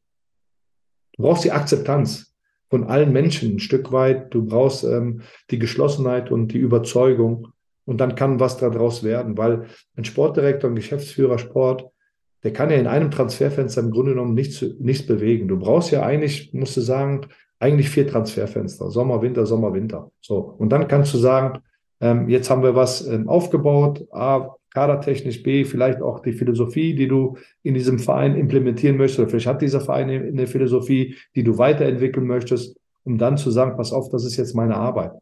[1.17, 2.35] Du brauchst die Akzeptanz
[2.69, 4.35] von allen Menschen ein Stück weit.
[4.35, 7.49] Du brauchst ähm, die Geschlossenheit und die Überzeugung.
[7.85, 11.87] Und dann kann was daraus werden, weil ein Sportdirektor, ein Geschäftsführer Sport,
[12.43, 15.49] der kann ja in einem Transferfenster im Grunde genommen nichts, nichts bewegen.
[15.49, 17.27] Du brauchst ja eigentlich, musst du sagen,
[17.65, 18.91] eigentlich vier Transferfenster.
[18.91, 20.11] Sommer, Winter, Sommer, Winter.
[20.21, 20.55] So.
[20.59, 21.61] Und dann kannst du sagen,
[22.01, 24.07] ähm, jetzt haben wir was ähm, aufgebaut.
[24.12, 29.21] A, kadertechnisch, B, vielleicht auch die Philosophie, die du in diesem Verein implementieren möchtest.
[29.21, 33.79] Oder vielleicht hat dieser Verein eine Philosophie, die du weiterentwickeln möchtest, um dann zu sagen,
[33.79, 35.12] pass auf, das ist jetzt meine Arbeit.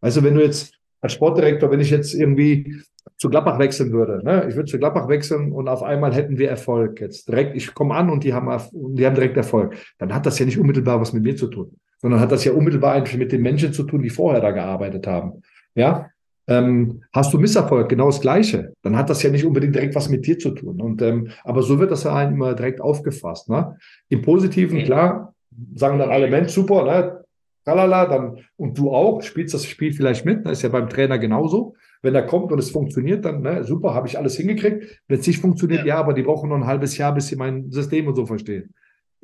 [0.00, 2.82] Also wenn du jetzt als Sportdirektor, wenn ich jetzt irgendwie
[3.16, 4.24] zu Gladbach wechseln würde.
[4.24, 4.46] Ne?
[4.48, 7.28] Ich würde zu Gladbach wechseln und auf einmal hätten wir Erfolg jetzt.
[7.28, 9.76] Direkt, ich komme an und die haben, die haben direkt Erfolg.
[9.98, 12.52] Dann hat das ja nicht unmittelbar was mit mir zu tun, sondern hat das ja
[12.52, 15.42] unmittelbar mit den Menschen zu tun, die vorher da gearbeitet haben.
[15.74, 16.10] Ja,
[16.46, 20.10] ähm, hast du Misserfolg, genau das Gleiche, dann hat das ja nicht unbedingt direkt was
[20.10, 20.80] mit dir zu tun.
[20.80, 23.48] Und ähm, aber so wird das ja immer direkt aufgefasst.
[23.48, 23.76] Ne?
[24.08, 25.34] Im Positiven, klar,
[25.74, 27.24] sagen dann alle Mensch, super, ne?
[27.64, 30.52] Tralala, dann und du auch, spielst das Spiel vielleicht mit, das ne?
[30.52, 31.76] ist ja beim Trainer genauso.
[32.02, 35.00] Wenn er kommt und es funktioniert, dann ne, super, habe ich alles hingekriegt.
[35.08, 35.94] Wenn es nicht funktioniert, ja.
[35.94, 38.74] ja, aber die brauchen noch ein halbes Jahr, bis sie mein System und so verstehen.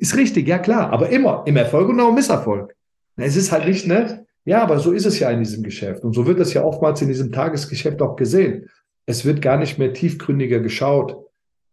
[0.01, 2.75] Ist richtig, ja klar, aber immer im Erfolg und auch im Misserfolg.
[3.17, 4.25] Es ist halt nicht, ne?
[4.45, 6.03] Ja, aber so ist es ja in diesem Geschäft.
[6.03, 8.69] Und so wird es ja oftmals in diesem Tagesgeschäft auch gesehen.
[9.05, 11.17] Es wird gar nicht mehr tiefgründiger geschaut.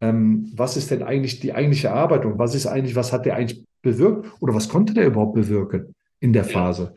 [0.01, 3.37] Ähm, was ist denn eigentlich die eigentliche Arbeit und was ist eigentlich, was hat der
[3.37, 6.95] eigentlich bewirkt oder was konnte der überhaupt bewirken in der Phase?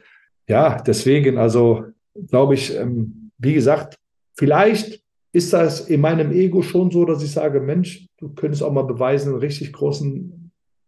[0.47, 1.85] Ja, ja deswegen, also
[2.29, 3.97] glaube ich, ähm, wie gesagt,
[4.41, 5.03] Vielleicht
[5.33, 8.81] ist das in meinem Ego schon so, dass ich sage, Mensch, du könntest auch mal
[8.81, 10.40] beweisen, einen richtig großen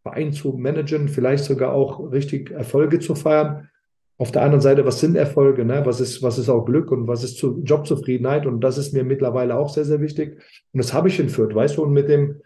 [0.03, 3.69] Verein zu managen, vielleicht sogar auch richtig Erfolge zu feiern.
[4.17, 5.65] Auf der anderen Seite, was sind Erfolge?
[5.65, 5.81] Ne?
[5.85, 8.45] Was, ist, was ist auch Glück und was ist zu Jobzufriedenheit?
[8.45, 10.37] Und das ist mir mittlerweile auch sehr, sehr wichtig.
[10.71, 12.41] Und das habe ich in Fürth, weißt du, und mit dem,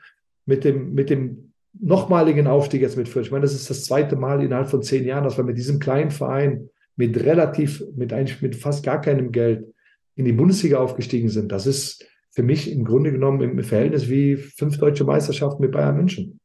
[0.46, 3.26] mit dem, mit dem nochmaligen Aufstieg jetzt mit Fürth.
[3.26, 5.80] Ich meine, das ist das zweite Mal innerhalb von zehn Jahren, dass wir mit diesem
[5.80, 9.66] kleinen Verein mit relativ, mit eigentlich mit fast gar keinem Geld
[10.16, 14.36] in die Bundesliga aufgestiegen sind, das ist für mich im Grunde genommen im Verhältnis wie
[14.36, 16.40] fünf deutsche Meisterschaften mit Bayern München.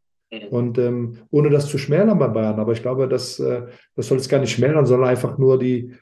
[0.51, 3.63] Und ähm, ohne das zu schmälern bei Bayern, aber ich glaube, das, äh,
[3.95, 5.93] das soll es gar nicht schmälern, sondern einfach nur die,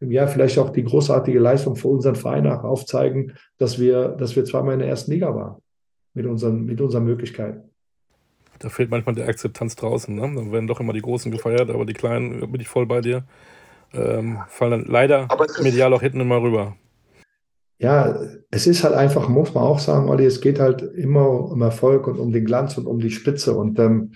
[0.00, 4.44] Jahr vielleicht auch die großartige Leistung für unseren Verein auch aufzeigen, dass wir, dass wir
[4.44, 5.56] zweimal in der ersten Liga waren
[6.14, 7.70] mit unseren, mit unseren Möglichkeiten.
[8.58, 10.14] Da fehlt manchmal die Akzeptanz draußen.
[10.14, 10.20] Ne?
[10.20, 13.24] Dann werden doch immer die Großen gefeiert, aber die Kleinen, bin ich voll bei dir,
[13.92, 15.28] ähm, fallen dann leider
[15.62, 16.76] medial auch hinten immer rüber.
[17.78, 21.62] Ja, es ist halt einfach, muss man auch sagen, Olli, es geht halt immer um
[21.62, 23.54] Erfolg und um den Glanz und um die Spitze.
[23.54, 24.12] Und ähm,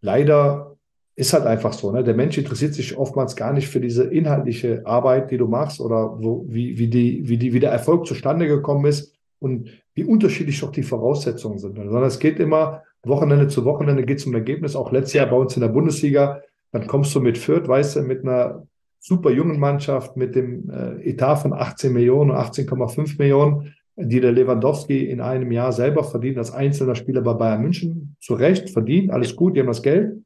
[0.00, 0.76] leider
[1.16, 1.90] ist halt einfach so.
[1.90, 2.04] Ne?
[2.04, 6.16] Der Mensch interessiert sich oftmals gar nicht für diese inhaltliche Arbeit, die du machst oder
[6.22, 10.60] wo, wie, wie, die, wie, die, wie der Erfolg zustande gekommen ist und wie unterschiedlich
[10.60, 11.76] doch die Voraussetzungen sind.
[11.76, 14.76] Sondern es geht immer Wochenende zu Wochenende geht es um Ergebnis.
[14.76, 16.40] Auch letztes Jahr bei uns in der Bundesliga.
[16.70, 18.66] Dann kommst du mit Fürth, weißt du, mit einer
[19.02, 25.04] super jungen Mannschaft, mit dem äh, Etat von 18 Millionen, 18,5 Millionen, die der Lewandowski
[25.06, 28.16] in einem Jahr selber verdient als einzelner Spieler bei Bayern München.
[28.20, 30.22] Zu Recht, verdient, alles gut, die haben das Geld.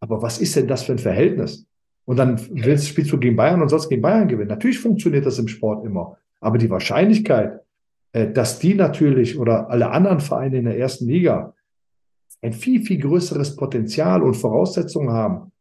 [0.00, 1.66] Aber was ist denn das für ein Verhältnis?
[2.06, 4.48] Und dann willst, spielst du gegen Bayern und sollst gegen Bayern gewinnen.
[4.48, 6.16] Natürlich funktioniert das im Sport immer.
[6.40, 7.60] Aber die Wahrscheinlichkeit,
[8.12, 11.52] äh, dass die natürlich oder alle anderen Vereine in der ersten Liga
[12.40, 15.52] ein viel, viel größeres Potenzial und Voraussetzungen haben,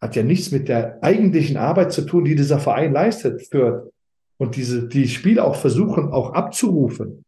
[0.00, 3.90] hat ja nichts mit der eigentlichen Arbeit zu tun, die dieser Verein leistet für
[4.38, 7.24] und diese die Spiele auch versuchen auch abzurufen.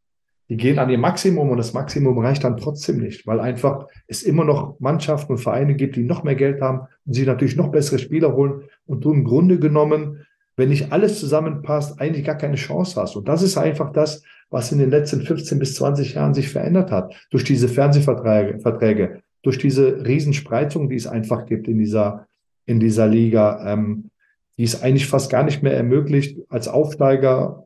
[0.49, 4.23] Die gehen an ihr Maximum und das Maximum reicht dann trotzdem nicht, weil einfach es
[4.23, 7.71] immer noch Mannschaften und Vereine gibt, die noch mehr Geld haben und sie natürlich noch
[7.71, 10.27] bessere Spieler holen und du im Grunde genommen,
[10.57, 13.17] wenn nicht alles zusammenpasst, eigentlich gar keine Chance hast.
[13.17, 16.91] Und das ist einfach das, was in den letzten 15 bis 20 Jahren sich verändert
[16.91, 17.15] hat.
[17.31, 22.27] Durch diese Fernsehverträge, Verträge, durch diese Riesenspreizung, die es einfach gibt in dieser,
[22.67, 24.11] in dieser Liga, ähm,
[24.59, 27.65] die es eigentlich fast gar nicht mehr ermöglicht, als Aufsteiger,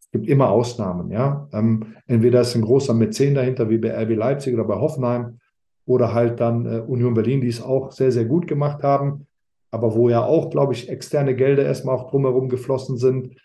[0.00, 1.48] es gibt immer Ausnahmen, ja.
[1.52, 5.38] Ähm, entweder ist ein großer Mäzen dahinter, wie bei RB Leipzig oder bei Hoffenheim,
[5.86, 9.26] oder halt dann äh, Union Berlin, die es auch sehr, sehr gut gemacht haben,
[9.70, 13.36] aber wo ja auch, glaube ich, externe Gelder erstmal auch drumherum geflossen sind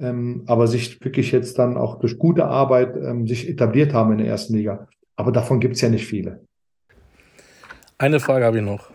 [0.00, 4.18] ähm, aber sich wirklich jetzt dann auch durch gute Arbeit ähm, sich etabliert haben in
[4.18, 4.86] der ersten Liga.
[5.16, 6.44] Aber davon gibt es ja nicht viele.
[7.98, 8.90] Eine Frage habe ich noch.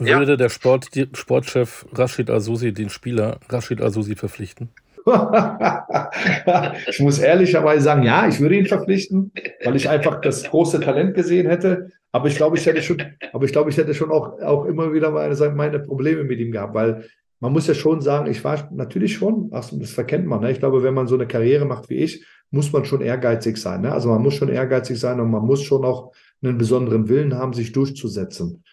[0.00, 0.18] Ja.
[0.18, 4.70] Würde der Sport, Sportchef Rashid Azusi den Spieler Rashid Azusi verpflichten?
[6.88, 11.14] ich muss ehrlicherweise sagen, ja, ich würde ihn verpflichten, weil ich einfach das große Talent
[11.14, 11.90] gesehen hätte.
[12.10, 13.02] Aber ich glaube, ich hätte schon,
[13.32, 16.52] aber ich glaube, ich hätte schon auch, auch immer wieder meine, meine Probleme mit ihm
[16.52, 17.04] gehabt, weil
[17.40, 20.40] man muss ja schon sagen, ich war natürlich schon, ach, das verkennt man.
[20.40, 20.50] Ne?
[20.50, 23.82] Ich glaube, wenn man so eine Karriere macht wie ich, muss man schon ehrgeizig sein.
[23.82, 23.92] Ne?
[23.92, 26.12] Also man muss schon ehrgeizig sein und man muss schon auch
[26.42, 28.64] einen besonderen Willen haben, sich durchzusetzen.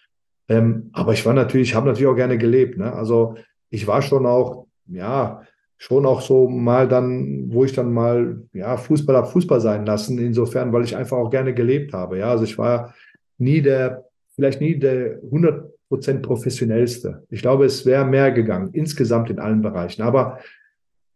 [0.48, 2.78] Ähm, aber ich war natürlich, habe natürlich auch gerne gelebt.
[2.78, 2.92] Ne?
[2.92, 3.36] Also
[3.70, 5.42] ich war schon auch, ja,
[5.78, 10.18] schon auch so mal dann, wo ich dann mal, ja, Fußball habe Fußball sein lassen,
[10.18, 12.18] insofern, weil ich einfach auch gerne gelebt habe.
[12.18, 12.94] Ja, also ich war
[13.38, 14.04] nie der,
[14.34, 17.24] vielleicht nie der 100 Prozent professionellste.
[17.30, 20.02] Ich glaube, es wäre mehr gegangen, insgesamt in allen Bereichen.
[20.02, 20.38] Aber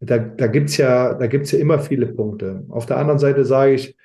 [0.00, 2.64] da, da gibt es ja, ja immer viele Punkte.
[2.68, 3.96] Auf der anderen Seite sage ich,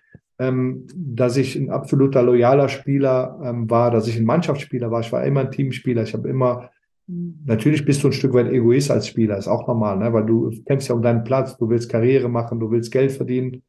[0.42, 5.02] ähm, dass ich ein absoluter loyaler Spieler ähm, war, dass ich ein Mannschaftsspieler war.
[5.02, 6.02] Ich war immer ein Teamspieler.
[6.02, 6.72] Ich habe immer,
[7.08, 10.12] natürlich bist du ein Stück weit Egoist als Spieler, ist auch normal, ne?
[10.12, 13.62] weil du kämpfst ja um deinen Platz, du willst Karriere machen, du willst Geld verdienen.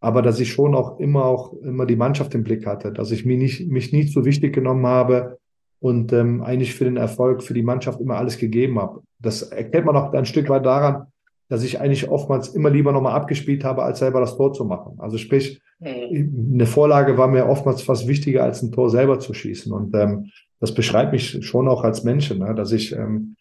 [0.00, 3.24] Aber dass ich schon auch immer auch immer die Mannschaft im Blick hatte, dass ich
[3.24, 5.38] mich nicht, mich nie zu wichtig genommen habe,
[5.80, 9.02] und ähm, eigentlich für den Erfolg für die Mannschaft immer alles gegeben habe.
[9.20, 11.06] Das erkennt man auch ein Stück weit daran,
[11.48, 14.98] dass ich eigentlich oftmals immer lieber nochmal abgespielt habe, als selber das Tor zu machen.
[14.98, 16.52] Also sprich, mhm.
[16.54, 19.72] eine Vorlage war mir oftmals fast wichtiger, als ein Tor selber zu schießen.
[19.72, 20.30] Und ähm,
[20.60, 22.54] das beschreibt mich schon auch als Menschen, ne?
[22.54, 23.36] dass ich, ähm,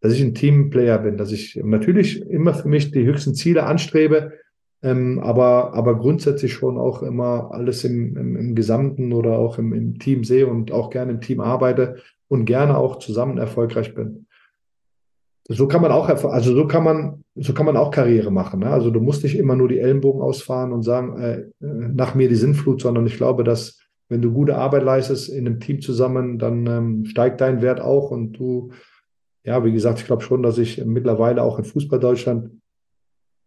[0.00, 4.32] dass ich ein Teamplayer bin, dass ich natürlich immer für mich die höchsten Ziele anstrebe,
[4.82, 9.72] ähm, aber, aber grundsätzlich schon auch immer alles im, im, im Gesamten oder auch im,
[9.72, 11.96] im Team sehe und auch gerne im Team arbeite
[12.28, 14.25] und gerne auch zusammen erfolgreich bin.
[15.48, 18.60] So kann man auch, also so kann man, so kann man auch Karriere machen.
[18.60, 18.70] Ne?
[18.70, 22.34] Also du musst nicht immer nur die Ellenbogen ausfahren und sagen, äh, nach mir die
[22.34, 23.78] Sinnflut, sondern ich glaube, dass
[24.08, 28.10] wenn du gute Arbeit leistest in einem Team zusammen, dann ähm, steigt dein Wert auch
[28.10, 28.72] und du,
[29.44, 32.50] ja, wie gesagt, ich glaube schon, dass ich mittlerweile auch in Fußball Deutschland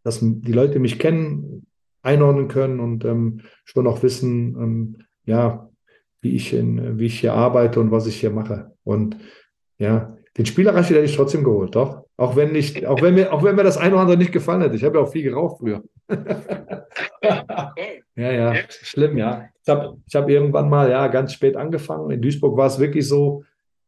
[0.03, 1.65] dass die Leute mich kennen,
[2.01, 5.69] einordnen können und ähm, schon auch wissen, ähm, ja,
[6.21, 8.71] wie ich, in, wie ich hier arbeite und was ich hier mache.
[8.83, 9.17] Und
[9.77, 12.03] ja, den Spielerreich hätte ich trotzdem geholt, doch.
[12.17, 14.61] Auch wenn nicht, auch wenn mir, auch wenn mir das eine oder andere nicht gefallen
[14.61, 14.75] hätte.
[14.75, 15.83] Ich habe ja auch viel geraucht früher.
[18.15, 19.45] ja, ja, schlimm, ja.
[19.63, 22.11] Ich habe ich hab irgendwann mal, ja, ganz spät angefangen.
[22.11, 23.43] In Duisburg war es wirklich so,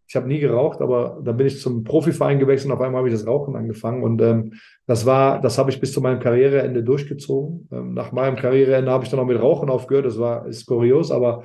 [0.08, 3.08] ich habe nie geraucht, aber da bin ich zum Profiverein gewechselt und auf einmal habe
[3.08, 4.04] ich das Rauchen angefangen.
[4.04, 4.54] Und ähm,
[4.86, 7.70] das war, das habe ich bis zu meinem Karriereende durchgezogen.
[7.72, 10.06] Ähm, nach meinem Karriereende habe ich dann auch mit Rauchen aufgehört.
[10.06, 11.44] Das war ist kurios, aber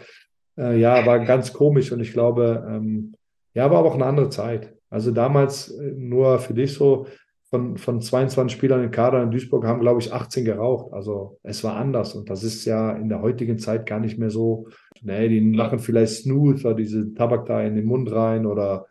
[0.59, 3.15] äh, ja, war ganz komisch und ich glaube, ähm,
[3.55, 4.76] ja, war aber auch eine andere Zeit.
[4.97, 7.07] Also damals äh, nur für dich so,
[7.51, 10.91] von, von 22 Spielern im Kader in Duisburg haben, glaube ich, 18 geraucht.
[10.95, 12.15] Also es war anders.
[12.15, 14.69] Und das ist ja in der heutigen Zeit gar nicht mehr so.
[15.03, 18.87] Nee, die machen vielleicht Snooth oder diese Tabak da in den Mund rein oder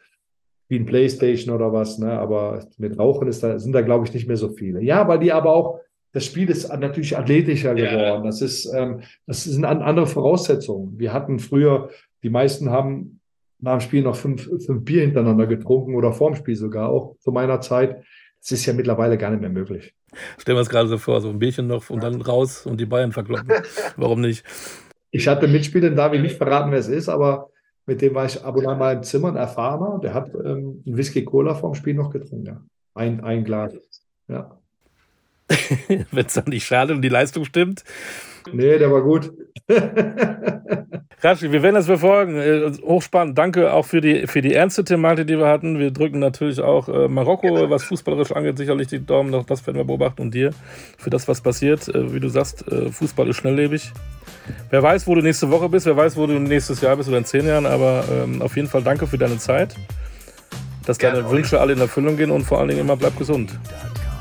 [0.67, 1.97] wie ein Playstation oder was.
[1.97, 2.11] Ne?
[2.11, 4.83] Aber mit Rauchen ist da, sind da, glaube ich, nicht mehr so viele.
[4.83, 5.79] Ja, weil die aber auch,
[6.11, 8.25] das Spiel ist natürlich athletischer geworden.
[8.25, 10.99] Das ist, ähm, das sind andere Voraussetzungen.
[10.99, 11.89] Wir hatten früher,
[12.21, 13.21] die meisten haben
[13.59, 17.31] nach dem Spiel noch fünf, fünf Bier hintereinander getrunken oder vorm Spiel sogar, auch zu
[17.31, 18.03] meiner Zeit.
[18.41, 19.95] Das ist ja mittlerweile gar nicht mehr möglich.
[20.37, 22.85] Stellen wir es gerade so vor, so ein Bierchen noch und dann raus und die
[22.85, 23.49] Bayern verkloppen.
[23.97, 24.45] Warum nicht?
[25.11, 27.49] Ich hatte Mitspieler, darf ich nicht verraten, wer es ist, aber
[27.85, 30.83] mit dem war ich ab und an mal im Zimmer, ein Erfahrener, der hat ähm,
[30.85, 32.61] ein Whisky-Cola vorm Spiel noch getrunken, ja.
[32.93, 33.73] Ein, ein Glas,
[34.27, 34.59] ja.
[36.11, 37.83] Wenn es dann nicht schade und die Leistung stimmt.
[38.51, 39.31] Nee, der war gut.
[41.21, 42.35] Rashi, wir werden das verfolgen.
[42.35, 43.37] Äh, hochspannend.
[43.37, 45.79] Danke auch für die, für die ernste Thematik, die wir hatten.
[45.79, 49.45] Wir drücken natürlich auch äh, Marokko, was fußballerisch angeht, sicherlich die Daumen noch.
[49.45, 50.21] Das werden wir beobachten.
[50.21, 50.51] Und dir
[50.97, 51.87] für das, was passiert.
[51.87, 53.91] Äh, wie du sagst, äh, Fußball ist schnelllebig.
[54.69, 57.17] Wer weiß, wo du nächste Woche bist, wer weiß, wo du nächstes Jahr bist oder
[57.17, 57.65] in zehn Jahren.
[57.65, 59.75] Aber ähm, auf jeden Fall danke für deine Zeit.
[60.85, 63.57] Dass Gerne deine Wünsche alle in Erfüllung gehen und vor allen Dingen immer bleib gesund.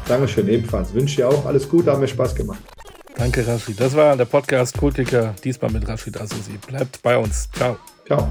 [0.08, 0.94] Dankeschön, ebenfalls.
[0.94, 2.62] Wünsche dir auch alles Gute, hat mir Spaß gemacht.
[3.16, 3.80] Danke, Rashid.
[3.80, 6.58] Das war der Podcast Kultiker, diesmal mit Rashid Azizi.
[6.66, 7.48] Bleibt bei uns.
[7.52, 7.76] Ciao.
[8.06, 8.30] Ciao.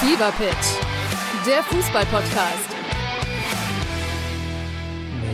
[0.00, 2.71] Fever Pitch, der Fußballpodcast.